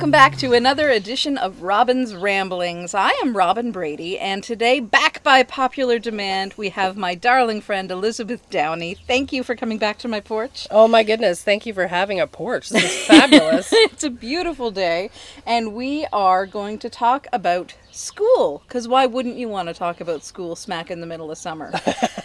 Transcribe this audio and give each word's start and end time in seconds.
welcome 0.00 0.10
back 0.10 0.34
to 0.34 0.54
another 0.54 0.88
edition 0.88 1.36
of 1.36 1.60
Robin's 1.60 2.14
Ramblings. 2.14 2.94
I 2.94 3.10
am 3.22 3.36
Robin 3.36 3.70
Brady, 3.70 4.18
and 4.18 4.42
today, 4.42 4.80
back 4.80 5.22
by 5.22 5.42
popular 5.42 5.98
demand, 5.98 6.54
we 6.56 6.70
have 6.70 6.96
my 6.96 7.14
darling 7.14 7.60
friend 7.60 7.90
Elizabeth 7.90 8.48
Downey. 8.48 8.94
Thank 8.94 9.30
you 9.30 9.42
for 9.42 9.54
coming 9.54 9.76
back 9.76 9.98
to 9.98 10.08
my 10.08 10.20
porch. 10.20 10.66
Oh 10.70 10.88
my 10.88 11.02
goodness, 11.02 11.42
thank 11.42 11.66
you 11.66 11.74
for 11.74 11.88
having 11.88 12.18
a 12.18 12.26
porch. 12.26 12.70
This 12.70 12.84
is 12.84 13.04
fabulous. 13.04 13.68
it's 13.74 14.02
a 14.02 14.08
beautiful 14.08 14.70
day, 14.70 15.10
and 15.44 15.74
we 15.74 16.06
are 16.14 16.46
going 16.46 16.78
to 16.78 16.88
talk 16.88 17.26
about 17.30 17.74
school, 17.90 18.62
because 18.66 18.88
why 18.88 19.04
wouldn't 19.04 19.36
you 19.36 19.50
want 19.50 19.68
to 19.68 19.74
talk 19.74 20.00
about 20.00 20.24
school 20.24 20.56
smack 20.56 20.90
in 20.90 21.02
the 21.02 21.06
middle 21.06 21.30
of 21.30 21.36
summer? 21.36 21.74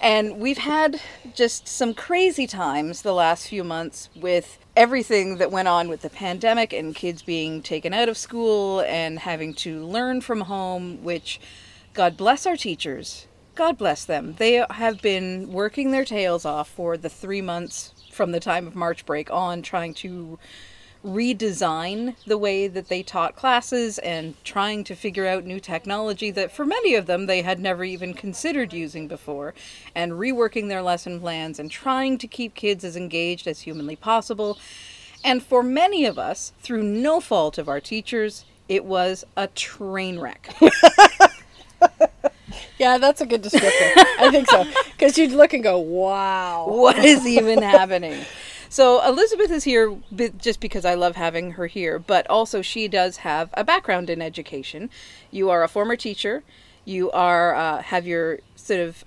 and 0.00 0.38
we've 0.40 0.58
had 0.58 1.00
just 1.34 1.68
some 1.68 1.92
crazy 1.92 2.46
times 2.46 3.02
the 3.02 3.12
last 3.12 3.48
few 3.48 3.62
months 3.62 4.08
with 4.16 4.58
everything 4.74 5.36
that 5.36 5.50
went 5.50 5.68
on 5.68 5.88
with 5.88 6.00
the 6.00 6.10
pandemic 6.10 6.72
and 6.72 6.94
kids 6.94 7.22
being 7.22 7.60
taken 7.60 7.92
out 7.92 8.08
of 8.08 8.16
school 8.16 8.80
and 8.80 9.18
having 9.18 9.52
to 9.52 9.84
learn 9.84 10.20
from 10.20 10.42
home, 10.42 11.02
which 11.04 11.38
God 11.92 12.16
bless 12.16 12.46
our 12.46 12.56
teachers. 12.56 13.26
God 13.54 13.76
bless 13.76 14.06
them. 14.06 14.36
They 14.38 14.64
have 14.70 15.02
been 15.02 15.52
working 15.52 15.90
their 15.90 16.06
tails 16.06 16.46
off 16.46 16.68
for 16.68 16.96
the 16.96 17.10
three 17.10 17.42
months 17.42 17.92
from 18.10 18.32
the 18.32 18.40
time 18.40 18.66
of 18.66 18.74
March 18.74 19.04
break 19.04 19.30
on, 19.30 19.60
trying 19.60 19.92
to 19.94 20.38
redesign 21.04 22.14
the 22.26 22.36
way 22.36 22.68
that 22.68 22.88
they 22.88 23.02
taught 23.02 23.36
classes 23.36 23.98
and 24.00 24.34
trying 24.44 24.84
to 24.84 24.94
figure 24.94 25.26
out 25.26 25.44
new 25.44 25.58
technology 25.58 26.30
that 26.30 26.52
for 26.52 26.66
many 26.66 26.94
of 26.94 27.06
them 27.06 27.26
they 27.26 27.42
had 27.42 27.58
never 27.58 27.84
even 27.84 28.12
considered 28.12 28.72
using 28.72 29.08
before 29.08 29.54
and 29.94 30.12
reworking 30.12 30.68
their 30.68 30.82
lesson 30.82 31.18
plans 31.18 31.58
and 31.58 31.70
trying 31.70 32.18
to 32.18 32.26
keep 32.26 32.54
kids 32.54 32.84
as 32.84 32.96
engaged 32.96 33.46
as 33.46 33.60
humanly 33.60 33.96
possible. 33.96 34.58
And 35.24 35.42
for 35.42 35.62
many 35.62 36.04
of 36.04 36.18
us, 36.18 36.52
through 36.60 36.82
no 36.82 37.20
fault 37.20 37.58
of 37.58 37.68
our 37.68 37.80
teachers, 37.80 38.44
it 38.68 38.84
was 38.84 39.24
a 39.36 39.46
train 39.48 40.18
wreck. 40.18 40.54
yeah, 42.78 42.98
that's 42.98 43.20
a 43.20 43.26
good 43.26 43.42
descriptor. 43.42 44.04
I 44.18 44.30
think 44.30 44.48
so. 44.48 44.64
Because 44.92 45.18
you'd 45.18 45.32
look 45.32 45.52
and 45.52 45.62
go, 45.62 45.78
wow. 45.78 46.66
What 46.68 46.98
is 46.98 47.26
even 47.26 47.62
happening? 47.62 48.24
So 48.72 49.04
Elizabeth 49.04 49.50
is 49.50 49.64
here 49.64 49.96
just 50.38 50.60
because 50.60 50.84
I 50.84 50.94
love 50.94 51.16
having 51.16 51.52
her 51.52 51.66
here, 51.66 51.98
but 51.98 52.24
also 52.30 52.62
she 52.62 52.86
does 52.86 53.18
have 53.18 53.50
a 53.54 53.64
background 53.64 54.08
in 54.08 54.22
education. 54.22 54.90
You 55.32 55.50
are 55.50 55.64
a 55.64 55.68
former 55.68 55.96
teacher. 55.96 56.44
You 56.84 57.10
are 57.10 57.52
uh, 57.52 57.82
have 57.82 58.06
your 58.06 58.38
sort 58.54 58.78
of 58.78 59.04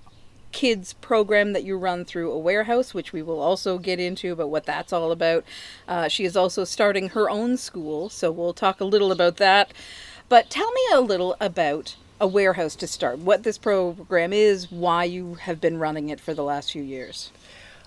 kids 0.52 0.92
program 0.92 1.54
that 1.54 1.64
you 1.64 1.78
run 1.78 2.04
through 2.04 2.30
a 2.34 2.38
warehouse, 2.38 2.94
which 2.94 3.14
we 3.14 3.22
will 3.22 3.40
also 3.40 3.78
get 3.78 4.02
into 4.02 4.34
about 4.34 4.50
what 4.50 4.66
that's 4.66 4.92
all 4.92 5.14
about. 5.14 5.46
Uh, 5.88 6.10
she 6.10 6.26
is 6.26 6.36
also 6.36 6.66
starting 6.66 7.10
her 7.10 7.30
own 7.30 7.56
school, 7.56 8.10
so 8.10 8.34
we'll 8.34 8.54
talk 8.54 8.82
a 8.82 8.86
little 8.86 9.14
about 9.14 9.38
that. 9.38 9.74
But 10.28 10.50
tell 10.50 10.72
me 10.74 10.82
a 10.92 11.00
little 11.00 11.38
about 11.40 11.96
a 12.20 12.28
warehouse 12.28 12.76
to 12.76 12.88
start, 12.88 13.20
what 13.20 13.44
this 13.44 13.58
program 13.58 14.34
is, 14.34 14.70
why 14.70 15.06
you 15.06 15.36
have 15.36 15.62
been 15.62 15.80
running 15.80 16.10
it 16.10 16.20
for 16.20 16.34
the 16.34 16.44
last 16.44 16.74
few 16.74 16.84
years. 16.84 17.32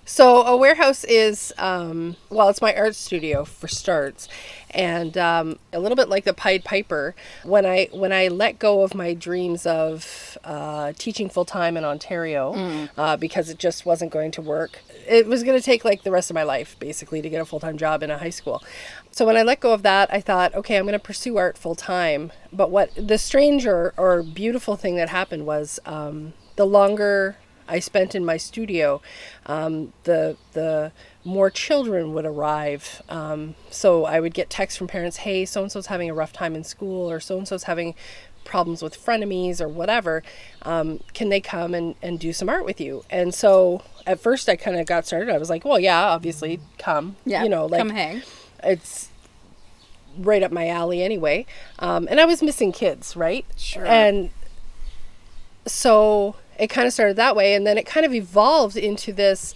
So 0.08 0.46
a 0.46 0.56
warehouse 0.56 1.02
is 1.02 1.52
um, 1.58 2.14
well, 2.30 2.48
it's 2.48 2.62
my 2.62 2.72
art 2.76 2.94
studio 2.94 3.44
for 3.44 3.66
starts, 3.66 4.28
and 4.70 5.18
um, 5.18 5.58
a 5.72 5.80
little 5.80 5.96
bit 5.96 6.08
like 6.08 6.22
the 6.22 6.32
Pied 6.32 6.62
Piper. 6.62 7.16
When 7.42 7.66
I 7.66 7.88
when 7.90 8.12
I 8.12 8.28
let 8.28 8.60
go 8.60 8.82
of 8.82 8.94
my 8.94 9.14
dreams 9.14 9.66
of 9.66 10.38
uh, 10.44 10.92
teaching 10.96 11.28
full 11.28 11.44
time 11.44 11.76
in 11.76 11.84
Ontario 11.84 12.54
mm. 12.54 12.88
uh, 12.96 13.16
because 13.16 13.50
it 13.50 13.58
just 13.58 13.84
wasn't 13.84 14.12
going 14.12 14.30
to 14.30 14.40
work, 14.40 14.78
it 15.08 15.26
was 15.26 15.42
going 15.42 15.58
to 15.58 15.64
take 15.64 15.84
like 15.84 16.04
the 16.04 16.12
rest 16.12 16.30
of 16.30 16.34
my 16.34 16.44
life 16.44 16.78
basically 16.78 17.20
to 17.20 17.28
get 17.28 17.40
a 17.40 17.44
full 17.44 17.60
time 17.60 17.76
job 17.76 18.04
in 18.04 18.10
a 18.12 18.18
high 18.18 18.30
school. 18.30 18.62
So 19.10 19.26
when 19.26 19.36
I 19.36 19.42
let 19.42 19.58
go 19.58 19.72
of 19.72 19.82
that, 19.82 20.12
I 20.12 20.20
thought, 20.20 20.54
okay, 20.54 20.76
I'm 20.76 20.84
going 20.84 20.92
to 20.92 21.00
pursue 21.00 21.36
art 21.36 21.58
full 21.58 21.74
time. 21.74 22.30
But 22.52 22.70
what 22.70 22.92
the 22.94 23.18
strange 23.18 23.66
or, 23.66 23.92
or 23.96 24.22
beautiful 24.22 24.76
thing 24.76 24.94
that 24.96 25.08
happened 25.08 25.46
was 25.46 25.80
um, 25.84 26.32
the 26.54 26.66
longer 26.66 27.38
I 27.68 27.80
spent 27.80 28.14
in 28.14 28.24
my 28.24 28.36
studio, 28.36 29.00
um, 29.46 29.92
the 30.04 30.36
the 30.52 30.92
more 31.24 31.50
children 31.50 32.14
would 32.14 32.24
arrive. 32.24 33.02
Um, 33.08 33.54
so 33.70 34.04
I 34.04 34.20
would 34.20 34.34
get 34.34 34.50
texts 34.50 34.78
from 34.78 34.86
parents, 34.86 35.18
"Hey, 35.18 35.44
so 35.44 35.62
and 35.62 35.72
so's 35.72 35.86
having 35.86 36.08
a 36.10 36.14
rough 36.14 36.32
time 36.32 36.54
in 36.54 36.64
school, 36.64 37.10
or 37.10 37.20
so 37.20 37.38
and 37.38 37.46
so's 37.48 37.64
having 37.64 37.94
problems 38.44 38.80
with 38.82 38.96
frenemies, 38.96 39.60
or 39.60 39.68
whatever. 39.68 40.22
Um, 40.62 41.00
can 41.14 41.28
they 41.30 41.40
come 41.40 41.74
and, 41.74 41.96
and 42.00 42.20
do 42.20 42.32
some 42.32 42.48
art 42.48 42.64
with 42.64 42.80
you?" 42.80 43.04
And 43.10 43.34
so 43.34 43.82
at 44.06 44.20
first, 44.20 44.48
I 44.48 44.56
kind 44.56 44.78
of 44.78 44.86
got 44.86 45.06
started. 45.06 45.34
I 45.34 45.38
was 45.38 45.50
like, 45.50 45.64
"Well, 45.64 45.80
yeah, 45.80 46.04
obviously, 46.04 46.60
come. 46.78 47.16
Yeah, 47.24 47.42
you 47.42 47.48
know, 47.48 47.66
like 47.66 47.78
come 47.78 47.90
hang." 47.90 48.22
It's 48.62 49.10
right 50.18 50.42
up 50.42 50.52
my 50.52 50.68
alley 50.68 51.02
anyway. 51.02 51.46
Um, 51.78 52.08
and 52.10 52.20
I 52.20 52.24
was 52.24 52.42
missing 52.42 52.72
kids, 52.72 53.16
right? 53.16 53.44
Sure. 53.56 53.84
And 53.84 54.30
so 55.66 56.36
it 56.58 56.68
kind 56.68 56.86
of 56.86 56.92
started 56.92 57.16
that 57.16 57.36
way 57.36 57.54
and 57.54 57.66
then 57.66 57.78
it 57.78 57.86
kind 57.86 58.06
of 58.06 58.14
evolved 58.14 58.76
into 58.76 59.12
this 59.12 59.54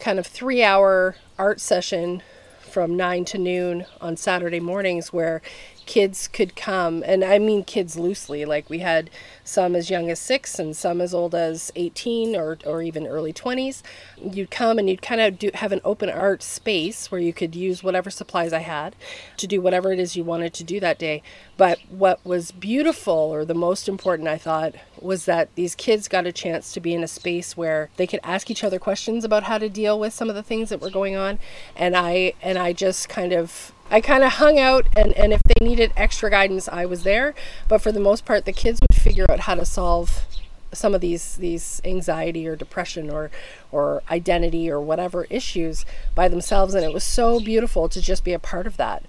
kind 0.00 0.18
of 0.18 0.26
three 0.26 0.62
hour 0.62 1.16
art 1.38 1.60
session 1.60 2.22
from 2.60 2.96
9 2.96 3.24
to 3.24 3.38
noon 3.38 3.86
on 4.00 4.16
saturday 4.16 4.60
mornings 4.60 5.12
where 5.12 5.42
kids 5.86 6.28
could 6.28 6.54
come 6.56 7.02
and 7.06 7.24
i 7.24 7.38
mean 7.38 7.64
kids 7.64 7.96
loosely 7.96 8.44
like 8.44 8.68
we 8.68 8.80
had 8.80 9.08
some 9.44 9.74
as 9.74 9.88
young 9.88 10.10
as 10.10 10.18
six 10.18 10.58
and 10.58 10.76
some 10.76 11.00
as 11.00 11.14
old 11.14 11.34
as 11.34 11.72
18 11.76 12.36
or, 12.36 12.58
or 12.66 12.82
even 12.82 13.06
early 13.06 13.32
20s 13.32 13.82
you'd 14.20 14.50
come 14.50 14.78
and 14.78 14.90
you'd 14.90 15.02
kind 15.02 15.20
of 15.20 15.38
do, 15.38 15.50
have 15.54 15.72
an 15.72 15.80
open 15.84 16.10
art 16.10 16.42
space 16.42 17.10
where 17.10 17.20
you 17.20 17.32
could 17.32 17.54
use 17.54 17.82
whatever 17.82 18.10
supplies 18.10 18.52
i 18.52 18.58
had 18.58 18.96
to 19.36 19.46
do 19.46 19.60
whatever 19.60 19.92
it 19.92 19.98
is 19.98 20.16
you 20.16 20.24
wanted 20.24 20.52
to 20.54 20.64
do 20.64 20.80
that 20.80 20.98
day. 20.98 21.22
But 21.56 21.78
what 21.88 22.24
was 22.24 22.52
beautiful 22.52 23.14
or 23.14 23.44
the 23.44 23.54
most 23.54 23.88
important 23.88 24.28
i 24.28 24.38
thought 24.38 24.74
was 25.00 25.24
that 25.26 25.54
these 25.54 25.74
kids 25.74 26.08
got 26.08 26.26
a 26.26 26.32
chance 26.32 26.72
to 26.72 26.80
be 26.80 26.94
in 26.94 27.02
a 27.02 27.08
space 27.08 27.56
where 27.56 27.90
they 27.96 28.06
could 28.06 28.20
ask 28.22 28.50
each 28.50 28.64
other 28.64 28.78
questions 28.78 29.24
about 29.24 29.44
how 29.44 29.58
to 29.58 29.68
deal 29.68 29.98
with 29.98 30.12
some 30.12 30.28
of 30.28 30.34
the 30.34 30.42
things 30.42 30.68
that 30.70 30.80
were 30.80 30.90
going 30.90 31.16
on. 31.16 31.38
And 31.74 31.96
i 31.96 32.34
and 32.42 32.58
i 32.58 32.72
just 32.72 33.08
kind 33.08 33.32
of 33.32 33.72
I 33.90 34.00
kind 34.00 34.24
of 34.24 34.34
hung 34.34 34.58
out, 34.58 34.86
and, 34.96 35.12
and 35.12 35.32
if 35.32 35.40
they 35.42 35.64
needed 35.64 35.92
extra 35.96 36.30
guidance, 36.30 36.68
I 36.68 36.86
was 36.86 37.04
there. 37.04 37.34
But 37.68 37.80
for 37.80 37.92
the 37.92 38.00
most 38.00 38.24
part, 38.24 38.44
the 38.44 38.52
kids 38.52 38.80
would 38.80 39.00
figure 39.00 39.26
out 39.30 39.40
how 39.40 39.54
to 39.54 39.64
solve 39.64 40.24
some 40.72 40.94
of 40.94 41.00
these 41.00 41.36
these 41.36 41.80
anxiety 41.84 42.46
or 42.46 42.56
depression 42.56 43.08
or 43.08 43.30
or 43.70 44.02
identity 44.10 44.68
or 44.68 44.80
whatever 44.80 45.26
issues 45.30 45.84
by 46.14 46.28
themselves. 46.28 46.74
And 46.74 46.84
it 46.84 46.92
was 46.92 47.04
so 47.04 47.40
beautiful 47.40 47.88
to 47.88 48.00
just 48.00 48.24
be 48.24 48.32
a 48.32 48.38
part 48.38 48.66
of 48.66 48.76
that. 48.76 49.04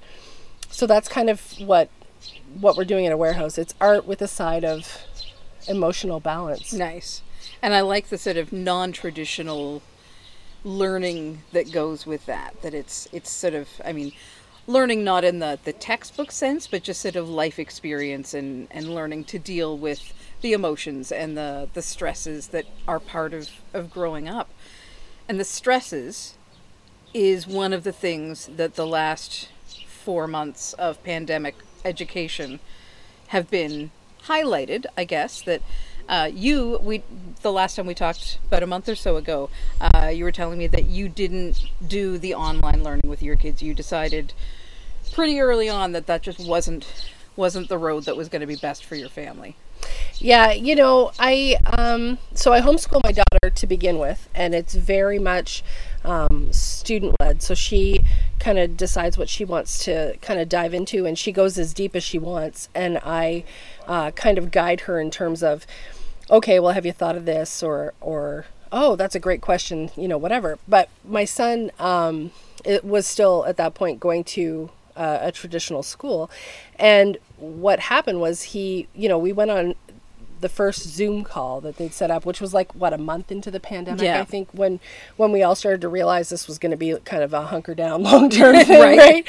So 0.69 0.85
that's 0.85 1.07
kind 1.07 1.29
of 1.29 1.41
what 1.59 1.89
what 2.59 2.77
we're 2.77 2.85
doing 2.85 3.05
at 3.05 3.11
a 3.11 3.17
warehouse. 3.17 3.57
It's 3.57 3.73
art 3.81 4.05
with 4.05 4.21
a 4.21 4.27
side 4.27 4.63
of 4.63 4.99
emotional 5.67 6.19
balance. 6.19 6.71
Nice. 6.73 7.21
And 7.61 7.73
i 7.73 7.81
like 7.81 8.09
the 8.09 8.17
sort 8.17 8.37
of 8.37 8.53
non-traditional 8.53 9.81
learning 10.63 11.41
that 11.53 11.71
goes 11.71 12.05
with 12.05 12.25
that 12.25 12.61
that 12.61 12.73
it's 12.73 13.07
it's 13.11 13.29
sort 13.29 13.53
of 13.53 13.69
i 13.85 13.93
mean 13.93 14.11
learning 14.67 15.03
not 15.03 15.23
in 15.23 15.39
the, 15.39 15.57
the 15.63 15.73
textbook 15.73 16.31
sense, 16.31 16.67
but 16.67 16.83
just 16.83 17.01
sort 17.01 17.15
of 17.15 17.29
life 17.29 17.57
experience 17.57 18.33
and, 18.33 18.67
and 18.69 18.93
learning 18.93 19.23
to 19.23 19.39
deal 19.39 19.77
with 19.77 20.13
the 20.41 20.53
emotions 20.53 21.11
and 21.11 21.37
the, 21.37 21.69
the 21.73 21.81
stresses 21.81 22.47
that 22.49 22.65
are 22.87 22.99
part 22.99 23.33
of, 23.33 23.49
of 23.73 23.89
growing 23.89 24.27
up. 24.27 24.49
And 25.29 25.39
the 25.39 25.45
stresses 25.45 26.35
is 27.13 27.47
one 27.47 27.73
of 27.73 27.83
the 27.83 27.93
things 27.93 28.47
that 28.47 28.75
the 28.75 28.85
last 28.85 29.49
four 29.87 30.27
months 30.27 30.73
of 30.73 31.01
pandemic 31.03 31.55
education 31.83 32.59
have 33.27 33.49
been 33.49 33.91
highlighted, 34.25 34.85
I 34.97 35.05
guess, 35.05 35.41
that 35.41 35.61
uh, 36.07 36.29
you, 36.33 36.79
we, 36.81 37.03
the 37.41 37.51
last 37.51 37.75
time 37.75 37.85
we 37.85 37.93
talked 37.93 38.39
about 38.45 38.63
a 38.63 38.67
month 38.67 38.87
or 38.87 38.95
so 38.95 39.17
ago, 39.17 39.49
uh, 39.81 40.07
you 40.07 40.23
were 40.23 40.31
telling 40.31 40.57
me 40.57 40.67
that 40.67 40.85
you 40.85 41.09
didn't 41.09 41.65
do 41.85 42.17
the 42.17 42.33
online 42.33 42.83
learning 42.83 43.09
with 43.09 43.21
your 43.21 43.35
kids. 43.35 43.61
You 43.61 43.73
decided 43.73 44.33
pretty 45.07 45.39
early 45.39 45.69
on 45.69 45.91
that 45.93 46.07
that 46.07 46.21
just 46.21 46.39
wasn't 46.39 47.07
wasn't 47.35 47.69
the 47.69 47.77
road 47.77 48.05
that 48.05 48.17
was 48.17 48.29
going 48.29 48.41
to 48.41 48.47
be 48.47 48.55
best 48.55 48.83
for 48.83 48.95
your 48.95 49.09
family. 49.09 49.55
Yeah, 50.19 50.51
you 50.51 50.75
know, 50.75 51.11
I 51.19 51.57
um, 51.77 52.17
so 52.33 52.51
I 52.51 52.61
homeschool 52.61 53.01
my 53.03 53.11
daughter 53.11 53.49
to 53.53 53.67
begin 53.67 53.99
with, 53.99 54.27
and 54.33 54.55
it's 54.55 54.73
very 54.73 55.19
much 55.19 55.63
um, 56.03 56.51
student 56.51 57.15
led. 57.19 57.43
So 57.43 57.53
she 57.53 58.03
kind 58.39 58.57
of 58.57 58.75
decides 58.75 59.17
what 59.17 59.29
she 59.29 59.45
wants 59.45 59.83
to 59.85 60.17
kind 60.21 60.39
of 60.39 60.49
dive 60.49 60.73
into, 60.73 61.05
and 61.05 61.17
she 61.17 61.31
goes 61.31 61.59
as 61.59 61.73
deep 61.73 61.95
as 61.95 62.03
she 62.03 62.17
wants, 62.17 62.69
and 62.73 62.97
I 63.03 63.43
uh, 63.87 64.11
kind 64.11 64.37
of 64.37 64.49
guide 64.51 64.81
her 64.81 64.99
in 64.99 65.11
terms 65.11 65.43
of, 65.43 65.67
okay, 66.31 66.59
well, 66.59 66.73
have 66.73 66.85
you 66.85 66.91
thought 66.91 67.15
of 67.15 67.25
this, 67.25 67.61
or 67.61 67.93
or 68.01 68.47
oh, 68.71 68.95
that's 68.95 69.15
a 69.15 69.19
great 69.19 69.41
question, 69.41 69.91
you 69.95 70.07
know, 70.07 70.17
whatever. 70.17 70.57
But 70.67 70.89
my 71.05 71.25
son, 71.25 71.71
um, 71.79 72.31
it 72.65 72.83
was 72.83 73.07
still 73.07 73.45
at 73.45 73.57
that 73.57 73.75
point 73.75 73.99
going 73.99 74.23
to 74.25 74.71
uh, 74.97 75.19
a 75.21 75.31
traditional 75.31 75.83
school. 75.83 76.29
And 76.77 77.17
what 77.37 77.79
happened 77.79 78.19
was 78.19 78.43
he, 78.43 78.87
you 78.95 79.07
know, 79.07 79.17
we 79.17 79.31
went 79.31 79.51
on 79.51 79.75
the 80.39 80.49
first 80.49 80.81
Zoom 80.83 81.23
call 81.23 81.61
that 81.61 81.77
they'd 81.77 81.93
set 81.93 82.11
up, 82.11 82.25
which 82.25 82.41
was 82.41 82.53
like 82.53 82.73
what 82.75 82.93
a 82.93 82.97
month 82.97 83.31
into 83.31 83.49
the 83.49 83.59
pandemic, 83.59 84.03
yeah. 84.03 84.21
I 84.21 84.25
think, 84.25 84.49
when 84.51 84.79
when 85.15 85.31
we 85.31 85.43
all 85.43 85.55
started 85.55 85.81
to 85.81 85.89
realize 85.89 86.29
this 86.29 86.47
was 86.47 86.59
going 86.59 86.71
to 86.71 86.77
be 86.77 86.95
kind 87.05 87.23
of 87.23 87.33
a 87.33 87.43
hunker 87.47 87.73
down 87.73 88.03
long 88.09 88.29
term 88.29 88.55
thing, 88.65 88.97
right. 88.97 89.27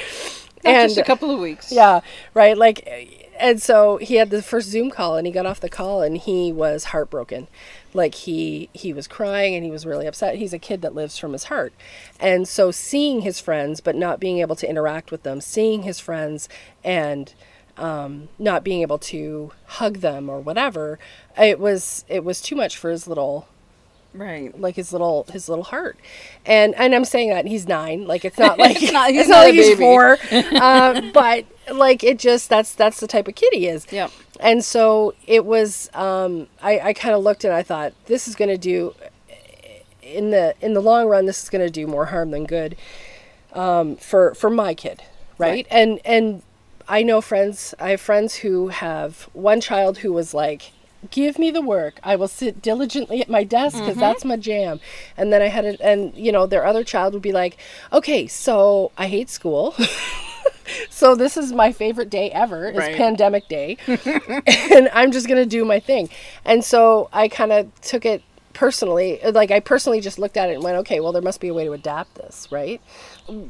and 0.64 0.88
just 0.88 0.98
a 0.98 1.04
couple 1.04 1.30
of 1.30 1.40
weeks. 1.40 1.72
yeah, 1.72 2.00
right. 2.34 2.56
Like, 2.56 3.27
and 3.38 3.60
so 3.62 3.96
he 3.98 4.16
had 4.16 4.30
the 4.30 4.42
first 4.42 4.68
Zoom 4.68 4.90
call, 4.90 5.16
and 5.16 5.26
he 5.26 5.32
got 5.32 5.46
off 5.46 5.60
the 5.60 5.68
call, 5.68 6.02
and 6.02 6.16
he 6.16 6.52
was 6.52 6.84
heartbroken. 6.84 7.46
Like 7.94 8.14
he 8.14 8.68
he 8.72 8.92
was 8.92 9.06
crying, 9.06 9.54
and 9.54 9.64
he 9.64 9.70
was 9.70 9.86
really 9.86 10.06
upset. 10.06 10.36
He's 10.36 10.52
a 10.52 10.58
kid 10.58 10.82
that 10.82 10.94
lives 10.94 11.16
from 11.18 11.32
his 11.32 11.44
heart, 11.44 11.72
and 12.20 12.46
so 12.46 12.70
seeing 12.70 13.22
his 13.22 13.40
friends, 13.40 13.80
but 13.80 13.96
not 13.96 14.20
being 14.20 14.38
able 14.38 14.56
to 14.56 14.68
interact 14.68 15.10
with 15.10 15.22
them, 15.22 15.40
seeing 15.40 15.82
his 15.82 15.98
friends, 16.00 16.48
and 16.84 17.32
um, 17.76 18.28
not 18.38 18.64
being 18.64 18.82
able 18.82 18.98
to 18.98 19.52
hug 19.66 19.98
them 19.98 20.28
or 20.28 20.40
whatever, 20.40 20.98
it 21.40 21.58
was 21.60 22.04
it 22.08 22.24
was 22.24 22.40
too 22.40 22.56
much 22.56 22.76
for 22.76 22.90
his 22.90 23.06
little 23.06 23.48
Right. 24.14 24.58
like 24.58 24.74
his 24.74 24.90
little 24.92 25.26
his 25.30 25.48
little 25.50 25.64
heart 25.64 25.98
and 26.46 26.74
and 26.76 26.94
i'm 26.94 27.04
saying 27.04 27.28
that 27.28 27.46
he's 27.46 27.68
nine 27.68 28.06
like 28.06 28.24
it's 28.24 28.38
not 28.38 28.58
like 28.58 28.82
It's 28.82 28.90
not- 28.90 29.10
he's 29.10 29.20
it's 29.20 29.28
not 29.28 29.36
not 29.36 29.44
like 29.44 29.54
he's 29.54 29.78
four 29.78 30.16
uh, 30.32 31.00
but 31.12 31.44
like 31.72 32.02
it 32.04 32.18
just 32.18 32.48
that's 32.48 32.74
that's 32.74 33.00
the 33.00 33.06
type 33.06 33.28
of 33.28 33.34
kid 33.34 33.52
he 33.52 33.66
is 33.66 33.86
Yeah. 33.90 34.08
and 34.40 34.64
so 34.64 35.14
it 35.26 35.44
was 35.44 35.90
um 35.94 36.46
i 36.62 36.78
i 36.80 36.92
kind 36.92 37.14
of 37.14 37.22
looked 37.22 37.44
and 37.44 37.52
i 37.54 37.62
thought 37.62 37.92
this 38.06 38.26
is 38.28 38.34
going 38.34 38.48
to 38.50 38.58
do 38.58 38.94
in 40.02 40.30
the 40.30 40.54
in 40.60 40.74
the 40.74 40.80
long 40.80 41.06
run 41.06 41.26
this 41.26 41.42
is 41.42 41.48
going 41.50 41.64
to 41.64 41.70
do 41.70 41.86
more 41.86 42.06
harm 42.06 42.30
than 42.30 42.44
good 42.44 42.76
um 43.52 43.96
for 43.96 44.34
for 44.34 44.50
my 44.50 44.74
kid 44.74 45.02
right? 45.38 45.48
Right. 45.50 45.66
and 45.70 46.00
and 46.04 46.42
i 46.88 47.02
know 47.02 47.20
friends 47.20 47.74
i 47.78 47.90
have 47.90 48.00
friends 48.00 48.36
who 48.36 48.68
have 48.68 49.28
one 49.32 49.60
child 49.60 49.98
who 49.98 50.12
was 50.12 50.32
like 50.34 50.72
give 51.10 51.38
me 51.38 51.50
the 51.50 51.60
work 51.62 52.00
i 52.02 52.16
will 52.16 52.28
sit 52.28 52.60
diligently 52.62 53.20
at 53.20 53.28
my 53.28 53.44
desk 53.44 53.78
because 53.78 53.96
that's 53.96 54.24
my 54.24 54.36
jam 54.36 54.80
and 55.16 55.32
then 55.32 55.40
i 55.42 55.46
had 55.46 55.64
it 55.64 55.80
and 55.80 56.12
you 56.14 56.32
know 56.32 56.46
their 56.46 56.64
other 56.66 56.82
child 56.82 57.12
would 57.12 57.22
be 57.22 57.32
like 57.32 57.56
okay 57.92 58.26
so 58.26 58.90
i 58.98 59.06
hate 59.06 59.30
school 59.30 59.74
so 60.90 61.14
this 61.14 61.36
is 61.36 61.52
my 61.52 61.72
favorite 61.72 62.10
day 62.10 62.30
ever 62.30 62.68
is 62.68 62.76
Right. 62.76 62.96
pandemic 62.96 63.48
day 63.48 63.76
and 63.86 64.88
i'm 64.92 65.12
just 65.12 65.26
going 65.28 65.42
to 65.42 65.48
do 65.48 65.64
my 65.64 65.80
thing 65.80 66.08
and 66.44 66.64
so 66.64 67.08
i 67.12 67.28
kind 67.28 67.52
of 67.52 67.80
took 67.80 68.04
it 68.04 68.22
personally 68.52 69.20
like 69.32 69.50
i 69.50 69.60
personally 69.60 70.00
just 70.00 70.18
looked 70.18 70.36
at 70.36 70.50
it 70.50 70.54
and 70.54 70.64
went 70.64 70.76
okay 70.78 71.00
well 71.00 71.12
there 71.12 71.22
must 71.22 71.40
be 71.40 71.48
a 71.48 71.54
way 71.54 71.64
to 71.64 71.72
adapt 71.72 72.14
this 72.16 72.48
right 72.50 72.80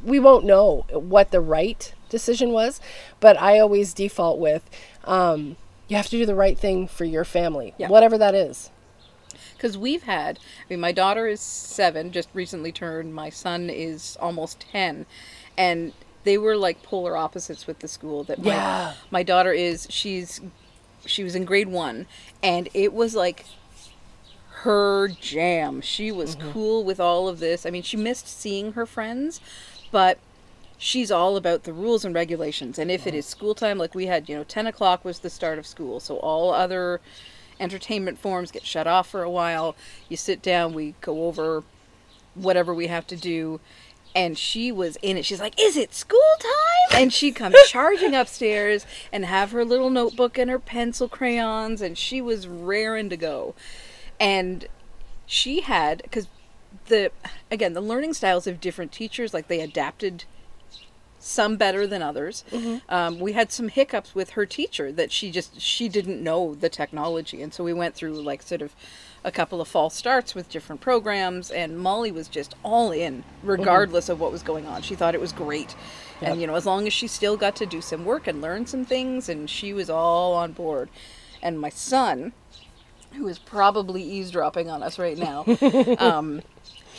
we 0.04 0.18
won't 0.20 0.44
know 0.44 0.84
what 0.90 1.30
the 1.30 1.40
right 1.40 1.94
decision 2.10 2.50
was 2.50 2.80
but 3.20 3.40
i 3.40 3.58
always 3.58 3.94
default 3.94 4.38
with 4.38 4.68
um, 5.04 5.56
you 5.88 5.96
have 5.96 6.06
to 6.06 6.18
do 6.18 6.26
the 6.26 6.34
right 6.34 6.58
thing 6.58 6.86
for 6.86 7.04
your 7.06 7.24
family 7.24 7.72
Yeah. 7.78 7.88
whatever 7.88 8.18
that 8.18 8.34
is 8.34 8.70
Because 9.56 9.76
we've 9.78 10.02
had, 10.04 10.38
I 10.38 10.64
mean, 10.70 10.80
my 10.80 10.92
daughter 10.92 11.26
is 11.26 11.40
seven, 11.40 12.12
just 12.12 12.28
recently 12.34 12.70
turned. 12.72 13.12
My 13.14 13.28
son 13.30 13.68
is 13.70 14.16
almost 14.20 14.60
10. 14.72 15.04
And 15.56 15.92
they 16.28 16.36
were 16.36 16.58
like 16.58 16.82
polar 16.82 17.16
opposites 17.16 17.66
with 17.66 17.78
the 17.78 17.88
school 17.88 18.22
that 18.24 18.38
my, 18.38 18.50
Yeah. 18.50 18.92
my 19.10 19.22
daughter 19.22 19.50
is. 19.50 19.86
She's, 19.88 20.42
she 21.06 21.24
was 21.24 21.34
in 21.34 21.46
grade 21.46 21.68
one. 21.68 22.04
And 22.42 22.68
it 22.74 22.92
was 22.92 23.14
like 23.14 23.46
her 24.62 25.08
jam. 25.08 25.80
She 25.80 26.12
was 26.12 26.36
mm-hmm. 26.36 26.50
cool 26.50 26.84
with 26.84 27.00
all 27.00 27.28
of 27.28 27.38
this. 27.38 27.64
I 27.64 27.70
mean, 27.70 27.82
she 27.82 27.96
missed 27.96 28.28
seeing 28.28 28.74
her 28.74 28.84
friends, 28.84 29.40
but 29.90 30.18
she's 30.76 31.10
all 31.10 31.38
about 31.38 31.62
the 31.62 31.72
rules 31.72 32.04
and 32.04 32.14
regulations. 32.14 32.78
And 32.78 32.90
if 32.90 33.06
it 33.06 33.10
mm-hmm. 33.10 33.20
is 33.20 33.26
school 33.26 33.54
time, 33.54 33.78
like 33.78 33.94
we 33.94 34.04
had, 34.04 34.28
you 34.28 34.36
know, 34.36 34.44
10 34.44 34.66
o'clock 34.66 35.06
was 35.06 35.20
the 35.20 35.30
start 35.30 35.58
of 35.58 35.66
school. 35.66 35.98
So 35.98 36.18
all 36.18 36.52
other 36.52 37.00
entertainment 37.58 38.18
forms 38.18 38.50
get 38.50 38.66
shut 38.66 38.86
off 38.86 39.08
for 39.08 39.22
a 39.22 39.30
while. 39.30 39.74
You 40.10 40.18
sit 40.18 40.42
down, 40.42 40.74
we 40.74 40.94
go 41.00 41.24
over 41.24 41.64
whatever 42.34 42.74
we 42.74 42.88
have 42.88 43.06
to 43.06 43.16
do. 43.16 43.60
And 44.14 44.36
she 44.36 44.72
was 44.72 44.96
in 45.02 45.16
it. 45.16 45.24
She's 45.24 45.40
like, 45.40 45.60
Is 45.60 45.76
it 45.76 45.94
school 45.94 46.20
time? 46.40 47.00
And 47.00 47.12
she'd 47.12 47.36
come 47.36 47.54
charging 47.68 48.14
upstairs 48.14 48.86
and 49.12 49.24
have 49.24 49.52
her 49.52 49.64
little 49.64 49.90
notebook 49.90 50.38
and 50.38 50.50
her 50.50 50.58
pencil 50.58 51.08
crayons. 51.08 51.80
And 51.80 51.96
she 51.96 52.20
was 52.20 52.48
raring 52.48 53.08
to 53.10 53.16
go. 53.16 53.54
And 54.18 54.66
she 55.26 55.60
had, 55.60 56.02
because 56.02 56.26
the, 56.86 57.12
again, 57.50 57.74
the 57.74 57.80
learning 57.80 58.14
styles 58.14 58.46
of 58.46 58.60
different 58.60 58.92
teachers, 58.92 59.32
like 59.32 59.48
they 59.48 59.60
adapted 59.60 60.24
some 61.18 61.56
better 61.56 61.86
than 61.86 62.02
others. 62.02 62.44
Um, 62.88 63.18
we 63.18 63.32
had 63.32 63.50
some 63.52 63.68
hiccups 63.68 64.14
with 64.14 64.30
her 64.30 64.46
teacher 64.46 64.92
that 64.92 65.10
she 65.12 65.30
just 65.30 65.60
she 65.60 65.88
didn't 65.88 66.22
know 66.22 66.54
the 66.54 66.68
technology, 66.68 67.42
and 67.42 67.52
so 67.52 67.64
we 67.64 67.72
went 67.72 67.94
through 67.94 68.20
like 68.20 68.42
sort 68.42 68.62
of 68.62 68.74
a 69.24 69.32
couple 69.32 69.60
of 69.60 69.66
false 69.68 69.94
starts 69.96 70.34
with 70.34 70.48
different 70.48 70.80
programs. 70.80 71.50
And 71.50 71.78
Molly 71.78 72.12
was 72.12 72.28
just 72.28 72.54
all 72.62 72.92
in, 72.92 73.24
regardless 73.42 74.08
of 74.08 74.20
what 74.20 74.30
was 74.30 74.42
going 74.42 74.66
on. 74.66 74.82
She 74.82 74.94
thought 74.94 75.14
it 75.14 75.20
was 75.20 75.32
great, 75.32 75.74
and 76.20 76.40
you 76.40 76.46
know 76.46 76.54
as 76.54 76.66
long 76.66 76.86
as 76.86 76.92
she 76.92 77.08
still 77.08 77.36
got 77.36 77.56
to 77.56 77.66
do 77.66 77.80
some 77.80 78.04
work 78.04 78.26
and 78.26 78.40
learn 78.40 78.66
some 78.66 78.84
things, 78.84 79.28
and 79.28 79.50
she 79.50 79.72
was 79.72 79.90
all 79.90 80.34
on 80.34 80.52
board. 80.52 80.88
And 81.42 81.60
my 81.60 81.68
son, 81.68 82.32
who 83.14 83.28
is 83.28 83.38
probably 83.38 84.02
eavesdropping 84.02 84.68
on 84.68 84.82
us 84.82 84.98
right 84.98 85.18
now, 85.18 85.44
um, 85.98 86.42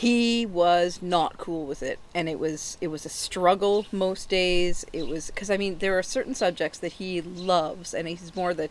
he 0.00 0.46
was 0.46 1.02
not 1.02 1.36
cool 1.36 1.66
with 1.66 1.82
it 1.82 1.98
and 2.14 2.26
it 2.26 2.38
was 2.38 2.78
it 2.80 2.88
was 2.88 3.04
a 3.04 3.10
struggle 3.10 3.84
most 3.92 4.30
days. 4.30 4.86
It 4.94 5.06
was 5.06 5.26
because 5.26 5.50
i 5.50 5.58
mean 5.58 5.76
there 5.78 5.98
are 5.98 6.02
certain 6.02 6.34
subjects 6.34 6.78
that 6.78 6.92
he 6.92 7.20
loves 7.20 7.92
and 7.92 8.08
he's 8.08 8.34
more 8.34 8.54
the 8.54 8.70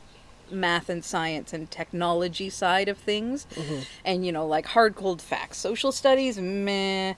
math 0.49 0.89
and 0.89 1.05
science 1.05 1.53
and 1.53 1.69
technology 1.69 2.49
side 2.49 2.89
of 2.89 2.97
things. 2.97 3.45
Mm-hmm. 3.53 3.81
And 4.03 4.25
you 4.25 4.31
know 4.31 4.47
like 4.47 4.65
hard 4.65 4.95
cold 4.95 5.21
facts. 5.21 5.59
Social 5.59 5.91
studies 5.91 6.39
meh. 6.39 7.13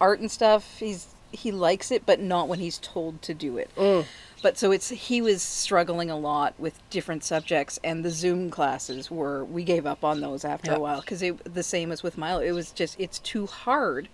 Art 0.00 0.20
and 0.20 0.30
stuff 0.30 0.78
he's 0.78 1.08
he 1.32 1.50
likes 1.50 1.90
it 1.90 2.06
but 2.06 2.20
not 2.20 2.46
when 2.46 2.60
he's 2.60 2.78
told 2.78 3.20
to 3.22 3.34
do 3.34 3.56
it 3.56 3.70
mm. 3.76 4.04
But 4.46 4.56
so 4.56 4.70
it's 4.70 4.90
he 4.90 5.20
was 5.20 5.42
struggling 5.42 6.08
a 6.08 6.16
lot 6.16 6.54
with 6.56 6.78
different 6.88 7.24
subjects 7.24 7.80
and 7.82 8.04
the 8.04 8.10
zoom 8.12 8.48
classes 8.48 9.10
were 9.10 9.44
we 9.44 9.64
gave 9.64 9.84
up 9.84 10.04
on 10.04 10.20
those 10.20 10.44
after 10.44 10.72
a 10.72 10.78
while 10.78 11.00
because 11.00 11.20
it 11.20 11.52
the 11.52 11.64
same 11.64 11.90
as 11.90 12.04
with 12.04 12.16
milo 12.16 12.40
it 12.40 12.52
was 12.52 12.70
just 12.70 12.94
it's 13.00 13.18
too 13.18 13.46
hard. 13.46 14.08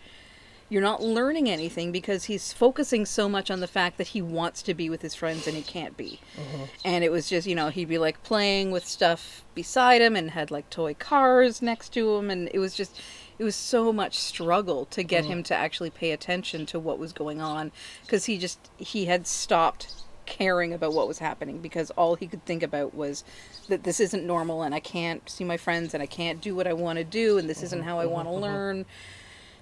You're 0.71 0.81
not 0.81 1.03
learning 1.03 1.51
anything 1.51 1.93
because 1.93 2.25
he's 2.25 2.51
focusing 2.51 3.05
so 3.05 3.29
much 3.29 3.51
on 3.51 3.61
the 3.61 3.67
fact 3.67 3.99
that 3.99 4.07
he 4.07 4.23
wants 4.23 4.63
to 4.63 4.73
be 4.73 4.89
with 4.89 5.03
his 5.03 5.15
friends 5.15 5.47
and 5.47 5.55
he 5.55 5.63
can't 5.63 5.99
be. 5.99 6.19
Uh-huh. 6.39 6.65
And 6.83 7.05
it 7.05 7.13
was 7.13 7.29
just 7.29 7.47
you 7.47 7.55
know 7.55 7.69
he'd 7.69 7.91
be 7.91 7.99
like 7.99 8.23
playing 8.23 8.71
with 8.71 8.87
stuff 8.87 9.45
beside 9.55 10.01
him 10.01 10.17
and 10.17 10.31
had 10.31 10.51
like 10.51 10.71
toy 10.71 10.95
cars 10.95 11.61
next 11.61 11.91
to 11.91 12.17
him 12.17 12.31
and 12.31 12.49
it 12.55 12.59
was 12.59 12.75
just 12.75 12.99
it 13.39 13.45
was 13.45 13.55
so 13.55 13.93
much 13.93 14.19
struggle 14.19 14.87
to 14.87 15.03
get 15.03 15.25
mm. 15.25 15.29
him 15.29 15.43
to 15.43 15.55
actually 15.55 15.91
pay 15.91 16.11
attention 16.11 16.65
to 16.65 16.79
what 16.79 16.99
was 16.99 17.13
going 17.13 17.43
on 17.43 17.71
because 18.01 18.25
he 18.25 18.39
just 18.39 18.71
he 18.79 19.05
had 19.05 19.27
stopped 19.27 20.03
caring 20.27 20.73
about 20.73 20.93
what 20.93 21.09
was 21.09 21.19
happening 21.19 21.59
because 21.59 21.91
all 21.93 22.15
he 22.15 22.27
could 22.27 22.45
think 22.45 22.63
about 22.63 22.95
was 22.95 23.25
that 23.69 23.85
this 23.85 24.01
isn't 24.01 24.27
normal 24.27 24.63
and 24.63 24.75
I 24.75 24.81
can't 24.81 25.29
see 25.29 25.45
my 25.45 25.57
friends 25.57 25.95
and 25.95 26.03
I 26.03 26.07
can't 26.07 26.41
do 26.41 26.55
what 26.55 26.67
I 26.67 26.73
want 26.73 26.99
to 26.99 27.05
do 27.05 27.39
and 27.39 27.49
this 27.49 27.63
isn't 27.63 27.81
mm-hmm, 27.81 27.89
how 27.89 27.99
I 27.99 28.07
want 28.07 28.27
to 28.29 28.33
mm-hmm, 28.35 28.45
mm-hmm. 28.45 28.55
learn 28.55 28.87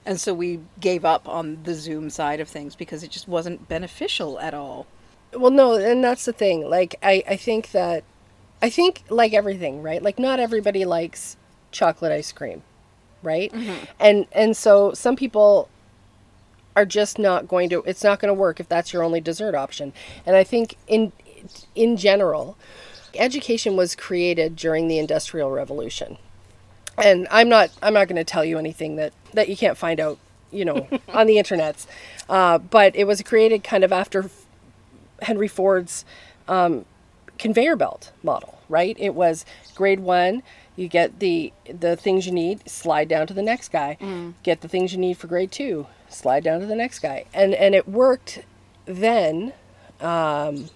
and 0.06 0.20
so 0.20 0.32
we 0.34 0.60
gave 0.80 1.04
up 1.04 1.28
on 1.28 1.62
the 1.64 1.74
zoom 1.74 2.10
side 2.10 2.40
of 2.40 2.48
things 2.48 2.74
because 2.76 3.02
it 3.02 3.10
just 3.10 3.28
wasn't 3.28 3.68
beneficial 3.68 4.38
at 4.40 4.54
all 4.54 4.86
Well, 5.32 5.50
no, 5.50 5.74
and 5.74 6.02
that's 6.02 6.24
the 6.24 6.32
thing. 6.32 6.68
Like, 6.68 6.96
I, 7.02 7.22
I 7.28 7.36
think 7.36 7.70
that, 7.72 8.04
I 8.62 8.70
think 8.70 9.04
like 9.08 9.32
everything, 9.32 9.82
right? 9.82 10.02
Like, 10.02 10.18
not 10.18 10.40
everybody 10.40 10.84
likes 10.84 11.36
chocolate 11.70 12.12
ice 12.12 12.32
cream, 12.32 12.62
right? 13.22 13.52
And 14.00 14.26
and 14.32 14.56
so 14.56 14.92
some 14.92 15.16
people 15.16 15.68
are 16.80 16.86
just 16.86 17.18
not 17.18 17.46
going 17.46 17.68
to. 17.70 17.82
It's 17.86 18.02
not 18.02 18.20
going 18.20 18.28
to 18.28 18.34
work 18.34 18.60
if 18.60 18.68
that's 18.68 18.92
your 18.92 19.02
only 19.02 19.20
dessert 19.20 19.54
option. 19.54 19.92
And 20.26 20.36
I 20.36 20.44
think 20.44 20.76
in 20.86 21.12
in 21.74 21.96
general, 21.96 22.56
education 23.14 23.76
was 23.76 23.94
created 23.94 24.56
during 24.56 24.88
the 24.88 24.98
Industrial 24.98 25.50
Revolution. 25.50 26.16
And 26.98 27.26
I'm 27.30 27.48
not 27.48 27.70
I'm 27.82 27.94
not 27.94 28.08
going 28.08 28.16
to 28.16 28.24
tell 28.24 28.44
you 28.44 28.58
anything 28.58 28.96
that 28.96 29.12
that 29.34 29.48
you 29.48 29.56
can't 29.56 29.76
find 29.76 30.00
out, 30.00 30.18
you 30.50 30.64
know, 30.64 30.88
on 31.08 31.26
the 31.26 31.36
internets. 31.36 31.86
Uh, 32.28 32.58
but 32.58 32.96
it 32.96 33.04
was 33.04 33.22
created 33.22 33.62
kind 33.62 33.84
of 33.84 33.92
after 33.92 34.30
Henry 35.22 35.48
Ford's 35.48 36.04
um, 36.48 36.84
conveyor 37.38 37.76
belt 37.76 38.12
model, 38.22 38.58
right? 38.68 38.96
It 38.98 39.14
was 39.14 39.44
grade 39.74 40.00
one, 40.00 40.42
you 40.76 40.88
get 40.88 41.18
the 41.20 41.52
the 41.64 41.96
things 41.96 42.26
you 42.26 42.32
need, 42.32 42.68
slide 42.68 43.08
down 43.08 43.26
to 43.26 43.34
the 43.34 43.42
next 43.42 43.70
guy. 43.70 43.96
Get 44.42 44.62
the 44.62 44.68
things 44.68 44.92
you 44.92 44.98
need 44.98 45.18
for 45.18 45.26
grade 45.26 45.50
two, 45.52 45.86
slide 46.10 46.44
down 46.44 46.60
to 46.60 46.66
the 46.66 46.76
next 46.76 46.98
guy, 46.98 47.24
and 47.32 47.54
and 47.54 47.74
it 47.74 47.88
worked 47.88 48.40
then. 48.86 49.52
Um, 50.00 50.70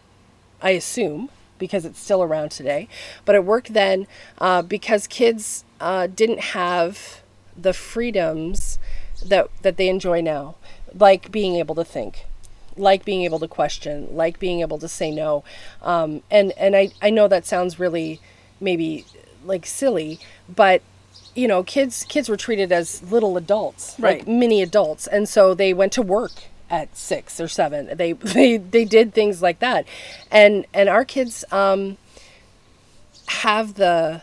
I 0.60 0.70
assume 0.70 1.30
because 1.58 1.84
it's 1.84 2.00
still 2.00 2.22
around 2.22 2.50
today, 2.50 2.88
but 3.24 3.34
it 3.34 3.44
worked 3.44 3.74
then 3.74 4.06
uh, 4.38 4.62
because 4.62 5.06
kids 5.06 5.64
uh, 5.80 6.06
didn't 6.06 6.40
have 6.40 7.22
the 7.56 7.72
freedoms 7.72 8.78
that 9.24 9.48
that 9.62 9.76
they 9.76 9.88
enjoy 9.88 10.20
now, 10.20 10.56
like 10.94 11.30
being 11.30 11.56
able 11.56 11.74
to 11.74 11.84
think, 11.84 12.24
like 12.76 13.04
being 13.04 13.22
able 13.22 13.38
to 13.38 13.48
question, 13.48 14.08
like 14.14 14.38
being 14.38 14.60
able 14.60 14.78
to 14.78 14.88
say 14.88 15.10
no. 15.10 15.44
Um, 15.82 16.22
and 16.30 16.52
and 16.52 16.74
I, 16.74 16.90
I 17.02 17.10
know 17.10 17.28
that 17.28 17.46
sounds 17.46 17.78
really 17.78 18.20
maybe 18.60 19.04
like 19.44 19.66
silly, 19.66 20.18
but 20.48 20.82
you 21.34 21.48
know, 21.48 21.62
kids 21.62 22.04
kids 22.04 22.28
were 22.28 22.36
treated 22.36 22.72
as 22.72 23.02
little 23.10 23.36
adults, 23.36 23.98
like 23.98 24.26
mini 24.26 24.62
adults, 24.62 25.06
and 25.06 25.28
so 25.28 25.54
they 25.54 25.72
went 25.72 25.92
to 25.92 26.02
work 26.02 26.32
at 26.70 26.96
six 26.96 27.40
or 27.40 27.48
seven. 27.48 27.90
They 27.96 28.12
they 28.12 28.56
they 28.56 28.84
did 28.84 29.14
things 29.14 29.42
like 29.42 29.58
that, 29.60 29.86
and 30.30 30.66
and 30.72 30.88
our 30.88 31.04
kids 31.04 31.44
um, 31.50 31.96
have 33.26 33.74
the 33.74 34.22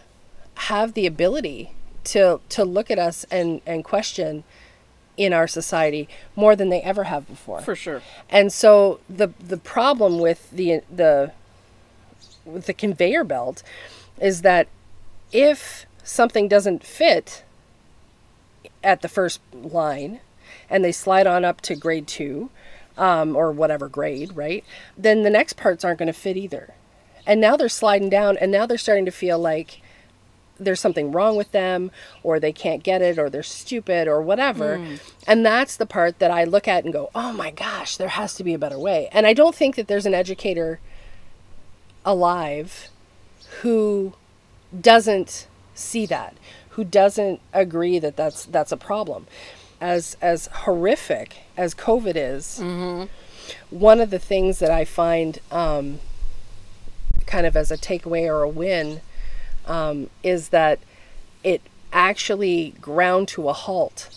have 0.55 0.93
the 0.93 1.05
ability 1.05 1.73
to 2.05 2.39
to 2.49 2.63
look 2.63 2.89
at 2.89 2.99
us 2.99 3.25
and 3.31 3.61
and 3.65 3.83
question 3.83 4.43
in 5.17 5.33
our 5.33 5.47
society 5.47 6.07
more 6.35 6.55
than 6.55 6.69
they 6.69 6.81
ever 6.81 7.05
have 7.05 7.27
before. 7.27 7.61
For 7.61 7.75
sure. 7.75 8.01
And 8.29 8.51
so 8.51 8.99
the 9.09 9.29
the 9.39 9.57
problem 9.57 10.19
with 10.19 10.49
the 10.51 10.81
the 10.93 11.31
with 12.45 12.65
the 12.65 12.73
conveyor 12.73 13.23
belt 13.23 13.63
is 14.19 14.41
that 14.41 14.67
if 15.31 15.85
something 16.03 16.47
doesn't 16.47 16.83
fit 16.83 17.43
at 18.83 19.01
the 19.01 19.09
first 19.09 19.39
line 19.53 20.19
and 20.69 20.83
they 20.83 20.91
slide 20.91 21.27
on 21.27 21.45
up 21.45 21.61
to 21.61 21.75
grade 21.75 22.07
two 22.07 22.49
um, 22.97 23.35
or 23.35 23.51
whatever 23.51 23.87
grade, 23.87 24.35
right? 24.35 24.63
Then 24.97 25.23
the 25.23 25.29
next 25.29 25.53
parts 25.53 25.83
aren't 25.83 25.99
going 25.99 26.07
to 26.07 26.13
fit 26.13 26.37
either. 26.37 26.73
And 27.25 27.39
now 27.39 27.55
they're 27.55 27.69
sliding 27.69 28.09
down 28.09 28.37
and 28.37 28.51
now 28.51 28.65
they're 28.65 28.77
starting 28.77 29.05
to 29.05 29.11
feel 29.11 29.37
like 29.39 29.81
there's 30.59 30.79
something 30.79 31.11
wrong 31.11 31.35
with 31.35 31.51
them 31.51 31.91
or 32.23 32.39
they 32.39 32.51
can't 32.51 32.83
get 32.83 33.01
it 33.01 33.17
or 33.17 33.29
they're 33.29 33.43
stupid 33.43 34.07
or 34.07 34.21
whatever. 34.21 34.75
And 35.27 35.45
that's 35.45 35.75
the 35.75 35.85
part 35.85 36.19
that 36.19 36.31
I 36.31 36.43
look 36.43 36.67
at 36.67 36.83
and 36.83 36.93
go, 36.93 37.09
"Oh 37.15 37.31
my 37.33 37.51
gosh, 37.51 37.97
there 37.97 38.09
has 38.09 38.35
to 38.35 38.43
be 38.43 38.53
a 38.53 38.59
better 38.59 38.77
way." 38.77 39.09
And 39.11 39.25
I 39.25 39.33
don't 39.33 39.55
think 39.55 39.75
that 39.75 39.87
there's 39.87 40.05
an 40.05 40.13
educator 40.13 40.79
alive 42.05 42.89
who 43.61 44.13
doesn't 44.79 45.47
see 45.81 46.05
that, 46.07 46.35
who 46.69 46.83
doesn't 46.83 47.41
agree 47.53 47.99
that 47.99 48.15
that's 48.15 48.45
that's 48.45 48.71
a 48.71 48.77
problem. 48.77 49.27
As 49.79 50.15
as 50.21 50.47
horrific 50.47 51.37
as 51.57 51.73
COVID 51.73 52.13
is, 52.15 52.59
one 53.69 53.99
of 53.99 54.09
the 54.09 54.19
things 54.19 54.59
that 54.59 54.69
I 54.71 54.85
find 54.85 55.39
um, 55.51 55.99
kind 57.25 57.45
of 57.45 57.55
as 57.55 57.71
a 57.71 57.77
takeaway 57.77 58.27
or 58.27 58.43
a 58.43 58.49
win 58.49 59.01
um, 59.65 60.09
is 60.23 60.49
that 60.49 60.79
it 61.43 61.61
actually 61.91 62.75
ground 62.79 63.27
to 63.29 63.49
a 63.49 63.53
halt 63.53 64.09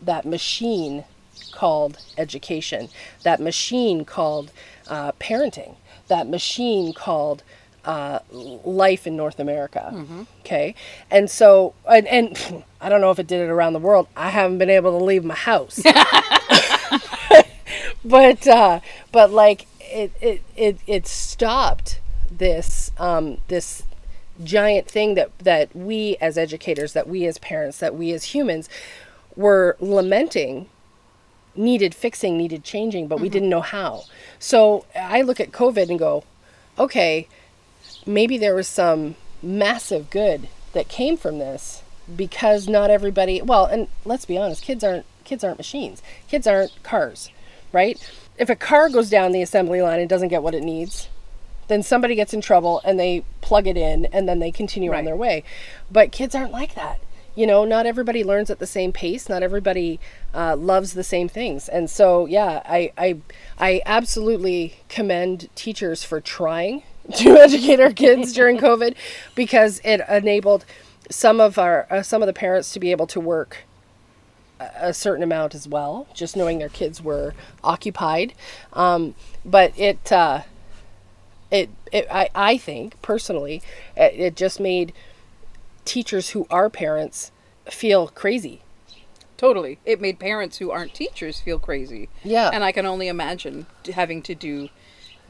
that 0.00 0.24
machine 0.24 1.04
called 1.52 1.98
education, 2.16 2.88
that 3.24 3.40
machine 3.40 4.04
called 4.04 4.52
uh, 4.88 5.12
parenting, 5.12 5.74
that 6.06 6.26
machine 6.26 6.92
called 6.92 7.42
uh, 7.88 8.20
life 8.30 9.06
in 9.06 9.16
North 9.16 9.40
America. 9.40 10.06
Okay, 10.40 10.74
and 11.10 11.30
so 11.30 11.72
and, 11.88 12.06
and 12.06 12.64
I 12.80 12.90
don't 12.90 13.00
know 13.00 13.10
if 13.10 13.18
it 13.18 13.26
did 13.26 13.40
it 13.40 13.50
around 13.50 13.72
the 13.72 13.78
world. 13.78 14.06
I 14.14 14.28
haven't 14.28 14.58
been 14.58 14.70
able 14.70 14.96
to 14.96 15.02
leave 15.02 15.24
my 15.24 15.34
house, 15.34 15.80
but 18.04 18.46
uh, 18.46 18.80
but 19.10 19.32
like 19.32 19.66
it 19.80 20.12
it 20.20 20.42
it, 20.54 20.78
it 20.86 21.06
stopped 21.06 22.00
this 22.30 22.92
um, 22.98 23.38
this 23.48 23.84
giant 24.44 24.86
thing 24.86 25.14
that 25.14 25.36
that 25.38 25.74
we 25.74 26.18
as 26.20 26.36
educators, 26.36 26.92
that 26.92 27.08
we 27.08 27.24
as 27.24 27.38
parents, 27.38 27.78
that 27.78 27.94
we 27.94 28.12
as 28.12 28.24
humans 28.24 28.68
were 29.34 29.76
lamenting 29.80 30.68
needed 31.56 31.94
fixing, 31.94 32.36
needed 32.36 32.62
changing, 32.62 33.08
but 33.08 33.18
we 33.18 33.28
didn't 33.28 33.48
know 33.48 33.62
how. 33.62 34.04
So 34.38 34.84
I 34.94 35.22
look 35.22 35.40
at 35.40 35.50
COVID 35.50 35.88
and 35.88 35.98
go, 35.98 36.22
okay, 36.78 37.26
maybe 38.08 38.38
there 38.38 38.54
was 38.54 38.66
some 38.66 39.14
massive 39.42 40.08
good 40.08 40.48
that 40.72 40.88
came 40.88 41.16
from 41.16 41.38
this 41.38 41.82
because 42.16 42.66
not 42.66 42.90
everybody 42.90 43.40
well 43.42 43.66
and 43.66 43.86
let's 44.06 44.24
be 44.24 44.38
honest 44.38 44.62
kids 44.62 44.82
aren't 44.82 45.04
kids 45.24 45.44
aren't 45.44 45.58
machines. 45.58 46.02
Kids 46.26 46.46
aren't 46.46 46.82
cars 46.82 47.30
right? 47.70 48.10
If 48.38 48.48
a 48.48 48.56
car 48.56 48.88
goes 48.88 49.10
down 49.10 49.32
the 49.32 49.42
assembly 49.42 49.82
line 49.82 50.00
and 50.00 50.08
doesn't 50.08 50.28
get 50.28 50.42
what 50.42 50.54
it 50.54 50.62
needs 50.62 51.08
then 51.68 51.82
somebody 51.82 52.14
gets 52.14 52.32
in 52.32 52.40
trouble 52.40 52.80
and 52.82 52.98
they 52.98 53.24
plug 53.42 53.66
it 53.66 53.76
in 53.76 54.06
and 54.06 54.26
then 54.26 54.38
they 54.38 54.50
continue 54.50 54.94
on 54.94 55.04
their 55.04 55.16
way. 55.16 55.44
But 55.90 56.12
kids 56.12 56.34
aren't 56.34 56.50
like 56.50 56.74
that. 56.76 56.98
You 57.34 57.46
know 57.46 57.66
not 57.66 57.84
everybody 57.84 58.24
learns 58.24 58.48
at 58.48 58.58
the 58.58 58.66
same 58.66 58.90
pace. 58.90 59.28
Not 59.28 59.42
everybody 59.42 60.00
uh, 60.34 60.56
loves 60.56 60.94
the 60.94 61.04
same 61.04 61.28
things. 61.28 61.68
And 61.68 61.90
so 61.90 62.24
yeah 62.24 62.62
I, 62.64 62.90
I 62.96 63.18
i 63.58 63.82
absolutely 63.84 64.76
commend 64.88 65.50
teachers 65.54 66.02
for 66.02 66.22
trying 66.22 66.84
to 67.16 67.30
educate 67.36 67.80
our 67.80 67.92
kids 67.92 68.32
during 68.32 68.58
covid 68.68 68.94
because 69.34 69.80
it 69.84 70.00
enabled 70.08 70.64
some 71.10 71.40
of 71.40 71.58
our 71.58 71.86
uh, 71.90 72.02
some 72.02 72.22
of 72.22 72.26
the 72.26 72.32
parents 72.32 72.72
to 72.72 72.80
be 72.80 72.90
able 72.90 73.06
to 73.06 73.20
work 73.20 73.64
a 74.60 74.92
certain 74.92 75.22
amount 75.22 75.54
as 75.54 75.68
well, 75.68 76.06
just 76.14 76.36
knowing 76.36 76.58
their 76.58 76.68
kids 76.68 77.02
were 77.02 77.34
occupied. 77.62 78.34
Um, 78.72 79.14
but 79.44 79.72
it, 79.78 80.10
uh, 80.10 80.42
it, 81.50 81.70
it, 81.92 82.06
I, 82.10 82.28
I 82.34 82.58
think 82.58 83.00
personally, 83.02 83.62
it, 83.96 84.14
it 84.14 84.36
just 84.36 84.60
made 84.60 84.92
teachers 85.84 86.30
who 86.30 86.46
are 86.50 86.68
parents 86.68 87.30
feel 87.66 88.08
crazy. 88.08 88.62
Totally. 89.36 89.78
It 89.84 90.00
made 90.00 90.18
parents 90.18 90.58
who 90.58 90.72
aren't 90.72 90.94
teachers 90.94 91.40
feel 91.40 91.60
crazy. 91.60 92.08
Yeah. 92.24 92.50
And 92.52 92.64
I 92.64 92.72
can 92.72 92.86
only 92.86 93.06
imagine 93.06 93.66
having 93.94 94.20
to 94.22 94.34
do 94.34 94.68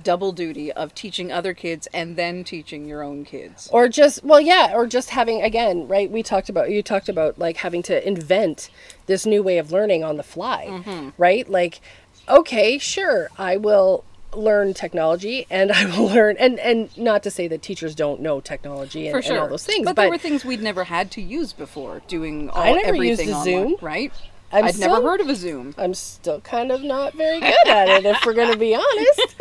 double 0.02 0.32
duty 0.32 0.70
of 0.72 0.94
teaching 0.94 1.32
other 1.32 1.54
kids 1.54 1.88
and 1.92 2.16
then 2.16 2.44
teaching 2.44 2.86
your 2.86 3.02
own 3.02 3.24
kids. 3.24 3.68
or 3.72 3.88
just 3.88 4.22
well 4.24 4.40
yeah 4.40 4.72
or 4.74 4.86
just 4.86 5.10
having 5.10 5.42
again 5.42 5.86
right 5.88 6.10
we 6.10 6.22
talked 6.22 6.48
about 6.48 6.70
you 6.70 6.82
talked 6.82 7.08
about 7.08 7.38
like 7.38 7.58
having 7.58 7.82
to 7.82 8.06
invent 8.06 8.70
this 9.06 9.26
new 9.26 9.42
way 9.42 9.58
of 9.58 9.72
learning 9.72 10.04
on 10.04 10.16
the 10.16 10.22
fly 10.22 10.66
mm-hmm. 10.68 11.10
right 11.16 11.48
like 11.48 11.80
okay 12.28 12.78
sure 12.78 13.28
i 13.38 13.56
will 13.56 14.04
learn 14.36 14.74
technology 14.74 15.46
and 15.50 15.72
i 15.72 15.84
will 15.86 16.06
learn 16.14 16.36
and 16.38 16.58
and 16.60 16.96
not 16.98 17.22
to 17.22 17.30
say 17.30 17.48
that 17.48 17.62
teachers 17.62 17.94
don't 17.94 18.20
know 18.20 18.40
technology 18.40 19.08
and, 19.08 19.24
sure. 19.24 19.32
and 19.34 19.42
all 19.42 19.48
those 19.48 19.64
things 19.64 19.84
But, 19.84 19.96
but, 19.96 20.02
there 20.02 20.10
were 20.10 20.18
things 20.18 20.44
we'd 20.44 20.62
never 20.62 20.84
had 20.84 21.10
to 21.12 21.22
use 21.22 21.52
before, 21.52 22.02
doing 22.08 22.50
all, 22.50 22.62
I 22.62 22.72
never 22.72 22.94
used 22.94 23.20
everything 23.20 23.34
online, 23.34 23.68
Zoom. 23.68 23.76
right? 23.80 24.12
I'm 24.50 24.64
I'd 24.64 24.78
never 24.78 25.02
heard 25.02 25.20
of 25.20 25.28
a 25.28 25.34
Zoom. 25.34 25.74
i'm 25.78 25.94
still 25.94 26.40
kind 26.40 26.70
of 26.72 26.82
not 26.82 27.14
very 27.14 27.40
good 27.40 27.68
at 27.68 27.88
it 27.88 28.06
if 28.06 28.24
we're 28.24 28.34
going 28.34 28.52
to 28.52 28.58
be 28.58 28.74
honest 28.84 29.34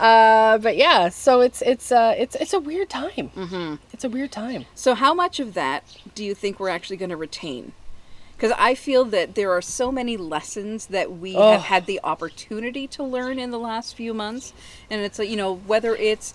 uh 0.00 0.58
but 0.58 0.76
yeah 0.76 1.08
so 1.08 1.40
it's 1.40 1.60
it's 1.62 1.92
uh 1.92 2.14
it's 2.16 2.34
it's 2.36 2.52
a 2.52 2.58
weird 2.60 2.88
time 2.88 3.30
mm-hmm. 3.36 3.74
it's 3.92 4.02
a 4.04 4.08
weird 4.08 4.32
time 4.32 4.64
So, 4.74 4.94
how 4.94 5.12
much 5.14 5.38
of 5.40 5.54
that 5.54 5.84
do 6.14 6.24
you 6.24 6.34
think 6.34 6.58
we're 6.58 6.70
actually 6.70 6.96
going 6.96 7.10
to 7.10 7.16
retain? 7.16 7.72
Because 8.36 8.52
I 8.58 8.74
feel 8.74 9.04
that 9.16 9.34
there 9.34 9.50
are 9.52 9.60
so 9.60 9.92
many 9.92 10.16
lessons 10.16 10.86
that 10.86 11.12
we 11.18 11.36
Oh. 11.36 11.52
have 11.52 11.62
had 11.64 11.84
the 11.86 12.00
opportunity 12.02 12.86
to 12.88 13.02
learn 13.04 13.38
in 13.38 13.50
the 13.50 13.58
last 13.58 13.94
few 13.94 14.14
months. 14.14 14.54
And 14.90 15.02
it's 15.02 15.18
you 15.18 15.36
know, 15.36 15.56
whether 15.66 15.94
it's 15.94 16.32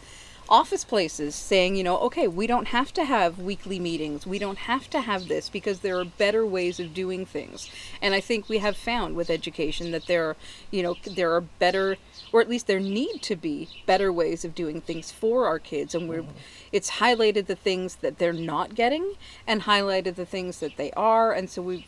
office 0.48 0.84
places 0.84 1.34
saying, 1.34 1.76
you 1.76 1.84
know, 1.84 1.98
okay, 1.98 2.28
we 2.28 2.46
don't 2.46 2.68
have 2.68 2.94
to 2.94 3.04
have 3.06 3.40
weekly 3.40 3.80
meetings. 3.80 4.28
We 4.28 4.38
don't 4.38 4.60
have 4.60 4.88
to 4.92 5.02
have 5.02 5.28
this 5.28 5.50
because 5.50 5.80
there 5.80 5.98
are 5.98 6.06
better 6.06 6.46
ways 6.46 6.80
of 6.80 6.94
doing 6.94 7.26
things. 7.26 7.68
And 8.02 8.14
I 8.14 8.20
think 8.22 8.48
we 8.48 8.60
have 8.60 8.78
found 8.78 9.16
with 9.16 9.32
education 9.32 9.90
that 9.90 10.06
there 10.06 10.30
are, 10.30 10.36
you 10.70 10.84
know, 10.84 10.96
there 11.16 11.34
are 11.34 11.42
better 11.42 11.98
or 12.36 12.42
at 12.42 12.50
least 12.50 12.68
there 12.68 12.82
need 12.82 13.22
to 13.22 13.34
be 13.34 13.70
better 13.86 14.12
ways 14.12 14.44
of 14.44 14.54
doing 14.54 14.82
things 14.82 15.10
for 15.10 15.48
our 15.48 15.58
kids 15.58 15.96
and 15.96 16.10
we're 16.10 16.24
mm-hmm. 16.24 16.38
it's 16.74 16.92
highlighted 16.92 17.46
the 17.46 17.56
things 17.56 17.96
that 17.98 18.18
they're 18.18 18.34
not 18.34 18.76
getting 18.76 19.14
and 19.48 19.62
highlighted 19.62 20.16
the 20.16 20.26
things 20.26 20.60
that 20.60 20.76
they 20.76 20.92
are 20.92 21.32
and 21.32 21.50
so 21.50 21.62
we've 21.62 21.86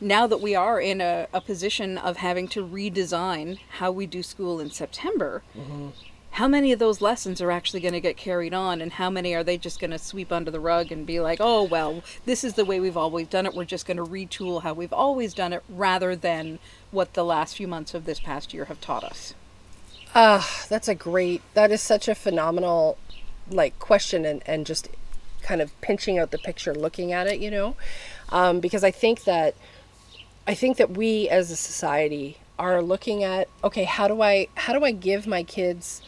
now 0.00 0.26
that 0.26 0.40
we 0.40 0.54
are 0.54 0.80
in 0.80 1.02
a, 1.02 1.26
a 1.34 1.40
position 1.42 1.98
of 1.98 2.16
having 2.16 2.48
to 2.48 2.66
redesign 2.66 3.58
how 3.78 3.90
we 3.90 4.06
do 4.06 4.22
school 4.22 4.60
in 4.60 4.70
September, 4.70 5.42
mm-hmm. 5.56 5.88
how 6.32 6.46
many 6.46 6.70
of 6.70 6.78
those 6.78 7.00
lessons 7.00 7.40
are 7.40 7.50
actually 7.50 7.80
going 7.80 7.92
to 7.92 8.00
get 8.00 8.16
carried 8.16 8.54
on, 8.54 8.80
and 8.80 8.92
how 8.92 9.10
many 9.10 9.34
are 9.34 9.42
they 9.42 9.58
just 9.58 9.80
going 9.80 9.90
to 9.90 9.98
sweep 9.98 10.30
under 10.30 10.50
the 10.52 10.60
rug 10.60 10.92
and 10.92 11.04
be 11.04 11.18
like, 11.20 11.38
oh, 11.40 11.64
well, 11.64 12.02
this 12.26 12.44
is 12.44 12.54
the 12.54 12.64
way 12.64 12.78
we've 12.78 12.96
always 12.96 13.26
done 13.26 13.44
it. 13.44 13.54
We're 13.54 13.64
just 13.64 13.86
going 13.86 13.96
to 13.96 14.04
retool 14.04 14.62
how 14.62 14.72
we've 14.72 14.92
always 14.92 15.34
done 15.34 15.52
it 15.52 15.64
rather 15.68 16.14
than 16.14 16.60
what 16.90 17.14
the 17.14 17.24
last 17.24 17.56
few 17.56 17.66
months 17.66 17.92
of 17.92 18.04
this 18.04 18.20
past 18.20 18.54
year 18.54 18.66
have 18.66 18.80
taught 18.80 19.04
us? 19.04 19.34
Ah, 20.14 20.64
that's 20.68 20.88
a 20.88 20.94
great. 20.94 21.42
That 21.54 21.70
is 21.70 21.80
such 21.80 22.08
a 22.08 22.14
phenomenal, 22.14 22.98
like 23.50 23.78
question 23.78 24.24
and 24.24 24.42
and 24.46 24.66
just 24.66 24.88
kind 25.42 25.60
of 25.60 25.78
pinching 25.80 26.18
out 26.18 26.30
the 26.30 26.38
picture, 26.38 26.74
looking 26.74 27.12
at 27.12 27.26
it, 27.26 27.40
you 27.40 27.50
know, 27.50 27.76
um, 28.30 28.60
because 28.60 28.84
I 28.84 28.90
think 28.90 29.24
that 29.24 29.54
I 30.46 30.54
think 30.54 30.76
that 30.78 30.90
we 30.90 31.28
as 31.28 31.50
a 31.50 31.56
society 31.56 32.38
are 32.58 32.82
looking 32.82 33.22
at 33.22 33.48
okay, 33.62 33.84
how 33.84 34.08
do 34.08 34.22
I 34.22 34.48
how 34.56 34.72
do 34.72 34.84
I 34.84 34.92
give 34.92 35.26
my 35.26 35.42
kids 35.42 36.02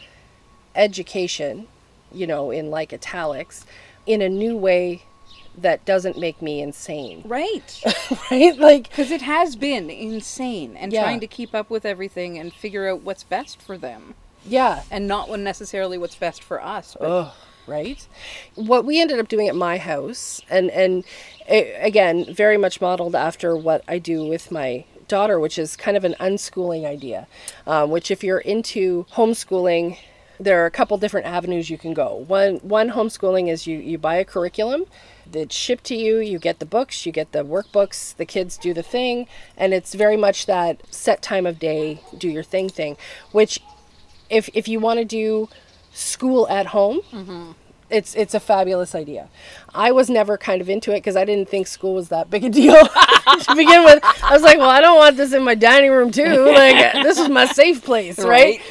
education, 0.75 1.67
you 2.11 2.27
know, 2.27 2.51
in 2.51 2.69
like 2.69 2.93
italics, 2.93 3.65
in 4.05 4.21
a 4.21 4.29
new 4.29 4.57
way 4.57 5.03
that 5.57 5.83
doesn't 5.85 6.17
make 6.17 6.41
me 6.41 6.61
insane, 6.61 7.23
Right. 7.25 7.81
right? 8.31 8.57
Like 8.57 8.89
Because 8.89 9.11
it 9.11 9.21
has 9.21 9.55
been 9.55 9.89
insane 9.89 10.75
and 10.77 10.91
Yeah. 10.93 11.03
trying 11.03 11.19
to 11.19 11.27
keep 11.27 11.53
up 11.53 11.69
with 11.69 11.85
everything 11.85 12.37
and 12.37 12.53
figure 12.53 12.87
out 12.89 13.01
what's 13.03 13.23
best 13.23 13.61
for 13.61 13.77
them. 13.77 14.15
yeah, 14.45 14.83
And 14.89 15.07
not 15.07 15.29
necessarily 15.39 15.97
what's 15.97 16.15
best 16.15 16.41
for 16.43 16.63
us. 16.63 16.95
But 16.99 17.33
right? 17.67 18.07
What 18.55 18.85
we 18.85 18.99
ended 19.01 19.19
up 19.19 19.27
doing 19.27 19.47
at 19.47 19.55
my 19.55 19.77
house, 19.77 20.41
and 20.49 20.71
and 20.71 21.03
a- 21.47 21.73
again, 21.75 22.33
very 22.33 22.57
much 22.57 22.81
modeled 22.81 23.15
after 23.15 23.55
what 23.55 23.83
I 23.87 23.99
do 23.99 24.25
with 24.25 24.51
my 24.51 24.85
daughter, 25.07 25.39
which 25.39 25.59
is 25.59 25.75
kind 25.75 25.95
of 25.95 26.03
an 26.03 26.15
unschooling 26.19 26.85
idea. 26.85 27.27
Um, 27.67 27.91
which, 27.91 28.09
if 28.09 28.23
you're 28.23 28.39
into 28.39 29.05
homeschooling, 29.13 29.97
there 30.39 30.63
are 30.63 30.65
a 30.65 30.71
couple 30.71 30.97
different 30.97 31.27
avenues 31.27 31.69
you 31.69 31.77
can 31.77 31.93
go. 31.93 32.15
One 32.27 32.55
one 32.57 32.89
homeschooling 32.91 33.47
is 33.47 33.67
you 33.67 33.77
you 33.77 33.97
buy 33.99 34.15
a 34.15 34.25
curriculum 34.25 34.85
that's 35.31 35.55
shipped 35.55 35.85
to 35.85 35.95
you. 35.95 36.19
You 36.19 36.39
get 36.39 36.59
the 36.59 36.65
books, 36.65 37.05
you 37.05 37.11
get 37.11 37.31
the 37.31 37.43
workbooks. 37.43 38.15
The 38.15 38.25
kids 38.25 38.57
do 38.57 38.73
the 38.73 38.83
thing, 38.83 39.27
and 39.57 39.73
it's 39.73 39.93
very 39.93 40.17
much 40.17 40.45
that 40.45 40.81
set 40.93 41.21
time 41.21 41.45
of 41.45 41.59
day, 41.59 42.01
do 42.17 42.29
your 42.29 42.43
thing 42.43 42.69
thing. 42.69 42.97
Which, 43.31 43.59
if 44.29 44.49
if 44.53 44.67
you 44.67 44.79
want 44.79 44.99
to 44.99 45.05
do 45.05 45.49
school 45.93 46.47
at 46.49 46.67
home. 46.67 47.01
Mm-hmm. 47.11 47.51
It's 47.89 48.15
it's 48.15 48.33
a 48.33 48.39
fabulous 48.39 48.95
idea. 48.95 49.27
I 49.75 49.91
was 49.91 50.09
never 50.09 50.37
kind 50.37 50.61
of 50.61 50.69
into 50.69 50.91
it 50.91 50.97
because 50.97 51.17
I 51.17 51.25
didn't 51.25 51.49
think 51.49 51.67
school 51.67 51.95
was 51.95 52.07
that 52.07 52.29
big 52.29 52.45
a 52.45 52.49
deal 52.49 52.73
to 52.77 53.55
begin 53.55 53.83
with. 53.83 53.99
I 54.23 54.31
was 54.31 54.43
like, 54.43 54.57
well, 54.59 54.69
I 54.69 54.79
don't 54.79 54.95
want 54.95 55.17
this 55.17 55.33
in 55.33 55.43
my 55.43 55.55
dining 55.55 55.91
room 55.91 56.09
too. 56.09 56.53
Like 56.61 57.03
this 57.03 57.17
is 57.19 57.27
my 57.27 57.45
safe 57.45 57.83
place, 57.83 58.17
right? 58.19 58.27
Right. 58.27 58.61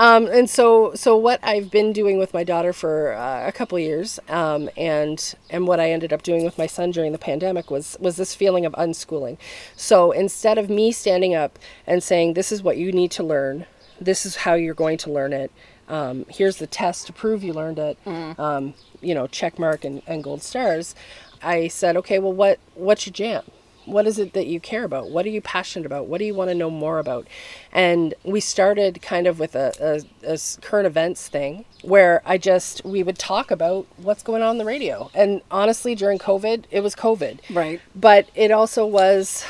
Um, 0.00 0.28
and 0.28 0.48
so, 0.48 0.94
so 0.94 1.14
what 1.14 1.40
I've 1.42 1.70
been 1.70 1.92
doing 1.92 2.16
with 2.16 2.32
my 2.32 2.42
daughter 2.42 2.72
for 2.72 3.12
uh, 3.12 3.46
a 3.46 3.52
couple 3.52 3.78
years, 3.78 4.18
um, 4.30 4.70
and 4.74 5.34
and 5.50 5.66
what 5.66 5.78
I 5.78 5.90
ended 5.90 6.10
up 6.10 6.22
doing 6.22 6.42
with 6.42 6.56
my 6.56 6.66
son 6.66 6.90
during 6.90 7.12
the 7.12 7.18
pandemic 7.18 7.70
was 7.70 7.98
was 8.00 8.16
this 8.16 8.34
feeling 8.34 8.64
of 8.64 8.72
unschooling. 8.72 9.36
So 9.76 10.10
instead 10.10 10.56
of 10.56 10.70
me 10.70 10.90
standing 10.90 11.34
up 11.34 11.58
and 11.86 12.02
saying, 12.02 12.32
"This 12.32 12.50
is 12.50 12.62
what 12.62 12.78
you 12.78 12.92
need 12.92 13.10
to 13.10 13.22
learn. 13.22 13.66
This 14.00 14.24
is 14.24 14.36
how 14.36 14.54
you're 14.54 14.72
going 14.72 14.96
to 14.96 15.12
learn 15.12 15.34
it. 15.34 15.52
Um, 15.86 16.24
here's 16.30 16.56
the 16.56 16.66
test 16.66 17.06
to 17.08 17.12
prove 17.12 17.44
you 17.44 17.52
learned 17.52 17.78
it. 17.78 17.98
Um, 18.38 18.72
you 19.02 19.14
know, 19.14 19.26
check 19.26 19.58
mark 19.58 19.84
and, 19.84 20.00
and 20.06 20.24
gold 20.24 20.42
stars." 20.42 20.94
I 21.42 21.68
said, 21.68 21.94
"Okay, 21.98 22.18
well, 22.18 22.32
what 22.32 22.58
what's 22.74 23.04
your 23.06 23.12
jam?" 23.12 23.42
What 23.90 24.06
is 24.06 24.18
it 24.18 24.32
that 24.32 24.46
you 24.46 24.60
care 24.60 24.84
about? 24.84 25.10
What 25.10 25.26
are 25.26 25.30
you 25.30 25.40
passionate 25.40 25.86
about? 25.86 26.06
What 26.06 26.18
do 26.18 26.24
you 26.24 26.34
want 26.34 26.50
to 26.50 26.54
know 26.54 26.70
more 26.70 26.98
about? 26.98 27.26
And 27.72 28.14
we 28.24 28.40
started 28.40 29.02
kind 29.02 29.26
of 29.26 29.38
with 29.38 29.54
a 29.54 30.04
current 30.62 30.86
events 30.86 31.28
thing 31.28 31.64
where 31.82 32.20
i 32.26 32.36
just 32.36 32.84
we 32.84 33.02
would 33.02 33.18
talk 33.18 33.50
about 33.50 33.86
what's 33.96 34.22
going 34.22 34.42
on 34.42 34.52
in 34.52 34.58
the 34.58 34.64
radio. 34.64 35.10
And 35.14 35.42
honestly 35.50 35.94
during 35.94 36.18
covid 36.18 36.64
it 36.70 36.80
was 36.82 36.94
covid. 36.94 37.40
Right. 37.50 37.80
but 37.94 38.28
it 38.34 38.50
also 38.50 38.86
was 38.86 39.44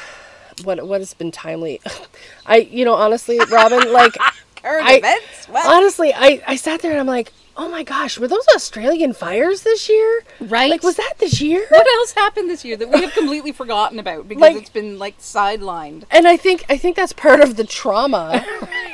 what 0.65 0.87
what 0.87 1.01
has 1.01 1.15
been 1.15 1.31
timely? 1.31 1.81
I 2.47 2.59
you 2.59 2.85
know 2.85 2.95
honestly 2.95 3.39
robin 3.51 3.93
like 3.93 4.17
Current 4.63 4.87
I- 4.87 4.95
events. 4.97 5.47
What? 5.49 5.67
honestly 5.67 6.13
i 6.15 6.43
i 6.47 6.57
sat 6.57 6.81
there 6.83 6.91
and 6.93 7.01
i'm 7.01 7.07
like 7.07 7.33
oh 7.57 7.69
my 7.69 7.83
gosh 7.83 8.19
were 8.19 8.29
those 8.29 8.47
australian 8.55 9.13
fires 9.13 9.63
this 9.63 9.89
year 9.89 10.23
Right. 10.41 10.71
like 10.71 10.83
was 10.83 10.97
that 10.97 11.15
this 11.19 11.41
year 11.41 11.67
what 11.69 11.87
else 11.99 12.13
happened 12.13 12.49
this 12.49 12.65
year 12.65 12.77
that 12.77 12.89
we 12.89 13.01
have 13.03 13.13
completely 13.13 13.53
forgotten 13.53 13.99
about 13.99 14.29
because 14.29 14.41
Like- 14.41 14.57
it's 14.57 14.71
been 14.71 14.99
like 14.99 15.19
sidelined? 15.19 16.05
and 16.11 16.27
I 16.29 16.37
think 16.37 16.65
I 16.69 16.77
think 16.77 16.97
that's 16.97 17.13
part 17.13 17.41
of 17.41 17.57
the 17.57 17.65
trauma 17.65 18.45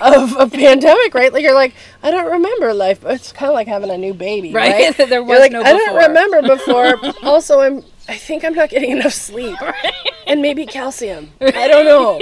of 0.01 0.37
a 0.37 0.47
pandemic, 0.49 1.15
right? 1.15 1.33
Like 1.33 1.43
you're 1.43 1.55
like, 1.55 1.75
I 2.03 2.11
don't 2.11 2.31
remember 2.31 2.73
life. 2.75 3.01
But 3.03 3.15
it's 3.15 3.33
kind 3.33 3.49
of 3.51 3.55
like 3.55 3.67
having 3.69 3.91
a 3.91 3.97
new 3.97 4.13
baby, 4.15 4.53
Right. 4.53 4.73
right? 4.73 4.97
There 5.09 5.09
You're 5.09 5.25
was 5.25 5.41
like, 5.41 5.53
no 5.53 5.63
I 5.63 5.73
don't 5.73 5.97
remember 5.97 6.43
before. 6.43 6.97
also, 7.23 7.61
I'm. 7.61 7.83
I 8.09 8.17
think 8.17 8.45
I'm 8.45 8.55
not 8.55 8.69
getting 8.71 8.91
enough 8.91 9.13
sleep, 9.15 9.57
and 10.27 10.43
maybe 10.43 10.67
calcium. 10.67 11.31
I 11.41 11.69
don't 11.69 11.85
know. 11.85 12.21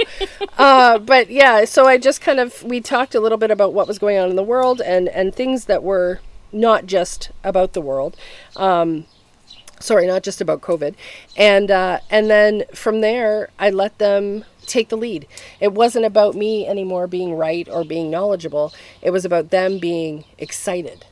Uh, 0.57 0.99
but 0.99 1.29
yeah, 1.29 1.65
so 1.65 1.85
I 1.85 1.97
just 1.97 2.21
kind 2.21 2.39
of 2.39 2.63
we 2.63 2.81
talked 2.81 3.15
a 3.15 3.19
little 3.19 3.37
bit 3.37 3.51
about 3.51 3.73
what 3.73 3.87
was 3.87 3.99
going 3.99 4.17
on 4.17 4.29
in 4.29 4.35
the 4.35 4.43
world 4.43 4.81
and 4.81 5.09
and 5.09 5.33
things 5.33 5.65
that 5.65 5.83
were 5.83 6.19
not 6.51 6.85
just 6.85 7.31
about 7.43 7.73
the 7.73 7.81
world. 7.81 8.15
Um, 8.55 9.05
sorry, 9.79 10.07
not 10.07 10.23
just 10.23 10.41
about 10.41 10.61
COVID. 10.61 10.95
And 11.37 11.69
uh, 11.71 11.99
and 12.09 12.29
then 12.29 12.63
from 12.73 13.01
there, 13.01 13.49
I 13.59 13.69
let 13.69 13.97
them 13.97 14.45
take 14.65 14.89
the 14.89 14.97
lead. 14.97 15.27
It 15.59 15.73
wasn't 15.73 16.05
about 16.05 16.35
me 16.35 16.67
anymore 16.67 17.07
being 17.07 17.33
right 17.35 17.67
or 17.69 17.83
being 17.83 18.09
knowledgeable. 18.09 18.73
It 19.01 19.11
was 19.11 19.25
about 19.25 19.51
them 19.51 19.77
being 19.77 20.25
excited 20.37 21.05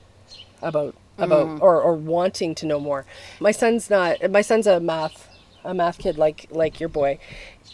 about 0.62 0.96
about 1.18 1.62
or, 1.62 1.80
or 1.82 1.94
wanting 1.94 2.56
to 2.56 2.66
know 2.66 2.80
more. 2.80 3.06
My 3.40 3.52
son's 3.52 3.90
not. 3.90 4.32
My 4.32 4.42
son's 4.42 4.68
a 4.68 4.80
math 4.80 5.30
a 5.64 5.74
math 5.74 5.98
kid 5.98 6.18
like 6.18 6.48
like 6.52 6.80
your 6.80 6.90
boy. 6.90 7.20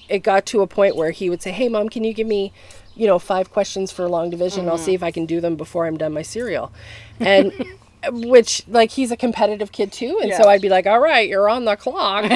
It 0.08 0.20
got 0.20 0.46
to 0.48 0.62
a 0.62 0.68
point 0.68 0.96
where 0.96 1.12
he 1.12 1.30
would 1.30 1.42
say, 1.42 1.52
"Hey, 1.52 1.70
mom, 1.70 1.90
can 1.90 2.04
you 2.04 2.14
give 2.14 2.28
me?" 2.28 2.52
You 2.96 3.08
know, 3.08 3.20
five 3.20 3.50
questions 3.52 3.92
for 3.92 4.10
long 4.10 4.30
division. 4.30 4.68
I'll 4.68 4.78
see 4.78 4.94
if 4.94 5.04
I 5.04 5.12
can 5.12 5.26
do 5.26 5.40
them 5.40 5.56
before 5.56 5.86
I'm 5.86 5.98
done 5.98 6.14
my 6.14 6.22
cereal. 6.22 6.72
And 7.20 7.54
which 8.12 8.64
like 8.68 8.92
he's 8.92 9.12
a 9.12 9.18
competitive 9.18 9.74
kid 9.74 9.92
too 9.92 10.20
and 10.24 10.32
so 10.34 10.48
i'd 10.48 10.62
be 10.62 10.70
like 10.70 10.88
all 10.88 11.02
right 11.02 11.28
you're 11.28 11.50
on 11.50 11.66
the 11.66 11.76
clock 11.76 12.32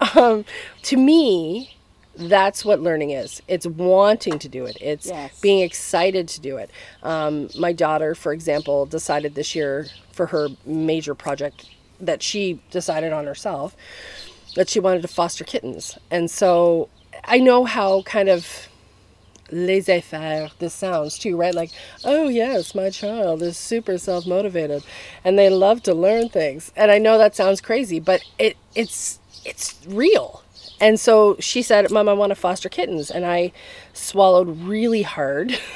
um, 0.16 0.46
to 0.80 0.96
me 0.96 1.76
that's 2.16 2.64
what 2.64 2.80
learning 2.80 3.10
is 3.10 3.42
it's 3.48 3.66
wanting 3.66 4.38
to 4.38 4.48
do 4.48 4.64
it 4.64 4.78
it's 4.80 5.06
Yes. 5.08 5.38
being 5.42 5.60
excited 5.60 6.26
to 6.28 6.40
do 6.40 6.56
it 6.56 6.70
um, 7.02 7.50
my 7.58 7.74
daughter 7.74 8.14
for 8.14 8.32
example 8.32 8.86
decided 8.86 9.34
this 9.34 9.54
year 9.54 9.88
for 10.10 10.26
her 10.26 10.48
major 10.64 11.14
project 11.14 11.66
that 12.00 12.22
she 12.22 12.60
decided 12.70 13.12
on 13.12 13.26
herself 13.26 13.76
that 14.56 14.68
she 14.68 14.80
wanted 14.80 15.02
to 15.02 15.08
foster 15.08 15.44
kittens. 15.44 15.98
And 16.10 16.30
so 16.30 16.88
i 17.24 17.38
know 17.38 17.64
how 17.64 18.00
kind 18.02 18.28
of 18.30 18.68
laissez-faire 19.52 20.48
this 20.58 20.72
sounds 20.72 21.18
too 21.18 21.36
right? 21.36 21.54
Like 21.54 21.70
oh 22.04 22.28
yes 22.28 22.74
my 22.74 22.88
child 22.90 23.42
is 23.42 23.56
super 23.56 23.98
self-motivated 23.98 24.82
and 25.24 25.38
they 25.38 25.50
love 25.50 25.82
to 25.84 25.94
learn 25.94 26.28
things. 26.28 26.72
And 26.76 26.90
i 26.90 26.98
know 26.98 27.18
that 27.18 27.36
sounds 27.36 27.60
crazy 27.60 28.00
but 28.00 28.22
it 28.38 28.56
it's 28.74 29.18
it's 29.44 29.78
real. 29.86 30.42
And 30.80 30.98
so 30.98 31.36
she 31.40 31.62
said 31.62 31.90
mom 31.90 32.08
i 32.08 32.12
want 32.12 32.30
to 32.30 32.36
foster 32.36 32.68
kittens 32.68 33.10
and 33.10 33.26
i 33.26 33.52
swallowed 33.92 34.48
really 34.60 35.02
hard. 35.02 35.58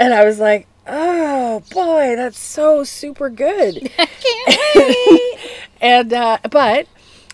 And 0.00 0.14
i 0.14 0.24
was 0.24 0.38
like 0.38 0.68
oh 0.88 1.62
boy 1.70 2.14
that's 2.16 2.38
so 2.38 2.82
super 2.84 3.28
good 3.30 3.90
I 3.98 4.06
can't 4.06 4.58
wait. 4.74 5.38
and 5.80 6.12
uh, 6.12 6.38
but 6.50 6.86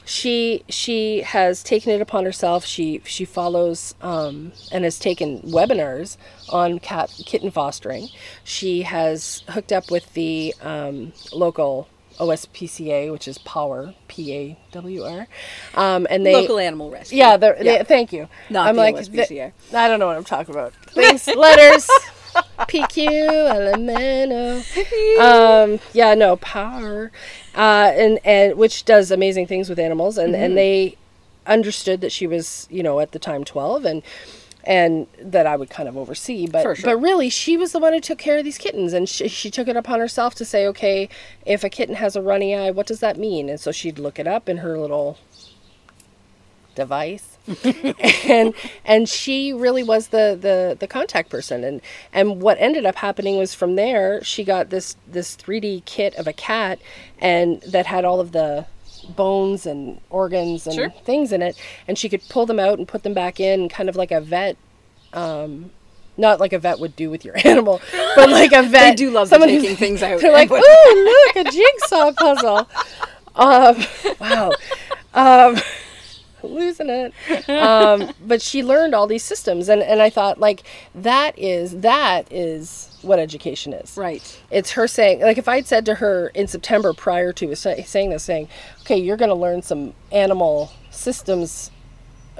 she 0.04 0.64
she 0.68 1.22
has 1.22 1.62
taken 1.62 1.90
it 1.92 2.00
upon 2.00 2.24
herself. 2.26 2.64
She 2.66 3.00
she 3.04 3.24
follows 3.24 3.94
um, 4.02 4.52
and 4.70 4.84
has 4.84 4.98
taken 4.98 5.40
webinars 5.40 6.16
on 6.50 6.78
cat 6.78 7.10
kitten 7.24 7.50
fostering. 7.50 8.08
She 8.42 8.82
has 8.82 9.44
hooked 9.48 9.72
up 9.72 9.90
with 9.90 10.12
the 10.12 10.54
um, 10.60 11.14
local 11.32 11.88
OSPCA, 12.18 13.10
which 13.10 13.26
is 13.26 13.38
Power 13.38 13.94
P 14.08 14.34
A 14.34 14.58
W 14.72 15.04
R, 15.04 15.26
um, 15.74 16.06
and 16.10 16.24
they 16.24 16.34
Local 16.34 16.58
animal 16.58 16.90
rescue. 16.90 17.18
yeah, 17.18 17.36
Yeah. 17.40 17.78
They, 17.78 17.84
thank 17.84 18.12
you. 18.12 18.28
Not 18.50 18.68
I'm 18.68 18.76
the 18.76 18.82
like, 18.82 18.96
OSPCA. 18.96 19.52
I 19.72 19.88
don't 19.88 19.98
know 19.98 20.06
what 20.06 20.16
I'm 20.16 20.24
talking 20.24 20.54
about. 20.54 20.74
Things, 20.90 21.26
letters, 21.28 21.88
PQ, 22.58 23.08
elemento. 23.50 24.64
Um, 25.20 25.80
yeah, 25.92 26.14
no, 26.14 26.36
power. 26.36 27.12
Uh, 27.54 27.92
and, 27.94 28.18
and 28.24 28.56
which 28.56 28.84
does 28.84 29.10
amazing 29.10 29.46
things 29.46 29.68
with 29.68 29.78
animals. 29.78 30.18
And, 30.18 30.34
Mm-hmm. 30.34 30.42
and 30.42 30.56
they 30.56 30.96
understood 31.46 32.00
that 32.00 32.10
she 32.10 32.26
was, 32.26 32.66
you 32.70 32.82
know, 32.82 33.00
at 33.00 33.12
the 33.12 33.18
time 33.18 33.44
12 33.44 33.84
and, 33.84 34.02
and 34.64 35.06
that 35.20 35.46
I 35.46 35.56
would 35.56 35.70
kind 35.70 35.88
of 35.88 35.96
oversee, 35.96 36.46
but 36.46 36.62
sure. 36.62 36.76
but 36.82 36.96
really, 36.96 37.28
she 37.28 37.56
was 37.56 37.72
the 37.72 37.78
one 37.78 37.92
who 37.92 38.00
took 38.00 38.18
care 38.18 38.38
of 38.38 38.44
these 38.44 38.56
kittens, 38.58 38.94
and 38.94 39.06
she, 39.08 39.28
she 39.28 39.50
took 39.50 39.68
it 39.68 39.76
upon 39.76 40.00
herself 40.00 40.34
to 40.36 40.44
say, 40.44 40.66
okay, 40.68 41.08
if 41.44 41.62
a 41.64 41.68
kitten 41.68 41.96
has 41.96 42.16
a 42.16 42.22
runny 42.22 42.54
eye, 42.54 42.70
what 42.70 42.86
does 42.86 43.00
that 43.00 43.18
mean? 43.18 43.50
And 43.50 43.60
so 43.60 43.72
she'd 43.72 43.98
look 43.98 44.18
it 44.18 44.26
up 44.26 44.48
in 44.48 44.58
her 44.58 44.78
little 44.78 45.18
device 46.74 47.33
and 48.24 48.54
and 48.84 49.08
she 49.08 49.52
really 49.52 49.82
was 49.82 50.08
the, 50.08 50.36
the 50.40 50.76
the 50.80 50.86
contact 50.86 51.28
person 51.28 51.62
and 51.62 51.80
and 52.12 52.40
what 52.40 52.56
ended 52.58 52.86
up 52.86 52.94
happening 52.96 53.36
was 53.36 53.52
from 53.54 53.76
there 53.76 54.22
she 54.24 54.44
got 54.44 54.70
this 54.70 54.96
this 55.06 55.36
3d 55.36 55.84
kit 55.84 56.14
of 56.16 56.26
a 56.26 56.32
cat 56.32 56.78
and 57.18 57.60
that 57.62 57.84
had 57.86 58.04
all 58.04 58.18
of 58.20 58.32
the 58.32 58.66
bones 59.14 59.66
and 59.66 60.00
organs 60.08 60.66
and 60.66 60.74
Sure. 60.74 60.90
things 61.04 61.32
in 61.32 61.42
it 61.42 61.54
and 61.86 61.98
she 61.98 62.08
could 62.08 62.26
pull 62.30 62.46
them 62.46 62.58
out 62.58 62.78
and 62.78 62.88
put 62.88 63.02
them 63.02 63.12
back 63.12 63.38
in 63.38 63.68
kind 63.68 63.90
of 63.90 63.96
like 63.96 64.10
a 64.10 64.20
vet 64.22 64.56
um 65.12 65.70
not 66.16 66.40
like 66.40 66.54
a 66.54 66.58
vet 66.58 66.78
would 66.78 66.96
do 66.96 67.10
with 67.10 67.24
your 67.26 67.36
animal 67.46 67.80
but 68.16 68.30
like 68.30 68.52
a 68.52 68.62
vet 68.62 68.96
They 68.96 69.04
do 69.04 69.10
love 69.10 69.28
someone 69.28 69.50
who's- 69.50 69.60
taking 69.62 69.76
things 69.76 70.02
out. 70.02 70.18
they're 70.22 70.32
like 70.32 70.50
ooh 70.50 70.56
look 70.56 71.36
a 71.36 71.44
jigsaw 71.50 72.12
puzzle 72.12 72.68
um 73.36 73.76
wow 74.18 74.50
um 75.12 75.56
losing 76.50 76.88
it 76.90 77.12
um, 77.48 78.12
but 78.26 78.40
she 78.42 78.62
learned 78.62 78.94
all 78.94 79.06
these 79.06 79.24
systems 79.24 79.68
and, 79.68 79.82
and 79.82 80.00
i 80.02 80.10
thought 80.10 80.38
like 80.38 80.62
that 80.94 81.38
is 81.38 81.80
that 81.80 82.30
is 82.32 82.96
what 83.02 83.18
education 83.18 83.72
is 83.72 83.96
Right. 83.96 84.40
it's 84.50 84.72
her 84.72 84.86
saying 84.88 85.20
like 85.20 85.38
if 85.38 85.48
i'd 85.48 85.66
said 85.66 85.84
to 85.86 85.96
her 85.96 86.28
in 86.34 86.46
september 86.48 86.92
prior 86.92 87.32
to 87.34 87.54
saying 87.54 88.10
this 88.10 88.22
saying 88.24 88.48
okay 88.80 88.96
you're 88.98 89.16
going 89.16 89.28
to 89.28 89.34
learn 89.34 89.62
some 89.62 89.94
animal 90.12 90.72
systems 90.90 91.70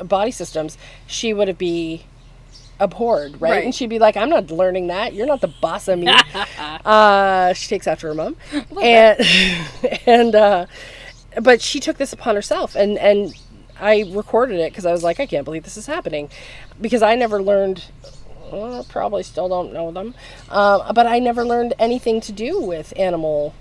body 0.03 0.31
systems 0.31 0.77
she 1.07 1.33
would 1.33 1.49
have 1.49 1.59
be 1.59 2.05
abhorred 2.81 3.41
right? 3.41 3.51
Right. 3.51 3.65
and 3.65 3.73
she'd 3.75 3.89
be 3.91 4.01
like 4.01 4.17
i'm 4.17 4.29
not 4.29 4.51
learning 4.51 4.89
that 4.89 5.15
you're 5.15 5.27
not 5.29 5.41
the 5.41 5.47
boss 5.49 5.87
of 5.87 5.99
me 6.01 6.09
uh, 6.85 7.53
she 7.53 7.69
takes 7.69 7.87
after 7.87 8.09
her 8.09 8.15
mom 8.15 8.37
and 8.83 9.21
and 10.07 10.35
uh, 10.35 10.67
but 11.41 11.61
she 11.63 11.79
took 11.79 11.99
this 11.99 12.13
upon 12.13 12.35
herself 12.35 12.75
and 12.75 12.99
and 12.99 13.33
I 13.85 14.05
recorded 14.11 14.59
it 14.61 14.73
because 14.73 14.87
I 14.87 14.93
was 14.93 15.03
like, 15.05 15.21
I 15.21 15.27
can't 15.27 15.45
believe 15.45 15.65
this 15.65 15.77
is 15.77 15.87
happening, 15.87 16.31
because 16.81 17.03
I 17.03 17.15
never 17.15 17.43
learned. 17.43 17.85
Well, 18.51 18.85
probably 18.89 19.23
still 19.23 19.49
don't 19.49 19.73
know 19.73 19.91
them, 19.91 20.15
uh, 20.49 20.93
but 20.93 21.07
I 21.07 21.19
never 21.19 21.45
learned 21.45 21.75
anything 21.79 22.21
to 22.23 22.33
do 22.33 22.61
with 22.61 22.93
animal 22.97 23.55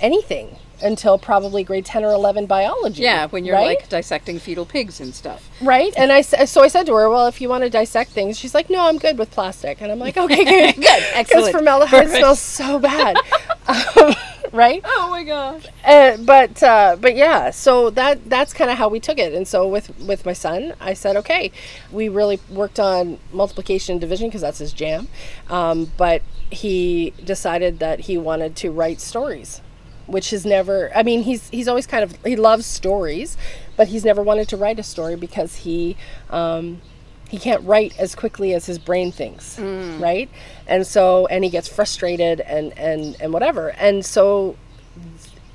anything 0.00 0.56
until 0.82 1.18
probably 1.18 1.64
grade 1.64 1.86
10 1.86 2.04
or 2.04 2.12
11 2.12 2.46
biology. 2.46 3.02
Yeah, 3.02 3.28
when 3.28 3.44
you're 3.44 3.54
right? 3.56 3.78
like 3.78 3.88
dissecting 3.88 4.38
fetal 4.38 4.66
pigs 4.66 5.00
and 5.00 5.14
stuff. 5.14 5.48
Right? 5.62 5.92
And 5.96 6.12
I 6.12 6.20
so 6.20 6.62
I 6.62 6.68
said 6.68 6.86
to 6.86 6.94
her, 6.94 7.08
"Well, 7.08 7.26
if 7.26 7.40
you 7.40 7.48
want 7.48 7.64
to 7.64 7.70
dissect 7.70 8.10
things," 8.10 8.38
she's 8.38 8.54
like, 8.54 8.68
"No, 8.68 8.86
I'm 8.86 8.98
good 8.98 9.18
with 9.18 9.30
plastic." 9.30 9.80
And 9.80 9.90
I'm 9.90 9.98
like, 9.98 10.16
"Okay, 10.16 10.44
good, 10.44 10.74
Good, 10.76 10.84
Excellent." 10.84 10.84
Because 10.84 11.30
excellent. 11.30 11.52
formaldehyde 11.52 12.02
Perfect. 12.04 12.18
smells 12.18 12.40
so 12.40 12.78
bad, 12.78 13.16
um, 13.68 14.14
right? 14.52 14.80
Oh 14.84 15.08
my 15.10 15.24
gosh. 15.24 15.66
Uh, 15.84 16.16
but 16.18 16.62
uh, 16.62 16.96
but 17.00 17.16
yeah, 17.16 17.50
so 17.50 17.90
that 17.90 18.28
that's 18.28 18.52
kind 18.52 18.70
of 18.70 18.78
how 18.78 18.88
we 18.88 19.00
took 19.00 19.18
it. 19.18 19.32
And 19.32 19.46
so 19.46 19.66
with 19.66 19.98
with 20.00 20.24
my 20.24 20.32
son, 20.32 20.74
I 20.80 20.94
said, 20.94 21.16
okay, 21.16 21.52
we 21.90 22.08
really 22.08 22.40
worked 22.50 22.80
on 22.80 23.18
multiplication 23.32 23.94
and 23.94 24.00
division 24.00 24.28
because 24.28 24.40
that's 24.40 24.58
his 24.58 24.72
jam. 24.72 25.08
Um, 25.48 25.92
but 25.96 26.22
he 26.50 27.12
decided 27.24 27.78
that 27.80 28.00
he 28.00 28.16
wanted 28.18 28.56
to 28.56 28.70
write 28.70 29.00
stories, 29.00 29.60
which 30.06 30.32
is 30.32 30.46
never. 30.46 30.90
I 30.94 31.02
mean, 31.02 31.22
he's 31.22 31.48
he's 31.50 31.68
always 31.68 31.86
kind 31.86 32.04
of 32.04 32.16
he 32.24 32.36
loves 32.36 32.66
stories, 32.66 33.36
but 33.76 33.88
he's 33.88 34.04
never 34.04 34.22
wanted 34.22 34.48
to 34.48 34.56
write 34.56 34.78
a 34.78 34.84
story 34.84 35.16
because 35.16 35.56
he. 35.56 35.96
Um, 36.30 36.80
he 37.28 37.38
can't 37.38 37.62
write 37.64 37.98
as 37.98 38.14
quickly 38.14 38.54
as 38.54 38.66
his 38.66 38.78
brain 38.78 39.10
thinks 39.12 39.58
right 40.00 40.28
and 40.66 40.86
so 40.86 41.26
and 41.26 41.42
he 41.44 41.50
gets 41.50 41.68
frustrated 41.68 42.40
and 42.40 42.76
and 42.78 43.16
and 43.20 43.32
whatever 43.32 43.70
and 43.70 44.04
so 44.04 44.56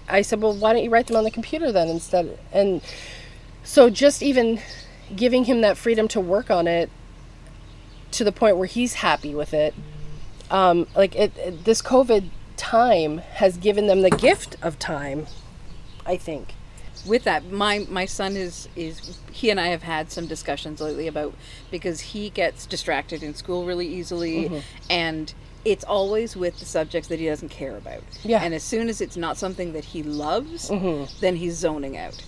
I 0.07 0.23
said, 0.23 0.41
well, 0.41 0.53
why 0.53 0.73
don't 0.73 0.83
you 0.83 0.89
write 0.89 1.07
them 1.07 1.15
on 1.15 1.23
the 1.23 1.31
computer 1.31 1.71
then 1.71 1.87
instead? 1.87 2.37
And 2.51 2.81
so 3.63 3.89
just 3.89 4.21
even 4.21 4.59
giving 5.15 5.45
him 5.45 5.61
that 5.61 5.77
freedom 5.77 6.09
to 6.09 6.19
work 6.19 6.51
on 6.51 6.67
it 6.67 6.89
to 8.11 8.25
the 8.25 8.31
point 8.33 8.57
where 8.57 8.67
he's 8.67 8.95
happy 8.95 9.33
with 9.33 9.53
it, 9.53 9.73
um, 10.49 10.85
like 10.97 11.15
it, 11.15 11.31
it- 11.37 11.63
this 11.63 11.81
COVID 11.81 12.25
time 12.57 13.19
has 13.19 13.55
given 13.55 13.87
them 13.87 14.01
the 14.01 14.09
gift 14.09 14.57
of 14.61 14.77
time, 14.77 15.27
I 16.05 16.17
think. 16.17 16.55
With 17.05 17.23
that 17.23 17.51
my 17.51 17.85
my 17.89 18.05
son 18.05 18.35
is 18.37 18.67
is 18.75 19.17
he 19.31 19.49
and 19.49 19.59
I 19.59 19.67
have 19.67 19.83
had 19.83 20.11
some 20.11 20.27
discussions 20.27 20.79
lately 20.81 21.07
about 21.07 21.33
because 21.71 21.99
he 21.99 22.29
gets 22.29 22.65
distracted 22.65 23.23
in 23.23 23.33
school 23.33 23.65
really 23.65 23.87
easily 23.87 24.45
Mm-hmm. 24.45 24.59
and 24.89 25.33
it's 25.63 25.83
always 25.83 26.35
with 26.35 26.57
the 26.59 26.65
subjects 26.65 27.07
that 27.09 27.19
he 27.19 27.27
doesn't 27.27 27.49
care 27.49 27.77
about. 27.77 28.01
Yeah. 28.23 28.37
Mm-hmm. 28.37 28.45
And 28.45 28.53
as 28.55 28.63
soon 28.63 28.89
as 28.89 28.99
it's 28.99 29.15
not 29.15 29.37
something 29.37 29.73
that 29.73 29.85
he 29.85 30.01
loves, 30.01 30.69
then 31.19 31.35
he's 31.35 31.53
zoning 31.55 31.95
out. 31.95 32.19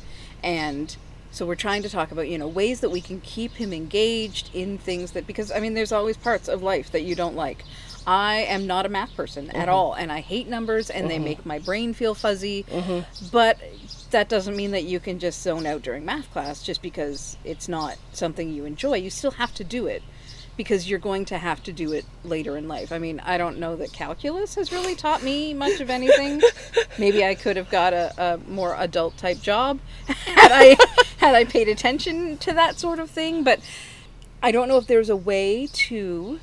And 0.44 0.96
so 1.32 1.48
we're 1.48 1.56
trying 1.56 1.82
to 1.82 1.90
talk 1.90 2.12
about, 2.12 2.28
you 2.28 2.38
know, 2.38 2.48
ways 2.48 2.82
that 2.82 2.92
we 2.92 3.02
can 3.02 3.22
keep 3.22 3.54
him 3.54 3.74
engaged 3.74 4.52
in 4.54 4.78
things 4.78 5.14
that 5.14 5.26
because 5.26 5.52
I 5.52 5.60
mean 5.60 5.74
there's 5.74 5.92
always 5.92 6.16
parts 6.16 6.48
of 6.48 6.62
life 6.62 6.92
that 6.92 7.02
you 7.02 7.16
don't 7.16 7.36
like. 7.36 7.64
I 8.06 8.36
am 8.50 8.68
not 8.68 8.86
a 8.86 8.90
math 8.90 9.16
person 9.16 9.50
at 9.52 9.68
all 9.70 9.94
and 9.94 10.12
I 10.12 10.20
hate 10.20 10.48
numbers 10.48 10.92
and 10.92 11.10
they 11.10 11.18
make 11.20 11.44
my 11.46 11.58
brain 11.58 11.94
feel 11.96 12.14
fuzzy. 12.14 12.66
But 13.32 13.58
that 14.14 14.30
doesn't 14.30 14.56
mean 14.56 14.72
that 14.72 14.84
you 14.84 15.00
can 15.00 15.20
just 15.20 15.42
zone 15.42 15.66
out 15.66 15.82
during 15.82 16.06
math 16.06 16.32
class 16.32 16.64
just 16.64 16.82
because 16.82 17.38
it's 17.44 17.68
not 17.68 17.98
something 18.14 18.50
you 18.50 18.64
enjoy. 18.66 18.96
You 18.96 19.10
still 19.10 19.32
have 19.32 19.54
to 19.56 19.64
do 19.64 19.86
it 19.88 20.02
because 20.56 20.90
you're 20.90 21.00
going 21.00 21.26
to 21.26 21.38
have 21.38 21.64
to 21.64 21.74
do 21.74 21.92
it 21.92 22.06
later 22.24 22.56
in 22.56 22.68
life. 22.68 22.92
I 22.92 23.00
mean, 23.00 23.20
I 23.20 23.38
don't 23.38 23.58
know 23.58 23.76
that 23.76 23.92
calculus 23.92 24.56
has 24.56 24.72
really 24.72 24.96
taught 24.96 25.24
me 25.24 25.54
much 25.54 25.80
of 25.82 25.90
anything. 25.90 26.42
Maybe 26.98 27.26
I 27.26 27.36
could 27.36 27.58
have 27.58 27.70
got 27.70 27.94
a, 27.94 28.14
a 28.18 28.38
more 28.50 28.76
adult 28.78 29.18
type 29.18 29.42
job 29.42 29.80
had 30.08 30.52
I 30.52 30.78
had 31.18 31.36
I 31.36 31.44
paid 31.44 31.68
attention 31.68 32.38
to 32.40 32.54
that 32.54 32.78
sort 32.78 33.00
of 33.00 33.10
thing, 33.10 33.44
but 33.44 33.60
I 34.42 34.52
don't 34.52 34.68
know 34.68 34.78
if 34.78 34.88
there's 34.88 35.10
a 35.10 35.16
way 35.16 35.68
to 35.68 36.40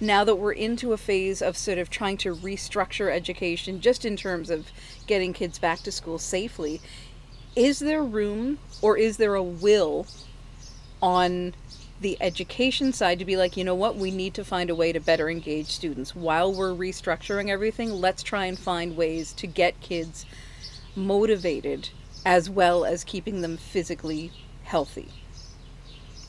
now 0.00 0.24
that 0.24 0.36
we're 0.36 0.52
into 0.52 0.92
a 0.92 0.96
phase 0.98 1.40
of 1.40 1.56
sort 1.56 1.78
of 1.78 1.88
trying 1.88 2.18
to 2.18 2.34
restructure 2.34 3.10
education 3.10 3.80
just 3.80 4.04
in 4.04 4.16
terms 4.16 4.50
of 4.50 4.70
getting 5.06 5.32
kids 5.32 5.58
back 5.58 5.80
to 5.80 5.90
school 5.90 6.18
safely 6.18 6.80
is 7.56 7.80
there 7.80 8.02
room 8.02 8.58
or 8.82 8.96
is 8.96 9.16
there 9.16 9.34
a 9.34 9.42
will 9.42 10.06
on 11.02 11.54
the 12.00 12.16
education 12.20 12.92
side 12.92 13.18
to 13.18 13.24
be 13.24 13.36
like, 13.36 13.56
you 13.56 13.64
know 13.64 13.74
what, 13.74 13.96
we 13.96 14.10
need 14.10 14.34
to 14.34 14.44
find 14.44 14.68
a 14.68 14.74
way 14.74 14.92
to 14.92 15.00
better 15.00 15.30
engage 15.30 15.68
students 15.68 16.14
while 16.14 16.52
we're 16.52 16.74
restructuring 16.74 17.48
everything. 17.48 17.90
Let's 17.90 18.22
try 18.22 18.44
and 18.44 18.58
find 18.58 18.96
ways 18.96 19.32
to 19.34 19.46
get 19.46 19.80
kids 19.80 20.26
motivated 20.94 21.88
as 22.24 22.50
well 22.50 22.84
as 22.84 23.02
keeping 23.02 23.40
them 23.40 23.56
physically 23.56 24.30
healthy. 24.64 25.08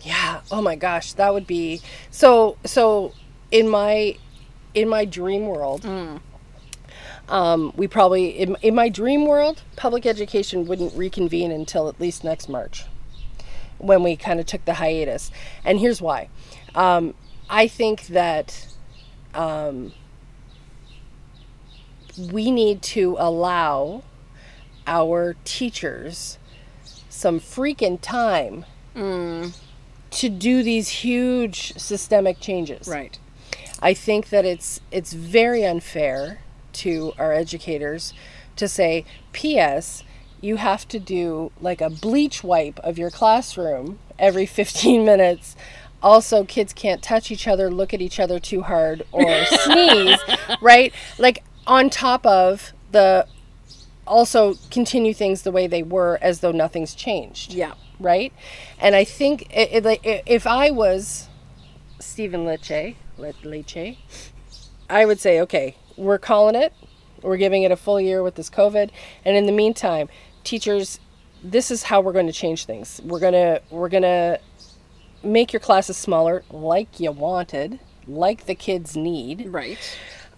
Yeah. 0.02 0.42
Oh 0.50 0.62
my 0.62 0.76
gosh, 0.76 1.14
that 1.14 1.34
would 1.34 1.48
be 1.48 1.82
so. 2.12 2.58
So 2.64 3.14
in 3.52 3.68
my 3.68 4.16
in 4.74 4.88
my 4.88 5.04
dream 5.04 5.48
world, 5.48 5.82
mm. 5.82 6.22
Um, 7.30 7.74
we 7.76 7.88
probably 7.88 8.30
in, 8.30 8.56
in 8.62 8.76
my 8.76 8.90
dream 8.90 9.26
world, 9.26 9.62
public 9.76 10.06
education 10.06 10.66
wouldn't 10.66 10.94
reconvene 10.96 11.52
until 11.52 11.90
at 11.90 12.00
least 12.00 12.24
next 12.24 12.48
March, 12.48 12.86
when 13.78 14.04
we 14.04 14.16
kind 14.16 14.40
of 14.40 14.46
took 14.46 14.64
the 14.66 14.76
hiatus. 14.76 15.32
And 15.64 15.80
here's 15.80 16.02
why. 16.02 16.30
Um, 16.76 17.14
I 17.50 17.68
think 17.68 18.08
that 18.08 18.68
um, 19.34 19.94
we 22.32 22.52
need 22.52 22.82
to 22.82 23.16
allow 23.20 24.04
our 24.86 25.36
teachers 25.44 26.38
some 27.10 27.40
freaking 27.40 28.00
time 28.02 28.66
to 30.12 30.30
do 30.30 30.64
these 30.64 30.90
huge 30.90 31.78
systemic 31.78 32.40
changes. 32.40 32.88
Right. 32.88 33.20
I 33.82 33.94
think 33.94 34.30
that 34.30 34.46
it's 34.46 34.82
it's 34.92 35.14
very 35.14 35.64
unfair 35.64 36.40
to 36.78 37.14
our 37.18 37.34
educators 37.34 38.14
to 38.56 38.68
say, 38.68 39.06
"P.S. 39.34 40.04
You 40.42 40.58
have 40.58 40.88
to 40.90 41.00
do 41.00 41.52
like 41.62 41.82
a 41.82 41.90
bleach 41.90 42.44
wipe 42.44 42.80
of 42.80 42.98
your 42.98 43.10
classroom 43.12 44.00
every 44.20 44.46
15 44.60 45.06
minutes." 45.06 45.56
Also, 46.04 46.44
kids 46.44 46.74
can't 46.74 47.02
touch 47.02 47.32
each 47.32 47.48
other, 47.48 47.72
look 47.72 47.92
at 47.92 48.02
each 48.02 48.20
other 48.20 48.40
too 48.40 48.62
hard, 48.62 49.02
or 49.12 49.46
sneeze, 49.46 50.20
right? 50.62 50.94
Like 51.18 51.44
on 51.66 51.90
top 51.90 52.24
of 52.26 52.72
the 52.92 53.28
also 54.06 54.56
continue 54.72 55.14
things 55.14 55.42
the 55.42 55.52
way 55.52 55.68
they 55.68 55.84
were 55.84 56.18
as 56.22 56.40
though 56.40 56.52
nothing's 56.54 56.96
changed 56.96 57.54
Yeah. 57.54 57.74
right? 58.00 58.32
And 58.80 58.96
I 58.96 59.04
think 59.04 59.48
it, 59.54 59.86
it, 59.86 60.24
if 60.26 60.48
I 60.48 60.72
was 60.72 61.28
Stephen 62.00 62.46
Lecce, 62.46 62.96
Le- 63.18 63.34
Lecce, 63.44 63.98
I 64.90 65.06
would 65.06 65.20
say, 65.20 65.42
okay, 65.42 65.76
we're 65.98 66.18
calling 66.20 66.56
it. 66.56 66.74
We're 67.22 67.38
giving 67.38 67.64
it 67.64 67.72
a 67.72 67.76
full 67.76 68.00
year 68.00 68.22
with 68.24 68.36
this 68.36 68.50
COVID, 68.50 68.92
and 69.26 69.36
in 69.36 69.46
the 69.48 69.52
meantime, 69.52 70.08
teachers, 70.44 71.00
this 71.44 71.72
is 71.72 71.84
how 71.84 72.00
we're 72.00 72.14
going 72.14 72.28
to 72.28 72.34
change 72.34 72.66
things. 72.66 73.02
We're 73.04 73.20
gonna 73.20 73.60
we're 73.72 73.90
gonna 73.90 74.38
make 75.24 75.52
your 75.52 75.60
classes 75.60 75.98
smaller, 75.98 76.44
like 76.52 77.00
you 77.00 77.12
wanted, 77.12 77.80
like 78.08 78.46
the 78.46 78.56
kids 78.56 78.96
need 78.96 79.48
Right. 79.48 79.78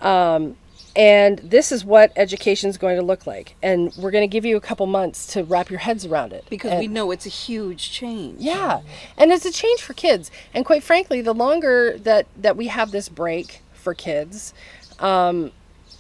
Um, 0.01 0.55
and 0.95 1.39
this 1.39 1.71
is 1.71 1.83
what 1.85 2.11
education 2.15 2.69
is 2.69 2.77
going 2.77 2.95
to 2.95 3.03
look 3.03 3.27
like 3.27 3.55
and 3.61 3.93
we're 3.97 4.09
going 4.11 4.23
to 4.27 4.31
give 4.31 4.43
you 4.45 4.57
a 4.57 4.61
couple 4.61 4.87
months 4.87 5.27
to 5.33 5.43
wrap 5.43 5.69
your 5.69 5.79
heads 5.79 6.05
around 6.05 6.33
it 6.33 6.45
Because 6.49 6.71
And- 6.71 6.79
we 6.79 6.87
know 6.87 7.11
it's 7.11 7.25
a 7.27 7.29
huge 7.29 7.91
change. 7.91 8.39
yeah 8.41 8.81
and 9.17 9.31
it's 9.31 9.45
a 9.45 9.51
change 9.51 9.81
for 9.81 9.93
kids 9.93 10.31
and 10.53 10.65
quite 10.65 10.81
frankly 10.81 11.21
the 11.21 11.33
longer 11.33 11.97
that 11.99 12.25
that 12.35 12.55
we 12.57 12.67
have 12.67 12.89
this 12.91 13.07
break 13.09 13.61
for 13.73 13.93
kids 13.93 14.53
um, 14.99 15.51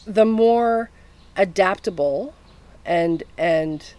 the 0.05 0.25
more 0.25 0.89
adaptable 1.35 2.33
and 2.85 3.23
and 3.37 3.93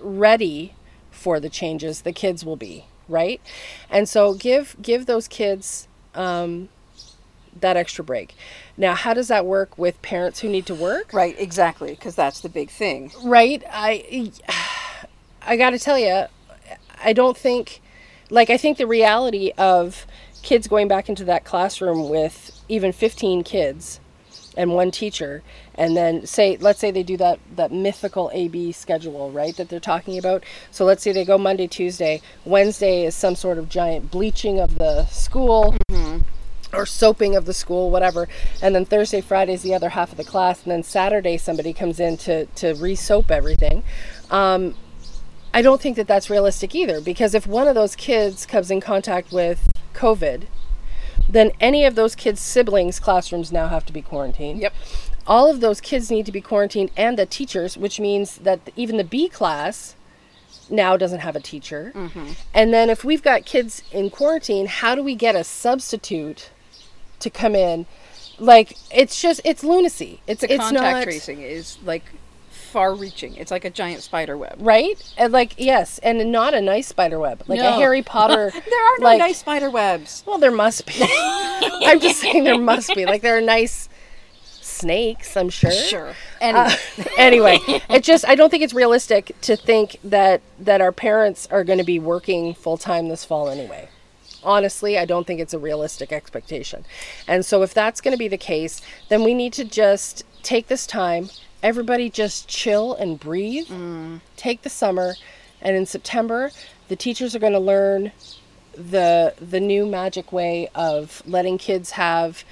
ready 0.00 0.74
for 1.10 1.40
the 1.40 1.48
changes 1.48 2.02
the 2.02 2.12
kids 2.12 2.44
will 2.44 2.56
be 2.56 2.86
right? 3.08 3.40
And 3.90 4.08
so 4.08 4.34
give 4.34 4.76
give 4.82 5.06
those 5.06 5.26
kids 5.28 5.88
um, 6.14 6.68
that 7.58 7.76
extra 7.76 8.04
break. 8.04 8.34
Now 8.76 8.94
how 8.94 9.14
does 9.14 9.28
that 9.28 9.46
work 9.46 9.76
with 9.78 10.00
parents 10.02 10.40
who 10.40 10.48
need 10.48 10.66
to 10.66 10.74
work? 10.74 11.12
Right, 11.12 11.34
exactly, 11.38 11.90
because 11.90 12.14
that's 12.14 12.40
the 12.40 12.48
big 12.48 12.70
thing. 12.70 13.10
right 13.24 13.62
i 13.70 14.30
i 15.42 15.56
gotta 15.56 15.78
tell 15.78 15.98
you 15.98 16.24
i 17.02 17.12
don't 17.12 17.36
think 17.36 17.80
like 18.30 18.50
i 18.50 18.56
think 18.56 18.76
the 18.78 18.86
reality 18.86 19.52
of 19.56 20.06
kids 20.42 20.68
going 20.68 20.88
back 20.88 21.08
into 21.08 21.24
that 21.24 21.44
classroom 21.44 22.08
with 22.08 22.57
even 22.68 22.92
15 22.92 23.44
kids 23.44 24.00
and 24.56 24.72
one 24.72 24.90
teacher 24.90 25.42
and 25.74 25.96
then 25.96 26.26
say 26.26 26.56
let's 26.60 26.80
say 26.80 26.90
they 26.90 27.02
do 27.02 27.16
that 27.16 27.38
that 27.54 27.70
mythical 27.70 28.30
ab 28.34 28.72
schedule 28.72 29.30
right 29.30 29.56
that 29.56 29.68
they're 29.68 29.78
talking 29.78 30.18
about 30.18 30.42
so 30.70 30.84
let's 30.84 31.02
say 31.02 31.12
they 31.12 31.24
go 31.24 31.38
monday 31.38 31.66
tuesday 31.66 32.20
wednesday 32.44 33.04
is 33.04 33.14
some 33.14 33.36
sort 33.36 33.56
of 33.56 33.68
giant 33.68 34.10
bleaching 34.10 34.58
of 34.58 34.78
the 34.78 35.06
school 35.06 35.76
or 36.72 36.86
soaping 36.86 37.34
of 37.34 37.46
the 37.46 37.54
school, 37.54 37.90
whatever. 37.90 38.28
And 38.60 38.74
then 38.74 38.84
Thursday, 38.84 39.20
Friday 39.20 39.54
is 39.54 39.62
the 39.62 39.74
other 39.74 39.90
half 39.90 40.10
of 40.10 40.18
the 40.18 40.24
class, 40.24 40.62
and 40.62 40.72
then 40.72 40.82
Saturday 40.82 41.36
somebody 41.36 41.72
comes 41.72 42.00
in 42.00 42.16
to 42.18 42.46
to 42.46 42.74
re-soap 42.74 43.30
everything. 43.30 43.82
Um, 44.30 44.74
I 45.52 45.62
don't 45.62 45.80
think 45.80 45.96
that 45.96 46.06
that's 46.06 46.28
realistic 46.28 46.74
either 46.74 47.00
because 47.00 47.34
if 47.34 47.46
one 47.46 47.68
of 47.68 47.74
those 47.74 47.96
kids 47.96 48.44
comes 48.44 48.70
in 48.70 48.80
contact 48.80 49.32
with 49.32 49.70
COVID, 49.94 50.42
then 51.28 51.52
any 51.60 51.84
of 51.84 51.94
those 51.94 52.14
kids' 52.14 52.40
siblings' 52.40 52.98
classrooms 52.98 53.52
now 53.52 53.68
have 53.68 53.84
to 53.86 53.92
be 53.92 54.02
quarantined. 54.02 54.60
Yep. 54.60 54.74
All 55.26 55.50
of 55.50 55.60
those 55.60 55.80
kids 55.80 56.10
need 56.10 56.26
to 56.26 56.32
be 56.32 56.40
quarantined 56.40 56.90
and 56.96 57.18
the 57.18 57.26
teachers, 57.26 57.76
which 57.76 58.00
means 58.00 58.36
that 58.38 58.60
even 58.76 58.96
the 58.96 59.04
B 59.04 59.28
class 59.28 59.94
now 60.70 60.96
doesn't 60.96 61.20
have 61.20 61.36
a 61.36 61.40
teacher. 61.40 61.92
Mm-hmm. 61.94 62.32
And 62.54 62.72
then 62.72 62.90
if 62.90 63.04
we've 63.04 63.22
got 63.22 63.44
kids 63.44 63.82
in 63.92 64.10
quarantine, 64.10 64.66
how 64.66 64.94
do 64.94 65.02
we 65.02 65.14
get 65.14 65.34
a 65.34 65.44
substitute 65.44 66.50
to 67.20 67.30
come 67.30 67.54
in? 67.54 67.86
Like 68.38 68.76
it's 68.90 69.20
just 69.20 69.40
it's 69.44 69.64
lunacy. 69.64 70.20
It's 70.26 70.42
The 70.42 70.52
it's 70.52 70.64
contact 70.64 70.96
not 70.96 71.02
tracing 71.04 71.42
is 71.42 71.78
like 71.84 72.04
far 72.50 72.94
reaching. 72.94 73.34
It's 73.36 73.50
like 73.50 73.64
a 73.64 73.70
giant 73.70 74.02
spider 74.02 74.36
web. 74.36 74.56
right 74.58 75.00
and 75.16 75.32
like 75.32 75.54
yes 75.58 75.98
and 75.98 76.30
not 76.32 76.54
a 76.54 76.60
nice 76.60 76.86
spider 76.88 77.18
web 77.18 77.42
like 77.46 77.60
a 77.60 77.72
harry 77.72 78.02
potter 78.02 78.50
There 78.70 78.84
are 78.86 78.98
no 78.98 79.04
like, 79.04 79.18
nice 79.18 79.38
spider 79.38 79.70
webs. 79.70 80.22
well 80.26 80.38
there 80.38 80.50
must 80.50 80.86
be 80.86 80.94
i'm 81.00 82.00
just 82.00 82.20
saying 82.20 82.44
there 82.44 82.58
must 82.58 82.94
be 82.94 83.04
like 83.06 83.22
there 83.22 83.36
are 83.36 83.40
nice 83.40 83.88
snakes 84.42 85.36
i'm 85.36 85.48
sure 85.48 85.70
Sure. 85.70 86.14
Uh, 86.40 86.74
Anyway, 87.16 87.58
anyway 87.66 87.82
it 87.88 88.02
just 88.02 88.26
i 88.28 88.34
don't 88.34 88.50
think 88.50 88.62
it's 88.62 88.74
realistic 88.74 89.32
to 89.42 89.56
think 89.56 89.98
that 90.04 90.40
that 90.58 90.80
our 90.80 90.92
parents 90.92 91.48
are 91.50 91.64
going 91.64 91.78
to 91.78 91.84
be 91.84 91.98
working 91.98 92.54
full-time 92.54 93.08
this 93.08 93.24
fall 93.24 93.48
anyway 93.48 93.88
honestly 94.42 94.96
i 94.98 95.04
don't 95.04 95.26
think 95.26 95.40
it's 95.40 95.54
a 95.54 95.58
realistic 95.58 96.12
expectation 96.12 96.84
and 97.26 97.44
so 97.44 97.62
if 97.62 97.74
that's 97.74 98.00
going 98.00 98.12
to 98.12 98.18
be 98.18 98.28
the 98.28 98.38
case 98.38 98.80
then 99.08 99.24
we 99.24 99.34
need 99.34 99.52
to 99.52 99.64
just 99.64 100.24
take 100.42 100.68
this 100.68 100.86
time 100.86 101.28
everybody 101.62 102.08
just 102.10 102.48
chill 102.48 102.94
and 102.94 103.18
breathe 103.20 103.68
take 104.36 104.62
the 104.62 104.70
summer 104.70 105.14
and 105.60 105.76
in 105.76 105.86
september 105.86 106.50
the 106.88 106.96
teachers 106.96 107.34
are 107.34 107.38
going 107.38 107.52
to 107.52 107.58
learn 107.58 108.12
the 108.74 109.34
the 109.40 109.60
new 109.60 109.86
magic 109.86 110.32
way 110.32 110.68
of 110.74 111.22
letting 111.26 111.58
kids 111.58 111.92
have 111.92 112.44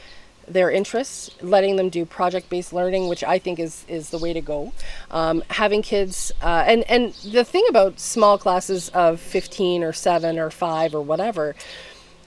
their 0.48 0.70
interests, 0.70 1.30
letting 1.42 1.76
them 1.76 1.88
do 1.88 2.04
project-based 2.04 2.72
learning, 2.72 3.08
which 3.08 3.24
I 3.24 3.38
think 3.38 3.58
is 3.58 3.84
is 3.88 4.10
the 4.10 4.18
way 4.18 4.32
to 4.32 4.40
go. 4.40 4.72
Um, 5.10 5.42
having 5.50 5.82
kids, 5.82 6.32
uh, 6.42 6.64
and 6.66 6.84
and 6.90 7.12
the 7.14 7.44
thing 7.44 7.64
about 7.68 7.98
small 8.00 8.38
classes 8.38 8.88
of 8.90 9.20
fifteen 9.20 9.82
or 9.82 9.92
seven 9.92 10.38
or 10.38 10.50
five 10.50 10.94
or 10.94 11.02
whatever, 11.02 11.54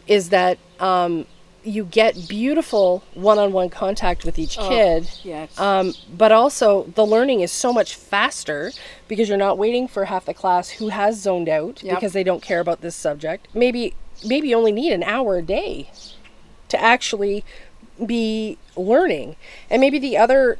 is 0.08 0.30
that 0.30 0.58
um, 0.80 1.26
you 1.64 1.84
get 1.84 2.28
beautiful 2.30 3.04
one-on-one 3.14 3.70
contact 3.70 4.24
with 4.24 4.40
each 4.40 4.58
kid. 4.58 5.10
yes. 5.24 5.60
Um, 5.60 5.94
but 6.16 6.32
also, 6.32 6.84
the 6.96 7.06
learning 7.06 7.42
is 7.42 7.52
so 7.52 7.74
much 7.74 7.96
faster 7.96 8.72
because 9.08 9.28
you're 9.28 9.38
not 9.38 9.58
waiting 9.58 9.88
for 9.88 10.06
half 10.06 10.26
the 10.26 10.34
class 10.34 10.70
who 10.72 10.90
has 10.90 11.20
zoned 11.20 11.50
out 11.50 11.84
Yep. 11.84 11.96
because 11.96 12.14
they 12.14 12.24
don't 12.24 12.42
care 12.42 12.60
about 12.60 12.82
this 12.82 12.96
subject. 12.96 13.48
Maybe, 13.54 13.94
maybe 14.26 14.50
you 14.50 14.56
only 14.58 14.72
need 14.72 14.94
an 14.94 15.04
hour 15.04 15.38
a 15.38 15.42
day 15.42 15.92
to 16.70 16.82
actually 16.82 17.44
be 18.06 18.58
learning, 18.78 19.36
and 19.70 19.82
maybe 19.82 20.00
the 20.00 20.18
other 20.18 20.58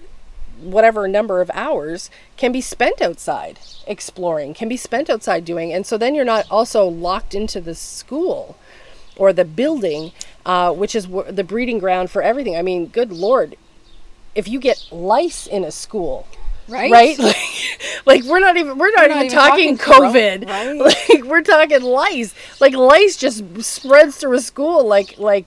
whatever 0.62 1.08
number 1.08 1.40
of 1.40 1.50
hours 1.54 2.10
can 2.36 2.52
be 2.52 2.60
spent 2.60 3.02
outside 3.02 3.58
exploring, 3.88 4.54
can 4.54 4.68
be 4.68 4.76
spent 4.76 5.10
outside 5.10 5.46
doing, 5.46 5.72
and 5.72 5.86
so 5.86 5.98
then 5.98 6.14
you're 6.14 6.26
not 6.26 6.46
also 6.52 6.86
locked 6.86 7.34
into 7.34 7.62
the 7.62 7.74
school 7.74 8.58
or 9.20 9.32
the 9.34 9.46
building, 9.46 10.12
uh, 10.46 10.72
which 10.74 10.96
is 10.96 11.06
wh- 11.06 11.30
the 11.30 11.44
breeding 11.44 11.78
ground 11.78 12.10
for 12.10 12.24
everything. 12.24 12.56
I 12.56 12.64
mean, 12.64 12.88
good 12.88 13.12
lord, 13.12 13.56
if 14.34 14.48
you 14.48 14.60
get 14.60 14.88
lice 14.92 15.46
in 15.46 15.64
a 15.64 15.72
school, 15.72 16.26
right? 16.68 16.92
right? 16.92 17.20
Like, 17.20 17.36
like 18.06 18.24
we're 18.24 18.40
not 18.40 18.58
even 18.58 18.78
we're 18.78 18.92
not, 18.92 19.10
not 19.10 19.12
even, 19.12 19.26
even 19.26 19.38
talking, 19.38 19.78
talking 19.78 20.02
COVID. 20.12 20.48
corona, 20.48 20.84
right? 20.84 21.10
Like 21.10 21.24
we're 21.26 21.42
talking 21.44 21.84
lice. 21.84 22.34
Like 22.60 22.74
lice 22.74 23.18
just 23.18 23.44
spreads 23.64 24.18
through 24.18 24.38
a 24.38 24.42
school 24.42 24.88
like 24.88 25.20
like 25.20 25.46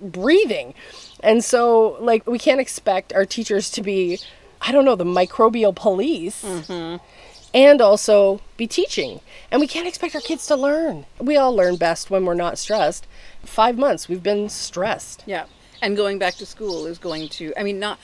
breathing. 0.00 0.74
And 1.20 1.42
so 1.42 1.96
like 2.00 2.26
we 2.26 2.38
can't 2.38 2.60
expect 2.60 3.12
our 3.12 3.24
teachers 3.24 3.70
to 3.70 3.82
be 3.82 4.18
I 4.60 4.72
don't 4.72 4.84
know, 4.84 4.96
the 4.96 5.04
microbial 5.04 5.74
police. 5.74 6.42
Mm-hmm. 6.42 7.04
And 7.54 7.80
also 7.80 8.40
be 8.56 8.66
teaching. 8.66 9.20
And 9.50 9.60
we 9.60 9.68
can't 9.68 9.86
expect 9.86 10.14
our 10.16 10.20
kids 10.20 10.44
to 10.48 10.56
learn. 10.56 11.06
We 11.20 11.36
all 11.36 11.54
learn 11.54 11.76
best 11.76 12.10
when 12.10 12.24
we're 12.26 12.34
not 12.34 12.58
stressed. 12.58 13.06
5 13.44 13.78
months 13.78 14.08
we've 14.08 14.22
been 14.22 14.48
stressed. 14.48 15.22
Yeah. 15.24 15.44
And 15.80 15.96
going 15.96 16.18
back 16.18 16.34
to 16.34 16.46
school 16.46 16.84
is 16.86 16.98
going 16.98 17.28
to 17.30 17.52
I 17.56 17.62
mean 17.62 17.78
not 17.78 17.98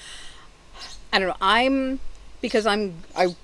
I 1.13 1.19
don't 1.19 1.29
know. 1.29 1.37
I'm 1.41 1.99
because 2.41 2.65
I'm 2.65 2.95
I 3.17 3.35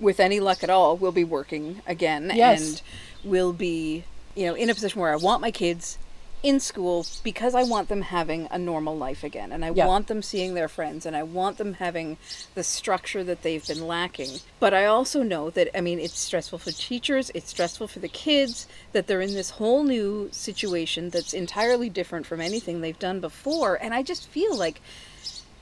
with 0.00 0.18
any 0.18 0.40
luck 0.40 0.64
at 0.64 0.70
all 0.70 0.96
will 0.96 1.12
be 1.12 1.24
working 1.24 1.80
again 1.86 2.32
Yes. 2.34 2.60
and 2.60 2.82
will 3.30 3.52
be, 3.52 4.02
you 4.34 4.46
know, 4.46 4.54
in 4.54 4.68
a 4.68 4.74
position 4.74 5.00
where 5.00 5.12
I 5.12 5.16
want 5.16 5.40
my 5.40 5.52
kids 5.52 5.96
in 6.42 6.58
school 6.58 7.06
because 7.22 7.54
I 7.54 7.62
want 7.62 7.88
them 7.88 8.02
having 8.02 8.48
a 8.50 8.58
normal 8.58 8.96
life 8.96 9.22
again 9.22 9.52
and 9.52 9.64
I 9.64 9.70
want 9.70 10.08
them 10.08 10.22
seeing 10.22 10.54
their 10.54 10.68
friends 10.68 11.06
and 11.06 11.14
I 11.14 11.22
want 11.22 11.56
them 11.58 11.74
having 11.74 12.16
the 12.54 12.64
structure 12.64 13.22
that 13.22 13.42
they've 13.42 13.66
been 13.66 13.86
lacking. 13.86 14.40
But 14.58 14.74
I 14.74 14.86
also 14.86 15.22
know 15.22 15.50
that 15.50 15.76
I 15.76 15.80
mean 15.80 16.00
it's 16.00 16.18
stressful 16.18 16.58
for 16.58 16.72
teachers, 16.72 17.30
it's 17.34 17.50
stressful 17.50 17.88
for 17.88 18.00
the 18.00 18.08
kids 18.08 18.66
that 18.92 19.06
they're 19.06 19.20
in 19.20 19.34
this 19.34 19.50
whole 19.50 19.84
new 19.84 20.28
situation 20.32 21.10
that's 21.10 21.32
entirely 21.32 21.88
different 21.88 22.26
from 22.26 22.40
anything 22.40 22.80
they've 22.80 22.98
done 22.98 23.20
before 23.20 23.76
and 23.80 23.94
I 23.94 24.02
just 24.02 24.26
feel 24.28 24.56
like 24.56 24.80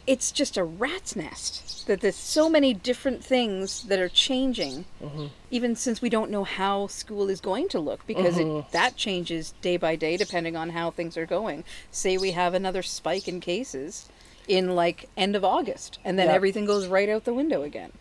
it's 0.07 0.33
just 0.33 0.57
a 0.57 0.65
rat's 0.65 1.15
nest 1.17 1.87
that 1.87 2.01
there's 2.01 2.17
so 2.17 2.49
many 2.49 2.73
different 2.75 3.25
things 3.25 3.83
that 3.85 3.99
are 3.99 4.09
changing 4.09 4.85
even 5.51 5.75
since 5.75 6.01
we 6.01 6.09
don't 6.09 6.31
know 6.31 6.45
how 6.45 6.87
school 6.87 7.29
is 7.29 7.41
going 7.41 7.69
to 7.69 7.79
look 7.79 8.07
because 8.07 8.39
it, 8.39 8.71
that 8.73 8.97
changes 8.97 9.55
day 9.61 9.77
by 9.77 9.97
day 9.97 10.17
depending 10.17 10.57
on 10.57 10.71
how 10.71 10.91
things 10.91 11.17
are 11.17 11.27
going. 11.27 11.65
Say 11.91 12.17
we 12.17 12.33
have 12.33 12.55
another 12.55 12.83
spike 12.83 13.27
in 13.29 13.41
cases 13.41 14.09
in 14.49 14.75
like 14.75 15.09
end 15.17 15.37
of 15.37 15.45
august 15.45 15.99
and 16.05 16.19
then 16.19 16.29
everything 16.29 16.65
goes 16.65 16.87
right 16.87 17.09
out 17.09 17.25
the 17.25 17.35
window 17.35 17.63
again. 17.63 17.93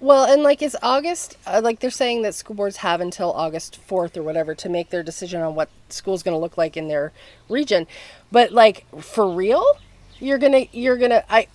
Well, 0.00 0.24
and 0.24 0.44
like 0.44 0.62
it's 0.62 0.76
August, 0.80 1.36
uh, 1.44 1.60
like 1.62 1.80
they're 1.80 1.90
saying 1.90 2.22
that 2.22 2.34
school 2.34 2.54
boards 2.54 2.78
have 2.78 3.00
until 3.00 3.32
August 3.32 3.80
4th 3.88 4.16
or 4.16 4.22
whatever 4.22 4.54
to 4.54 4.68
make 4.68 4.90
their 4.90 5.02
decision 5.02 5.42
on 5.42 5.56
what 5.56 5.70
school's 5.88 6.22
going 6.22 6.36
to 6.36 6.38
look 6.38 6.56
like 6.56 6.76
in 6.76 6.86
their 6.86 7.12
region. 7.48 7.86
But 8.30 8.52
like 8.52 8.86
for 9.00 9.28
real, 9.28 9.64
you're 10.20 10.38
to 10.52 10.66
you're 10.78 10.96
to 11.10 11.24
I 11.32 11.46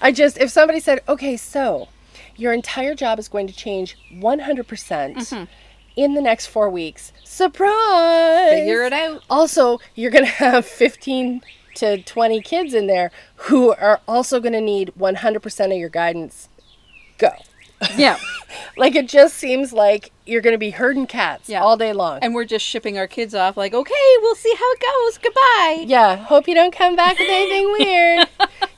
I 0.00 0.12
just 0.12 0.38
if 0.38 0.50
somebody 0.50 0.80
said, 0.80 1.00
"Okay, 1.08 1.36
so 1.36 1.88
your 2.36 2.52
entire 2.52 2.94
job 2.94 3.18
is 3.18 3.28
going 3.28 3.46
to 3.46 3.52
change 3.54 3.96
100% 4.12 4.64
Mm-hmm. 5.16 5.44
in 5.96 6.14
the 6.14 6.20
next 6.22 6.46
4 6.46 6.68
weeks." 6.70 7.12
Surprise. 7.24 8.50
figure 8.50 8.82
it 8.84 8.92
out 8.92 9.22
Also, 9.30 9.78
you're 9.94 10.10
going 10.10 10.24
to 10.24 10.30
have 10.30 10.66
15 10.66 11.42
to 11.76 12.02
20 12.02 12.40
kids 12.42 12.74
in 12.74 12.86
there 12.86 13.10
who 13.36 13.72
are 13.74 14.00
also 14.06 14.40
going 14.40 14.52
to 14.52 14.60
need 14.60 14.92
100% 14.98 15.64
of 15.72 15.78
your 15.78 15.88
guidance. 15.88 16.48
Go. 17.18 17.30
Yeah 17.96 18.18
Like 18.76 18.94
it 18.94 19.08
just 19.08 19.34
seems 19.36 19.72
like 19.72 20.12
you're 20.26 20.40
going 20.42 20.52
to 20.54 20.58
be 20.58 20.70
herding 20.70 21.06
cats 21.06 21.48
Yeah. 21.48 21.62
all 21.62 21.76
day 21.76 21.92
long. 21.92 22.18
and 22.22 22.34
we're 22.34 22.44
just 22.44 22.64
shipping 22.64 22.96
our 22.98 23.06
kids 23.06 23.34
off 23.34 23.56
like 23.56 23.72
okay 23.74 23.94
we'll 24.20 24.34
see 24.34 24.54
how 24.58 24.72
it 24.72 24.80
goes 24.80 25.18
goodbye 25.18 25.84
yeah, 25.86 26.16
hope 26.16 26.46
you 26.48 26.54
don't 26.54 26.74
come 26.74 26.94
back 26.96 27.18
with 27.18 27.28
anything 27.30 27.72
weird. 27.78 28.28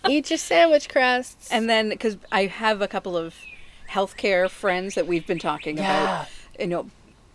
Eat 0.09 0.31
your 0.31 0.37
sandwich 0.39 0.89
crusts. 0.89 1.51
And 1.51 1.69
then, 1.69 1.89
because 1.89 2.19
I 2.31 2.47
have 2.47 2.83
a 2.83 2.89
couple 2.89 3.17
of 3.17 3.35
healthcare 3.91 4.49
friends 4.51 4.95
that 4.95 5.07
we've 5.07 5.27
been 5.27 5.39
talking 5.39 5.79
Yeah. 5.79 6.03
about, 6.03 6.29
you 6.61 6.67
know, 6.67 6.91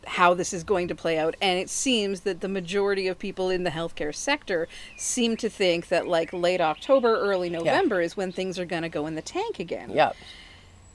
how 0.05 0.33
this 0.33 0.53
is 0.53 0.63
going 0.63 0.87
to 0.89 0.95
play 0.95 1.17
out. 1.17 1.35
And 1.41 1.59
it 1.59 1.69
seems 1.69 2.21
that 2.21 2.41
the 2.41 2.47
majority 2.47 3.07
of 3.07 3.17
people 3.19 3.49
in 3.49 3.63
the 3.63 3.69
healthcare 3.71 4.13
sector 4.13 4.67
seem 4.97 5.35
to 5.37 5.49
think 5.49 5.87
that, 5.89 6.07
like, 6.07 6.31
late 6.33 6.61
October, 6.61 7.15
early 7.19 7.49
November 7.49 8.01
is 8.01 8.15
when 8.17 8.31
things 8.31 8.57
are 8.59 8.65
going 8.65 8.83
to 8.83 8.89
go 8.89 9.07
in 9.07 9.15
the 9.15 9.21
tank 9.21 9.59
again. 9.59 9.89
Yep. 9.91 10.15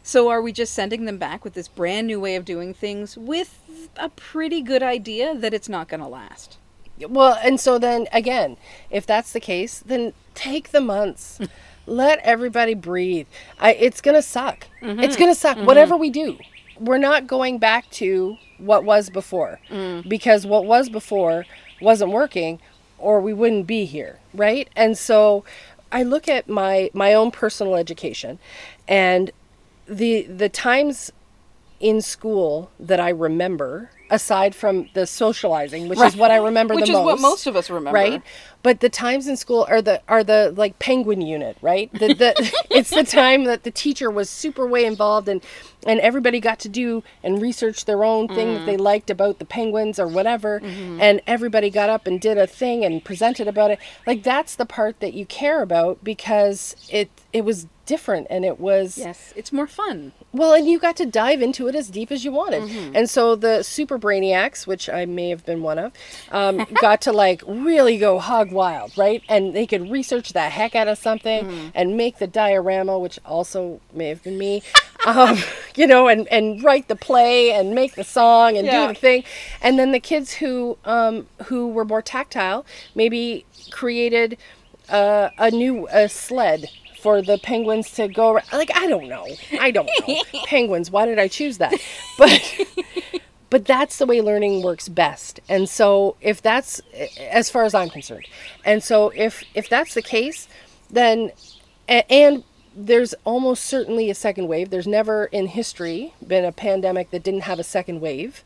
So, 0.07 0.29
are 0.29 0.43
we 0.43 0.53
just 0.53 0.75
sending 0.75 1.07
them 1.07 1.17
back 1.17 1.45
with 1.45 1.55
this 1.55 1.67
brand 1.67 2.07
new 2.07 2.21
way 2.21 2.37
of 2.37 2.45
doing 2.45 2.75
things 2.75 3.17
with 3.17 3.88
a 3.97 4.11
pretty 4.11 4.61
good 4.61 4.83
idea 4.83 5.35
that 5.35 5.55
it's 5.55 5.69
not 5.69 5.88
going 5.88 6.01
to 6.01 6.07
last? 6.07 6.59
Well, 7.09 7.38
and 7.43 7.59
so 7.59 7.79
then 7.79 8.07
again, 8.12 8.59
if 8.90 9.07
that's 9.07 9.33
the 9.33 9.40
case, 9.40 9.79
then 9.81 10.12
take 10.35 10.73
the 10.73 10.83
months. 10.83 11.40
Let 11.87 12.19
everybody 12.19 12.75
breathe. 12.75 13.27
I, 13.59 13.73
it's 13.73 14.03
going 14.03 14.14
to 14.14 14.23
suck. 14.23 14.67
Mm-hmm. 14.83 15.01
It's 15.01 15.17
going 15.17 15.33
to 15.33 15.38
suck. 15.38 15.57
Mm-hmm. 15.57 15.67
Whatever 15.67 15.97
we 15.97 16.11
do, 16.11 16.38
we're 16.79 16.99
not 16.99 17.27
going 17.27 17.59
back 17.59 17.88
to 17.93 18.37
what 18.59 18.85
was 18.85 19.09
before 19.09 19.59
mm. 19.71 20.07
because 20.07 20.47
what 20.47 20.67
was 20.67 20.90
before 20.90 21.47
wasn't 21.81 22.11
working 22.11 22.61
or 22.99 23.23
we 23.23 23.33
wouldn't 23.33 23.67
be 23.67 23.87
here, 23.87 24.19
right? 24.35 24.69
And 24.77 24.99
so 24.99 25.45
I 25.90 26.03
look 26.03 26.29
at 26.29 26.47
my 26.47 26.90
my 26.93 27.14
own 27.14 27.31
personal 27.31 27.75
education 27.75 28.38
and 28.87 29.31
the 29.87 30.23
the 30.23 30.49
times 30.49 31.12
in 31.81 32.01
school 32.01 32.70
that 32.81 32.99
I 32.99 33.11
remember, 33.11 33.90
aside 34.09 34.55
from 34.55 34.88
the 34.94 35.07
socializing, 35.07 35.88
which 35.88 36.01
is 36.01 36.16
what 36.16 36.31
I 36.31 36.37
remember 36.37 36.75
Which 36.75 36.87
the 36.87 36.92
is 36.92 36.97
most. 36.97 37.05
what 37.05 37.20
most 37.20 37.47
of 37.47 37.57
us 37.57 37.68
remember. 37.68 37.94
Right, 37.94 38.23
but 38.62 38.81
the 38.81 38.88
times 38.88 39.27
in 39.27 39.37
school 39.37 39.66
are 39.68 39.83
the 39.83 40.01
are 40.09 40.25
the 40.25 40.55
like 40.57 40.79
penguin 40.79 41.20
unit, 41.20 41.59
right? 41.61 41.92
The, 41.92 42.14
the 42.14 42.53
it's 42.70 42.90
the 42.90 43.05
time 43.05 43.44
that 43.44 43.64
the 43.64 43.70
teacher 43.70 44.11
was 44.11 44.31
super 44.31 44.66
way 44.66 44.87
involved 44.87 45.29
and 45.29 45.44
and 45.87 46.01
everybody 46.01 46.40
got 46.40 46.59
to 46.61 46.68
do 46.68 47.03
and 47.23 47.42
research 47.42 47.85
their 47.85 48.03
own 48.03 48.29
thing 48.29 48.55
that 48.55 48.64
they 48.64 48.75
mm-hmm. 48.75 48.83
liked 48.83 49.11
about 49.11 49.38
the 49.38 49.44
penguins 49.44 49.99
or 49.99 50.07
whatever, 50.09 50.61
mm-hmm. 50.61 51.01
and 51.03 51.20
everybody 51.27 51.68
got 51.68 51.90
up 51.90 52.07
and 52.07 52.20
did 52.20 52.38
a 52.38 52.47
thing 52.47 52.85
and 52.85 53.05
presented 53.05 53.47
about 53.47 53.70
it. 53.70 53.79
Like 54.07 54.23
that's 54.23 54.55
the 54.55 54.64
part 54.64 55.01
that 55.01 55.12
you 55.12 55.27
care 55.27 55.61
about 55.61 56.03
because 56.03 56.77
it 56.88 57.11
it 57.33 57.44
was 57.44 57.66
different 57.87 58.27
and 58.31 58.44
it 58.44 58.59
was 58.61 58.97
Yes, 58.99 59.33
it's 59.37 59.53
more 59.53 59.66
fun. 59.66 60.12
well, 60.33 60.53
and 60.55 60.68
you 60.68 60.79
got 60.79 60.97
to 60.97 61.07
dive 61.07 61.42
into 61.42 61.68
it 61.68 61.75
as 61.75 61.88
deep 61.90 62.11
as 62.11 62.25
you 62.25 62.33
wanted. 62.33 62.62
Mm-hmm. 62.64 62.97
And 62.97 63.11
so 63.11 63.37
the 63.37 63.62
super 63.62 63.99
brainiacs, 63.99 64.66
which 64.66 64.88
I 64.88 65.05
may 65.05 65.29
have 65.31 65.44
been 65.47 65.62
one 65.62 65.79
of, 65.79 65.92
um, 66.31 66.66
got 66.81 67.01
to 67.03 67.12
like 67.12 67.42
really 67.47 67.99
go 67.99 68.18
hog 68.18 68.51
wild, 68.53 68.97
right? 68.97 69.23
And 69.29 69.55
they 69.55 69.66
could 69.66 69.90
research 69.90 70.33
the 70.33 70.42
heck 70.42 70.75
out 70.75 70.88
of 70.88 70.99
something 70.99 71.44
Mm. 71.44 71.73
and 71.75 71.97
make 71.97 72.18
the 72.18 72.27
diorama, 72.27 72.99
which 72.99 73.18
also 73.25 73.81
may 73.92 74.09
have 74.09 74.23
been 74.23 74.38
me, 74.38 74.62
um, 75.07 75.37
you 75.77 75.87
know, 75.87 76.09
and, 76.09 76.27
and 76.29 76.62
write 76.62 76.88
the 76.88 76.97
play 76.97 77.53
and 77.53 77.75
make 77.75 77.94
the 77.97 78.05
song 78.05 78.57
and 78.57 78.66
Yeah. 78.66 78.87
do 78.88 78.94
the 78.94 78.99
thing. 79.01 79.25
And 79.61 79.79
then 79.79 79.92
the 79.92 80.01
kids 80.01 80.35
who 80.35 80.79
um, 80.85 81.27
who 81.47 81.68
were 81.68 81.85
more 81.85 82.03
tactile 82.03 82.64
maybe 82.94 83.44
created 83.70 84.38
uh, 84.88 85.31
a 85.38 85.51
new 85.51 85.88
a 85.90 86.09
sled 86.09 86.68
for 87.05 87.21
the 87.21 87.37
penguins 87.37 87.90
to 87.90 88.09
go 88.09 88.33
around. 88.33 88.47
Like 88.51 88.71
I 88.75 88.87
don't 88.87 89.09
know, 89.11 89.27
I 89.61 89.71
don't 89.71 89.90
know 90.09 90.23
penguins. 90.47 90.90
Why 90.90 91.05
did 91.05 91.19
I 91.19 91.29
choose 91.29 91.59
that? 91.59 91.75
But 92.17 92.40
but 93.51 93.67
that's 93.67 93.99
the 93.99 94.07
way 94.07 94.23
learning 94.23 94.62
works 94.62 94.88
best. 94.88 95.38
And 95.47 95.69
so 95.69 96.17
if 96.23 96.40
that's 96.40 96.81
as 97.21 97.51
far 97.51 97.64
as 97.64 97.75
I'm 97.75 97.90
concerned, 97.90 98.27
and 98.64 98.83
so 98.83 99.11
if 99.11 99.45
if 99.55 99.69
that's 99.69 99.93
the 99.93 100.01
case, 100.01 100.49
then 100.90 101.33
and 101.87 102.43
there's 102.75 103.14
almost 103.25 103.67
certainly 103.67 104.09
a 104.09 104.14
second 104.14 104.49
wave. 104.49 104.71
There's 104.71 104.87
never 104.87 105.27
in 105.27 105.49
history 105.49 106.14
been 106.27 106.47
a 106.47 106.53
pandemic 106.53 107.11
that 107.11 107.23
didn't 107.23 107.43
have 107.43 107.59
a 107.59 107.64
second 107.64 108.01
wave. 108.01 108.43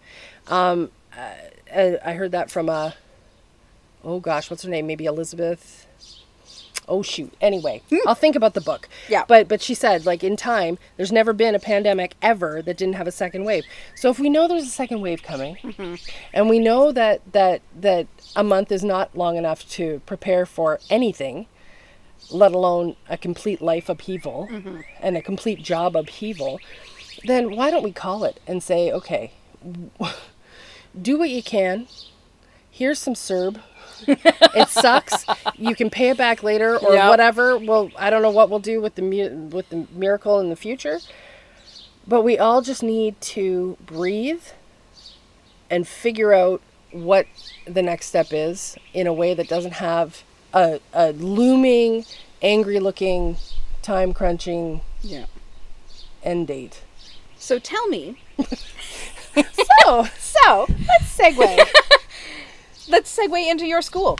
Um, 0.48 0.90
uh, 1.16 1.92
I 2.04 2.14
heard 2.14 2.32
that 2.32 2.50
from 2.50 2.68
a, 2.68 2.94
oh 4.02 4.18
gosh, 4.18 4.50
what's 4.50 4.64
her 4.64 4.68
name? 4.68 4.88
Maybe 4.88 5.04
Elizabeth. 5.04 5.87
Oh 6.88 7.02
shoot. 7.02 7.32
Anyway, 7.40 7.82
hmm. 7.90 7.96
I'll 8.06 8.14
think 8.14 8.34
about 8.34 8.54
the 8.54 8.60
book. 8.60 8.88
Yeah. 9.08 9.24
But 9.28 9.48
but 9.48 9.60
she 9.60 9.74
said 9.74 10.06
like 10.06 10.24
in 10.24 10.36
time, 10.36 10.78
there's 10.96 11.12
never 11.12 11.32
been 11.32 11.54
a 11.54 11.58
pandemic 11.58 12.14
ever 12.22 12.62
that 12.62 12.76
didn't 12.76 12.94
have 12.94 13.06
a 13.06 13.12
second 13.12 13.44
wave. 13.44 13.64
So 13.94 14.10
if 14.10 14.18
we 14.18 14.28
know 14.28 14.48
there's 14.48 14.64
a 14.64 14.66
second 14.66 15.00
wave 15.00 15.22
coming, 15.22 15.56
mm-hmm. 15.56 15.94
and 16.32 16.48
we 16.48 16.58
know 16.58 16.92
that 16.92 17.20
that 17.32 17.62
that 17.78 18.06
a 18.34 18.42
month 18.42 18.72
is 18.72 18.82
not 18.82 19.16
long 19.16 19.36
enough 19.36 19.68
to 19.70 20.00
prepare 20.06 20.46
for 20.46 20.80
anything, 20.90 21.46
let 22.30 22.52
alone 22.52 22.96
a 23.08 23.16
complete 23.16 23.60
life 23.60 23.88
upheaval 23.88 24.48
mm-hmm. 24.50 24.80
and 25.00 25.16
a 25.16 25.22
complete 25.22 25.62
job 25.62 25.96
upheaval, 25.96 26.60
then 27.24 27.54
why 27.54 27.70
don't 27.70 27.82
we 27.82 27.92
call 27.92 28.24
it 28.24 28.40
and 28.46 28.62
say, 28.62 28.90
okay, 28.92 29.32
do 31.00 31.18
what 31.18 31.30
you 31.30 31.42
can. 31.42 31.86
Here's 32.70 32.98
some 32.98 33.14
CERB. 33.14 33.60
it 34.06 34.68
sucks. 34.68 35.24
You 35.56 35.74
can 35.74 35.90
pay 35.90 36.10
it 36.10 36.16
back 36.18 36.42
later 36.42 36.76
or 36.78 36.94
Yep. 36.94 37.08
whatever. 37.08 37.58
Well, 37.58 37.90
I 37.98 38.10
don't 38.10 38.22
know 38.22 38.30
what 38.30 38.50
we'll 38.50 38.58
do 38.60 38.80
with 38.80 38.94
the 38.94 39.02
mu- 39.02 39.48
with 39.48 39.68
the 39.70 39.86
miracle 39.92 40.40
in 40.40 40.48
the 40.50 40.56
future. 40.56 40.98
But 42.06 42.22
we 42.22 42.38
all 42.38 42.62
just 42.62 42.82
need 42.82 43.20
to 43.20 43.76
breathe 43.84 44.42
and 45.70 45.86
figure 45.86 46.32
out 46.32 46.62
what 46.90 47.26
the 47.66 47.82
next 47.82 48.06
step 48.06 48.28
is 48.32 48.76
in 48.94 49.06
a 49.06 49.12
way 49.12 49.34
that 49.34 49.46
doesn't 49.48 49.74
have 49.74 50.22
a, 50.54 50.80
a 50.94 51.12
looming, 51.12 52.06
angry 52.40 52.80
looking, 52.80 53.36
time 53.82 54.14
crunching 54.14 54.80
Yeah. 55.02 55.26
end 56.22 56.46
date. 56.48 56.80
So 57.36 57.58
tell 57.58 57.86
me, 57.88 58.22
So, 59.84 60.04
so 60.18 60.66
let's 60.68 61.16
segue. 61.16 61.68
let's 62.88 63.16
segue 63.16 63.50
into 63.50 63.66
your 63.66 63.82
school. 63.82 64.18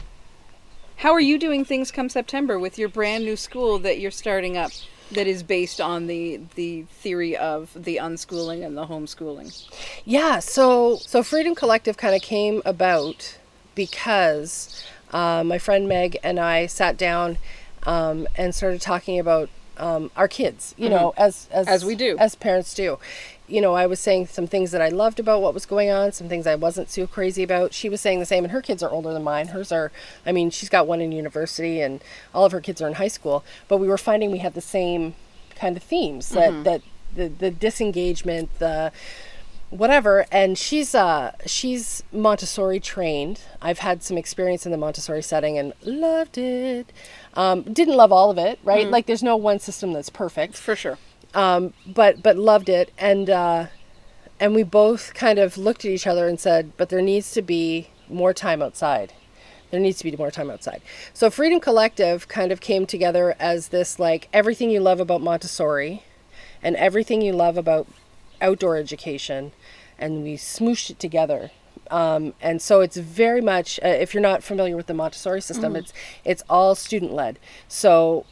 How 0.96 1.12
are 1.12 1.20
you 1.20 1.38
doing 1.38 1.64
things 1.64 1.90
come 1.90 2.08
September 2.08 2.58
with 2.58 2.78
your 2.78 2.88
brand 2.88 3.24
new 3.24 3.36
school 3.36 3.78
that 3.80 4.00
you're 4.00 4.10
starting 4.10 4.56
up 4.56 4.72
that 5.12 5.26
is 5.26 5.42
based 5.42 5.80
on 5.80 6.06
the 6.06 6.40
the 6.54 6.82
theory 6.90 7.36
of 7.36 7.70
the 7.74 7.96
unschooling 7.96 8.64
and 8.66 8.76
the 8.76 8.86
homeschooling? 8.86 9.52
Yeah, 10.04 10.40
so 10.40 10.96
so 10.96 11.22
Freedom 11.22 11.54
Collective 11.54 11.96
kind 11.96 12.14
of 12.14 12.22
came 12.22 12.62
about 12.64 13.38
because 13.74 14.84
uh, 15.12 15.42
my 15.44 15.58
friend 15.58 15.88
Meg 15.88 16.18
and 16.22 16.38
I 16.40 16.66
sat 16.66 16.96
down 16.96 17.38
um, 17.84 18.26
and 18.36 18.54
started 18.54 18.80
talking 18.80 19.18
about 19.20 19.48
um, 19.76 20.10
our 20.16 20.26
kids. 20.26 20.74
You 20.76 20.88
know, 20.88 21.14
as 21.16 21.48
as 21.52 21.68
As 21.68 21.84
we 21.84 21.94
do. 21.94 22.16
as 22.18 22.34
parents 22.34 22.74
do. 22.74 22.98
You 23.48 23.60
know, 23.60 23.74
I 23.74 23.86
was 23.86 23.98
saying 23.98 24.26
some 24.26 24.46
things 24.46 24.70
that 24.72 24.82
I 24.82 24.88
loved 24.88 25.18
about 25.18 25.40
what 25.40 25.54
was 25.54 25.66
going 25.66 25.90
on, 25.90 26.12
some 26.12 26.28
things 26.28 26.46
I 26.46 26.54
wasn't 26.54 26.90
so 26.90 27.06
crazy 27.06 27.42
about. 27.42 27.72
She 27.72 27.88
was 27.88 28.00
saying 28.00 28.20
the 28.20 28.26
same, 28.26 28.44
and 28.44 28.52
her 28.52 28.62
kids 28.62 28.82
are 28.82 28.90
older 28.90 29.12
than 29.12 29.24
mine. 29.24 29.48
Hers 29.48 29.72
are, 29.72 29.90
I 30.26 30.32
mean, 30.32 30.50
she's 30.50 30.68
got 30.68 30.86
one 30.86 31.00
in 31.00 31.12
university, 31.12 31.80
and 31.80 32.02
all 32.34 32.44
of 32.44 32.52
her 32.52 32.60
kids 32.60 32.82
are 32.82 32.86
in 32.88 32.94
high 32.94 33.08
school. 33.08 33.44
But 33.66 33.78
we 33.78 33.88
were 33.88 33.98
finding 33.98 34.30
we 34.30 34.38
had 34.38 34.54
the 34.54 34.60
same 34.60 35.14
kind 35.56 35.76
of 35.76 35.82
themes 35.82 36.28
that 36.30 36.64
that 36.64 36.82
the 37.14 37.28
the 37.28 37.50
disengagement, 37.50 38.58
the 38.58 38.92
whatever 39.70 40.24
and 40.32 40.56
she's 40.56 40.94
uh 40.94 41.30
she's 41.44 42.02
montessori 42.10 42.80
trained 42.80 43.42
i've 43.60 43.80
had 43.80 44.02
some 44.02 44.16
experience 44.16 44.64
in 44.64 44.72
the 44.72 44.78
montessori 44.78 45.22
setting 45.22 45.58
and 45.58 45.74
loved 45.84 46.38
it 46.38 46.90
um 47.34 47.60
didn't 47.62 47.94
love 47.94 48.10
all 48.10 48.30
of 48.30 48.38
it 48.38 48.58
right 48.64 48.88
like 48.88 49.04
there's 49.04 49.22
no 49.22 49.36
one 49.36 49.58
system 49.58 49.92
that's 49.92 50.08
perfect 50.08 50.56
For 50.56 50.74
sure. 50.74 50.96
Um 51.34 51.72
but 51.86 52.22
but 52.22 52.36
loved 52.36 52.68
it. 52.68 52.92
And 52.98 53.30
uh 53.30 53.66
and 54.40 54.54
we 54.54 54.62
both 54.62 55.14
kind 55.14 55.38
of 55.38 55.58
looked 55.58 55.84
at 55.84 55.90
each 55.90 56.06
other 56.06 56.28
and 56.28 56.38
said 56.38 56.72
but 56.76 56.88
there 56.88 57.02
needs 57.02 57.32
to 57.32 57.42
be 57.42 57.88
more 58.08 58.32
time 58.32 58.62
outside. 58.62 59.12
There 59.70 59.80
needs 59.80 59.98
to 59.98 60.04
be 60.04 60.16
more 60.16 60.30
time 60.30 60.50
outside. 60.50 60.80
So 61.12 61.30
freedom 61.30 61.60
collective 61.60 62.28
kind 62.28 62.52
of 62.52 62.60
came 62.60 62.86
together 62.86 63.36
as 63.38 63.68
this 63.68 63.98
like 63.98 64.28
everything 64.32 64.70
you 64.70 64.80
love 64.80 65.00
about 65.00 65.20
montessori 65.20 66.04
and 66.62 66.74
everything 66.76 67.20
you 67.20 67.32
love 67.32 67.56
about 67.56 67.86
outdoor 68.40 68.76
education 68.76 69.52
and 69.98 70.22
we 70.22 70.34
smooshed 70.36 70.90
it 70.90 70.98
together. 70.98 71.50
Um, 71.90 72.34
and 72.40 72.60
so 72.60 72.80
it's 72.80 72.96
very 72.96 73.40
much 73.40 73.80
uh, 73.82 73.88
if 73.88 74.12
you're 74.12 74.22
not 74.22 74.42
familiar 74.42 74.76
with 74.76 74.86
the 74.86 74.94
montessori 74.94 75.40
system 75.40 75.74
it's 75.74 75.92
it's 76.22 76.42
all 76.50 76.74
student 76.74 77.12
led 77.14 77.38
so 77.66 78.26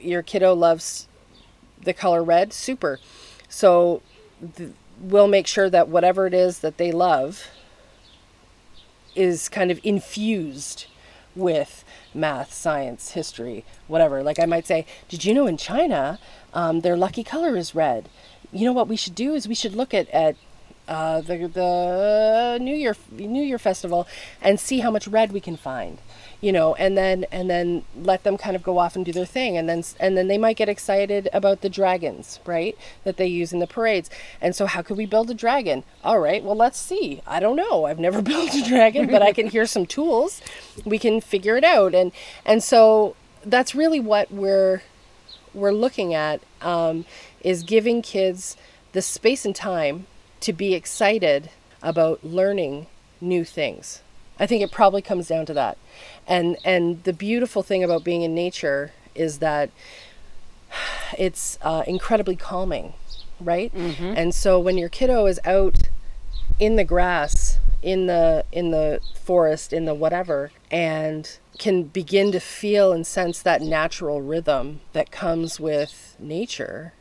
your 0.00 0.22
kiddo 0.22 0.54
loves 0.54 1.07
the 1.82 1.92
color 1.92 2.22
red 2.22 2.52
super 2.52 2.98
so 3.48 4.02
th- 4.56 4.72
we'll 5.00 5.28
make 5.28 5.46
sure 5.46 5.70
that 5.70 5.88
whatever 5.88 6.26
it 6.26 6.34
is 6.34 6.60
that 6.60 6.76
they 6.76 6.92
love 6.92 7.48
is 9.14 9.48
kind 9.48 9.70
of 9.70 9.80
infused 9.82 10.86
with 11.34 11.84
math, 12.14 12.52
science, 12.52 13.12
history, 13.12 13.64
whatever. 13.86 14.22
Like 14.22 14.38
I 14.38 14.46
might 14.46 14.66
say, 14.66 14.86
did 15.08 15.24
you 15.24 15.34
know 15.34 15.46
in 15.46 15.56
China, 15.56 16.18
um, 16.52 16.80
their 16.80 16.96
lucky 16.96 17.24
color 17.24 17.56
is 17.56 17.74
red? 17.74 18.08
You 18.52 18.64
know 18.64 18.72
what 18.72 18.88
we 18.88 18.96
should 18.96 19.14
do 19.14 19.34
is 19.34 19.46
we 19.46 19.54
should 19.54 19.74
look 19.74 19.92
at 19.94 20.08
at 20.10 20.36
uh, 20.88 21.20
the 21.20 21.48
the 21.48 22.58
New 22.60 22.74
Year 22.74 22.96
New 23.10 23.42
Year 23.42 23.58
festival 23.58 24.08
and 24.40 24.58
see 24.58 24.80
how 24.80 24.90
much 24.90 25.06
red 25.06 25.32
we 25.32 25.40
can 25.40 25.56
find. 25.56 25.98
You 26.40 26.52
know, 26.52 26.76
and 26.76 26.96
then 26.96 27.26
and 27.32 27.50
then 27.50 27.84
let 27.96 28.22
them 28.22 28.38
kind 28.38 28.54
of 28.54 28.62
go 28.62 28.78
off 28.78 28.94
and 28.94 29.04
do 29.04 29.12
their 29.12 29.26
thing, 29.26 29.56
and 29.56 29.68
then 29.68 29.82
and 29.98 30.16
then 30.16 30.28
they 30.28 30.38
might 30.38 30.56
get 30.56 30.68
excited 30.68 31.28
about 31.32 31.62
the 31.62 31.68
dragons, 31.68 32.38
right? 32.46 32.78
That 33.02 33.16
they 33.16 33.26
use 33.26 33.52
in 33.52 33.58
the 33.58 33.66
parades. 33.66 34.08
And 34.40 34.54
so, 34.54 34.66
how 34.66 34.82
could 34.82 34.96
we 34.96 35.06
build 35.06 35.30
a 35.30 35.34
dragon? 35.34 35.82
All 36.04 36.20
right, 36.20 36.44
well, 36.44 36.54
let's 36.54 36.78
see. 36.78 37.22
I 37.26 37.40
don't 37.40 37.56
know. 37.56 37.86
I've 37.86 37.98
never 37.98 38.22
built 38.32 38.54
a 38.54 38.62
dragon, 38.62 39.08
but 39.08 39.20
I 39.20 39.32
can 39.32 39.48
hear 39.48 39.66
some 39.66 39.84
tools. 39.84 40.40
We 40.84 40.98
can 40.98 41.20
figure 41.20 41.56
it 41.56 41.64
out, 41.64 41.94
and 41.94 42.12
and 42.46 42.62
so 42.62 43.16
that's 43.44 43.74
really 43.74 44.00
what 44.00 44.30
we're 44.30 44.82
we're 45.54 45.72
looking 45.72 46.14
at 46.14 46.40
um, 46.60 47.04
is 47.40 47.62
giving 47.62 48.02
kids 48.02 48.56
the 48.92 49.02
space 49.02 49.44
and 49.44 49.54
time 49.54 50.06
to 50.40 50.52
be 50.52 50.74
excited 50.74 51.50
about 51.82 52.24
learning 52.24 52.86
new 53.20 53.44
things. 53.44 54.02
I 54.38 54.46
think 54.46 54.62
it 54.62 54.70
probably 54.70 55.02
comes 55.02 55.28
down 55.28 55.46
to 55.46 55.54
that. 55.54 55.78
And 56.26 56.56
and 56.64 57.02
the 57.04 57.12
beautiful 57.12 57.62
thing 57.62 57.82
about 57.82 58.04
being 58.04 58.22
in 58.22 58.34
nature 58.34 58.92
is 59.14 59.38
that 59.38 59.70
it's 61.18 61.58
uh, 61.62 61.82
incredibly 61.86 62.36
calming, 62.36 62.94
right? 63.40 63.72
And 64.16 64.34
so 64.34 64.60
when 64.60 64.78
your 64.78 64.88
kiddo 64.88 65.26
is 65.26 65.40
out 65.44 65.88
in 66.60 66.76
the 66.76 66.84
grass, 66.84 67.58
in 67.82 68.06
the 68.06 68.44
in 68.52 68.70
the 68.70 69.00
forest, 69.14 69.72
in 69.72 69.84
the 69.86 69.94
whatever, 69.94 70.50
and 70.70 71.38
can 71.58 71.82
begin 71.84 72.30
to 72.32 72.38
feel 72.40 72.92
and 72.92 73.06
sense 73.06 73.42
that 73.42 73.60
natural 73.60 74.20
rhythm 74.22 74.80
that 74.92 75.10
comes 75.10 75.58
with 75.58 76.14
nature 76.20 76.92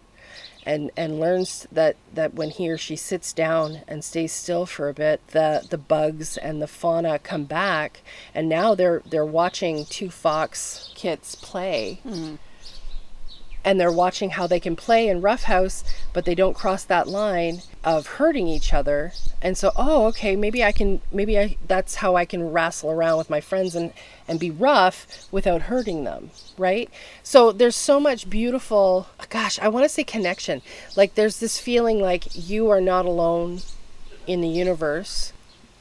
and 0.68 0.92
and 0.98 1.20
learns 1.20 1.66
that 1.72 1.96
that 2.14 2.34
when 2.34 2.50
he 2.50 2.70
or 2.70 2.78
she 2.78 2.96
sits 2.96 3.32
down 3.32 3.80
and 3.88 4.04
stays 4.04 4.34
still 4.34 4.66
for 4.66 4.90
a 4.90 4.94
bit 4.94 5.26
the 5.30 5.66
the 5.70 5.78
bugs 5.78 6.38
and 6.38 6.62
the 6.62 6.68
fauna 6.68 7.18
come 7.18 7.46
back 7.46 8.02
and 8.36 8.50
now 8.50 8.76
they're 8.76 9.02
they're 9.10 9.26
watching 9.26 9.86
two 9.86 10.10
fox 10.10 10.92
kits 10.94 11.36
play 11.36 12.00
hmm. 12.04 12.36
And 13.64 13.80
they're 13.80 13.92
watching 13.92 14.32
how 14.32 14.48
they 14.48 14.60
can 14.60 14.76
play 14.76 15.08
in 15.08 15.22
roughhouse 15.22 15.84
but 16.14 16.26
they 16.26 16.36
don't 16.36 16.56
cross 16.56 16.84
that 16.84 17.08
line 17.08 17.62
of 17.84 18.08
hurting 18.08 18.48
each 18.48 18.74
other. 18.74 19.14
And 19.42 19.58
so 19.58 19.72
oh 19.76 20.06
okay 20.08 20.36
maybe 20.36 20.64
i 20.64 20.72
can 20.72 21.02
maybe 21.12 21.38
i 21.40 21.58
that's 21.68 21.96
how 21.96 22.16
i 22.16 22.26
can 22.26 22.52
wrestle 22.52 22.92
around 22.92 23.18
with 23.18 23.30
my 23.30 23.42
friends 23.42 23.76
and 23.76 23.94
and 24.28 24.40
be 24.40 24.52
rough 24.52 25.08
without 25.32 25.64
hurting 25.64 26.04
them 26.04 26.32
right? 26.58 26.90
So 27.24 27.52
there's 27.52 27.76
so 27.76 28.00
much 28.00 28.30
beautiful 28.30 29.08
gosh 29.30 29.60
i 29.60 29.68
want 29.68 29.84
to 29.86 29.90
say 29.90 30.04
connection. 30.04 30.62
Like 30.96 31.16
there's 31.16 31.40
this 31.40 31.60
feeling 31.60 32.00
like 32.00 32.26
you 32.50 32.70
are 32.70 32.82
not 32.82 33.06
alone 33.06 33.62
in 34.26 34.42
the 34.42 34.48
universe 34.50 35.34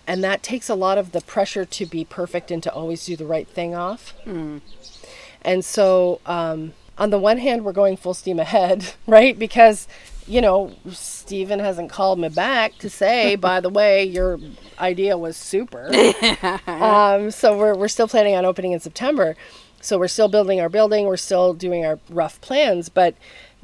and 0.06 0.22
that 0.22 0.42
takes 0.42 0.68
a 0.68 0.74
lot 0.74 0.98
of 0.98 1.12
the 1.12 1.20
pressure 1.20 1.64
to 1.64 1.86
be 1.86 2.04
perfect 2.04 2.50
and 2.50 2.62
to 2.62 2.72
always 2.72 3.04
do 3.04 3.16
the 3.16 3.26
right 3.26 3.48
thing 3.48 3.74
off. 3.74 4.14
And 5.42 5.64
so, 5.64 6.20
um, 6.26 6.72
on 6.99 7.11
the 7.11 7.18
one 7.18 7.38
hand, 7.38 7.64
we're 7.64 7.72
going 7.72 7.97
full 7.97 8.14
steam 8.14 8.38
ahead, 8.38 8.94
right? 9.07 9.38
Because, 9.38 9.86
you 10.26 10.40
know, 10.40 10.72
Stephen 10.90 11.59
hasn't 11.59 11.90
called 11.90 12.18
me 12.18 12.28
back 12.28 12.76
to 12.78 12.90
say, 12.90 13.36
by 13.36 13.61
the 13.61 13.70
way, 13.70 14.05
your 14.05 14.38
idea 14.78 15.16
was 15.18 15.36
super. 15.36 15.90
um, 16.66 17.30
so 17.30 17.57
we're, 17.57 17.74
we're 17.74 17.88
still 17.88 18.09
planning 18.09 18.34
on 18.34 18.44
opening 18.44 18.72
in 18.72 18.80
September. 18.80 19.36
So 19.80 19.99
we're 19.99 20.09
still 20.09 20.28
building 20.28 20.61
our 20.61 20.68
building, 20.68 21.05
we're 21.05 21.16
still 21.16 21.55
doing 21.55 21.84
our 21.84 22.01
rough 22.09 22.40
plans. 22.40 22.88
But 22.88 23.14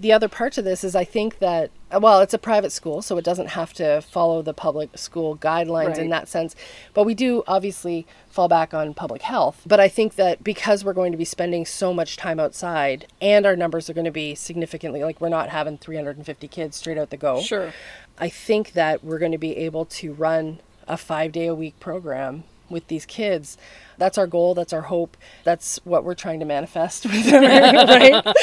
the 0.02 0.12
other 0.12 0.28
part 0.28 0.52
to 0.54 0.62
this 0.62 0.82
is 0.82 0.96
I 0.96 1.04
think 1.04 1.38
that, 1.38 1.70
well, 1.96 2.20
it's 2.20 2.34
a 2.34 2.38
private 2.38 2.72
school, 2.72 3.02
so 3.02 3.16
it 3.18 3.24
doesn't 3.24 3.50
have 3.50 3.72
to 3.74 4.02
follow 4.02 4.42
the 4.42 4.52
public 4.52 4.98
school 4.98 5.36
guidelines 5.36 5.96
in 5.96 6.10
that 6.10 6.26
sense. 6.26 6.56
But 6.92 7.04
we 7.04 7.14
do 7.14 7.44
obviously 7.46 8.04
fall 8.28 8.48
back 8.48 8.74
on 8.74 8.94
public 8.94 9.22
health. 9.22 9.62
But 9.64 9.78
I 9.78 9.88
think 9.88 10.16
that 10.16 10.42
because 10.42 10.84
we're 10.84 10.92
going 10.92 11.12
to 11.12 11.18
be 11.18 11.24
spending 11.24 11.64
so 11.64 11.94
much 11.94 12.16
time 12.16 12.40
outside 12.40 13.06
and 13.20 13.46
our 13.46 13.54
numbers 13.54 13.88
are 13.88 13.94
going 13.94 14.04
to 14.04 14.10
be 14.10 14.34
significantly, 14.34 15.04
like 15.04 15.20
we're 15.20 15.28
not 15.28 15.50
having 15.50 15.78
350 15.78 16.48
kids 16.48 16.76
straight 16.76 16.98
out 16.98 17.10
the 17.10 17.16
go. 17.16 17.40
Sure. 17.40 17.72
I 18.18 18.28
think 18.28 18.72
that 18.72 19.04
we're 19.04 19.20
going 19.20 19.32
to 19.32 19.38
be 19.38 19.56
able 19.56 19.84
to 19.84 20.12
run 20.12 20.58
a 20.88 20.96
five 20.96 21.30
day 21.30 21.46
a 21.46 21.54
week 21.54 21.78
program 21.78 22.42
with 22.72 22.88
these 22.88 23.06
kids. 23.06 23.56
That's 23.98 24.18
our 24.18 24.26
goal. 24.26 24.54
That's 24.54 24.72
our 24.72 24.82
hope. 24.82 25.16
That's 25.44 25.78
what 25.84 26.02
we're 26.04 26.14
trying 26.14 26.40
to 26.40 26.46
manifest 26.46 27.04
with 27.12 27.26
them, 27.26 27.42
right? 27.42 28.34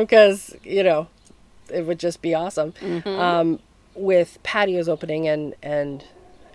Because, 0.00 0.54
you 0.62 0.82
know, 0.84 1.08
it 1.72 1.86
would 1.86 1.98
just 1.98 2.22
be 2.22 2.34
awesome. 2.34 2.74
Um, 3.18 3.58
with 3.94 4.38
patios 4.42 4.88
opening 4.88 5.26
and, 5.26 5.54
and, 5.62 6.04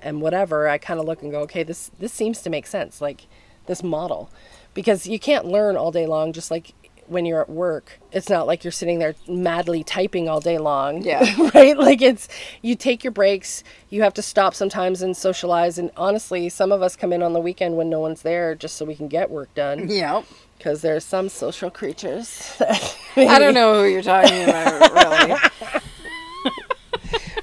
and 0.01 0.21
whatever, 0.21 0.69
I 0.69 0.77
kind 0.77 0.99
of 0.99 1.05
look 1.05 1.21
and 1.21 1.31
go, 1.31 1.41
okay, 1.41 1.63
this, 1.63 1.91
this 1.99 2.13
seems 2.13 2.41
to 2.43 2.49
make 2.49 2.67
sense. 2.67 3.01
Like 3.01 3.27
this 3.65 3.83
model, 3.83 4.29
because 4.73 5.07
you 5.07 5.19
can't 5.19 5.45
learn 5.45 5.75
all 5.75 5.91
day 5.91 6.05
long, 6.05 6.31
just 6.31 6.51
like 6.51 6.73
when 7.09 7.25
you're 7.25 7.41
at 7.41 7.49
work. 7.49 7.99
It's 8.11 8.29
not 8.29 8.47
like 8.47 8.63
you're 8.63 8.71
sitting 8.71 8.99
there 8.99 9.15
madly 9.27 9.83
typing 9.83 10.29
all 10.29 10.39
day 10.39 10.57
long. 10.57 11.03
Yeah. 11.03 11.23
right? 11.53 11.77
Like 11.77 12.01
it's 12.01 12.27
you 12.61 12.75
take 12.75 13.03
your 13.03 13.11
breaks, 13.11 13.63
you 13.89 14.03
have 14.03 14.13
to 14.15 14.21
stop 14.21 14.53
sometimes 14.53 15.01
and 15.01 15.15
socialize 15.17 15.77
and 15.77 15.91
honestly, 15.97 16.49
some 16.49 16.71
of 16.71 16.81
us 16.81 16.95
come 16.95 17.11
in 17.11 17.23
on 17.23 17.33
the 17.33 17.39
weekend 17.41 17.77
when 17.77 17.89
no 17.89 17.99
one's 17.99 18.21
there 18.21 18.55
just 18.55 18.75
so 18.75 18.85
we 18.85 18.95
can 18.95 19.07
get 19.07 19.29
work 19.29 19.53
done 19.55 19.89
Yeah. 19.89 20.23
because 20.57 20.81
there's 20.81 21.03
some 21.03 21.29
social 21.29 21.69
creatures. 21.71 22.53
I 23.15 23.39
don't 23.39 23.53
know 23.59 23.81
who 23.81 23.89
you're 23.89 24.01
talking 24.03 24.43
about, 24.43 24.93
really. 24.93 25.39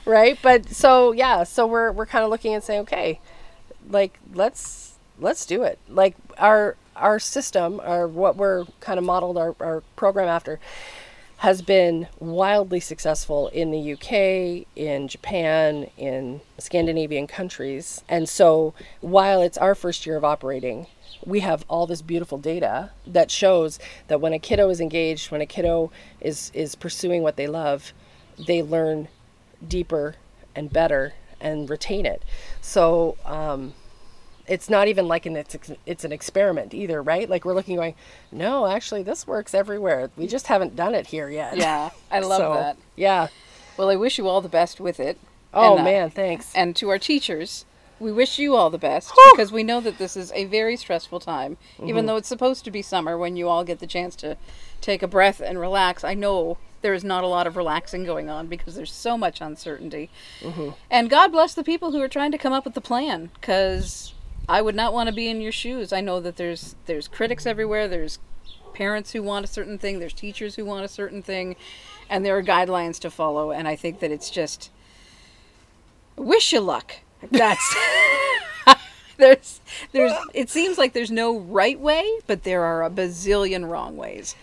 right? 0.04 0.38
But 0.42 0.68
so 0.68 1.12
yeah, 1.12 1.42
so 1.44 1.66
we're 1.66 1.92
we're 1.92 2.06
kind 2.06 2.24
of 2.24 2.30
looking 2.30 2.54
and 2.54 2.62
saying, 2.62 2.80
okay, 2.82 3.20
like 3.90 4.18
let's 4.34 4.94
let's 5.18 5.46
do 5.46 5.62
it. 5.62 5.78
Like 5.88 6.16
our 6.38 6.76
our 6.96 7.18
system, 7.18 7.80
or 7.84 8.08
what 8.08 8.36
we're 8.36 8.64
kind 8.80 8.98
of 8.98 9.04
modeled 9.04 9.38
our, 9.38 9.54
our 9.60 9.82
program 9.94 10.28
after, 10.28 10.58
has 11.38 11.60
been 11.60 12.08
wildly 12.18 12.80
successful 12.80 13.48
in 13.48 13.70
the 13.70 13.92
UK, 13.92 14.66
in 14.74 15.06
Japan, 15.06 15.90
in 15.98 16.40
Scandinavian 16.58 17.26
countries. 17.26 18.02
And 18.08 18.28
so 18.28 18.72
while 19.00 19.42
it's 19.42 19.58
our 19.58 19.74
first 19.74 20.06
year 20.06 20.16
of 20.16 20.24
operating, 20.24 20.86
we 21.24 21.40
have 21.40 21.64
all 21.68 21.86
this 21.86 22.00
beautiful 22.00 22.38
data 22.38 22.90
that 23.06 23.30
shows 23.30 23.78
that 24.08 24.20
when 24.20 24.32
a 24.32 24.38
kiddo 24.38 24.70
is 24.70 24.80
engaged, 24.80 25.30
when 25.30 25.40
a 25.40 25.46
kiddo 25.46 25.90
is 26.20 26.50
is 26.54 26.74
pursuing 26.74 27.22
what 27.22 27.36
they 27.36 27.46
love, 27.46 27.92
they 28.46 28.62
learn 28.62 29.08
deeper 29.66 30.14
and 30.54 30.72
better 30.72 31.14
and 31.40 31.68
retain 31.68 32.06
it. 32.06 32.22
So 32.60 33.16
um, 33.24 33.74
it's 34.48 34.70
not 34.70 34.88
even 34.88 35.08
like 35.08 35.26
an 35.26 35.36
it's 35.36 35.56
it's 35.86 36.04
an 36.04 36.12
experiment 36.12 36.74
either, 36.74 37.02
right? 37.02 37.28
Like 37.28 37.44
we're 37.44 37.54
looking 37.54 37.76
going, 37.76 37.94
no, 38.30 38.66
actually 38.66 39.02
this 39.02 39.26
works 39.26 39.54
everywhere. 39.54 40.10
We 40.16 40.26
just 40.26 40.46
haven't 40.46 40.76
done 40.76 40.94
it 40.94 41.08
here 41.08 41.28
yet. 41.28 41.56
Yeah, 41.56 41.90
I 42.10 42.20
love 42.20 42.38
So, 42.38 42.54
that. 42.54 42.76
Yeah. 42.94 43.28
Well, 43.76 43.90
I 43.90 43.96
wish 43.96 44.18
you 44.18 44.28
all 44.28 44.40
the 44.40 44.48
best 44.48 44.80
with 44.80 45.00
it. 45.00 45.18
Oh 45.52 45.72
And, 45.72 45.80
uh, 45.80 45.84
man, 45.84 46.10
thanks. 46.10 46.52
And 46.54 46.74
to 46.76 46.88
our 46.88 46.98
teachers, 46.98 47.64
we 47.98 48.12
wish 48.12 48.38
you 48.38 48.54
all 48.54 48.70
the 48.70 48.78
best 48.78 49.12
because 49.32 49.52
we 49.52 49.62
know 49.62 49.80
that 49.80 49.98
this 49.98 50.16
is 50.16 50.32
a 50.32 50.44
very 50.44 50.76
stressful 50.76 51.20
time. 51.20 51.56
Mm-hmm. 51.78 51.88
Even 51.88 52.06
though 52.06 52.16
it's 52.16 52.28
supposed 52.28 52.64
to 52.64 52.70
be 52.70 52.82
summer 52.82 53.16
when 53.16 53.36
you 53.36 53.48
all 53.48 53.64
get 53.64 53.78
the 53.78 53.86
chance 53.86 54.14
to 54.16 54.36
take 54.80 55.02
a 55.02 55.08
breath 55.08 55.40
and 55.40 55.58
relax, 55.58 56.04
I 56.04 56.14
know 56.14 56.58
there 56.82 56.92
is 56.94 57.04
not 57.04 57.24
a 57.24 57.26
lot 57.26 57.46
of 57.46 57.56
relaxing 57.56 58.04
going 58.04 58.28
on 58.28 58.46
because 58.46 58.74
there's 58.74 58.92
so 58.92 59.16
much 59.16 59.40
uncertainty. 59.40 60.10
Mm-hmm. 60.40 60.70
And 60.90 61.10
God 61.10 61.32
bless 61.32 61.54
the 61.54 61.64
people 61.64 61.92
who 61.92 62.00
are 62.02 62.08
trying 62.08 62.32
to 62.32 62.38
come 62.38 62.52
up 62.52 62.64
with 62.64 62.74
the 62.74 62.80
plan 62.80 63.30
because 63.40 64.12
I 64.48 64.62
would 64.62 64.74
not 64.74 64.92
want 64.92 65.08
to 65.08 65.14
be 65.14 65.28
in 65.28 65.40
your 65.40 65.52
shoes. 65.52 65.92
I 65.92 66.00
know 66.00 66.20
that 66.20 66.36
there's 66.36 66.76
there's 66.86 67.08
critics 67.08 67.46
everywhere. 67.46 67.88
There's 67.88 68.18
parents 68.74 69.12
who 69.12 69.22
want 69.22 69.44
a 69.44 69.48
certain 69.48 69.78
thing. 69.78 69.98
There's 69.98 70.12
teachers 70.12 70.54
who 70.54 70.64
want 70.64 70.84
a 70.84 70.88
certain 70.88 71.22
thing, 71.22 71.56
and 72.08 72.24
there 72.24 72.36
are 72.36 72.42
guidelines 72.42 73.00
to 73.00 73.10
follow. 73.10 73.50
And 73.50 73.66
I 73.66 73.74
think 73.74 74.00
that 74.00 74.10
it's 74.10 74.30
just 74.30 74.70
wish 76.16 76.52
you 76.52 76.60
luck. 76.60 76.96
That's 77.30 77.76
there's 79.16 79.60
there's 79.92 80.12
it 80.32 80.50
seems 80.50 80.78
like 80.78 80.92
there's 80.92 81.10
no 81.10 81.38
right 81.38 81.78
way, 81.78 82.08
but 82.26 82.44
there 82.44 82.64
are 82.64 82.84
a 82.84 82.90
bazillion 82.90 83.68
wrong 83.68 83.96
ways. 83.96 84.36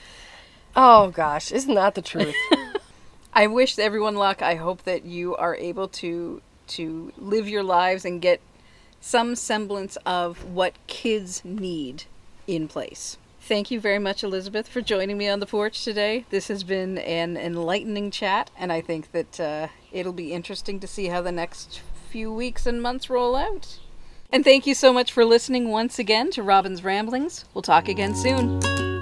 oh 0.76 1.12
gosh, 1.12 1.52
isn't 1.52 1.76
that 1.76 1.96
the 1.96 2.02
truth? 2.02 2.36
I 3.34 3.48
wish 3.48 3.80
everyone 3.80 4.16
luck. 4.16 4.42
I 4.42 4.56
hope 4.56 4.84
that 4.84 5.06
you 5.06 5.36
are 5.38 5.56
able 5.56 5.88
to 5.90 6.42
to 6.66 7.12
live 7.18 7.48
your 7.48 7.64
lives 7.64 8.06
and 8.06 8.22
get 8.22 8.42
some 9.04 9.36
semblance 9.36 9.98
of 10.06 10.46
what 10.46 10.74
kids 10.88 11.44
need 11.44 12.06
in 12.48 12.70
place. 12.70 13.18
Thank 13.42 13.70
you 13.70 13.82
very 13.82 14.00
much, 14.00 14.24
Elizabeth, 14.24 14.70
for 14.70 14.80
joining 14.80 15.18
me 15.18 15.28
on 15.28 15.42
the 15.42 15.46
porch 15.46 15.84
today. 15.84 16.26
This 16.30 16.48
has 16.48 16.64
been 16.64 16.98
an 17.00 17.36
enlightening 17.36 18.10
chat, 18.12 18.50
and 18.58 18.72
I 18.72 18.80
think 18.80 19.12
that 19.12 19.40
uh, 19.40 19.68
it'll 19.92 20.14
be 20.14 20.32
interesting 20.32 20.80
to 20.80 20.88
see 20.88 21.08
how 21.08 21.22
the 21.22 21.34
next 21.34 21.82
few 22.10 22.34
weeks 22.34 22.66
and 22.66 22.82
months 22.82 23.10
roll 23.10 23.36
out. 23.36 23.80
And 24.32 24.46
thank 24.46 24.66
you 24.66 24.74
so 24.74 24.94
much 24.94 25.12
for 25.12 25.26
listening 25.26 25.70
once 25.70 26.00
again 26.00 26.32
to 26.32 26.42
Robin's 26.42 26.86
Ramblings. 26.86 27.44
We'll 27.54 27.62
talk 27.62 27.90
again 27.90 28.16
soon. 28.16 28.93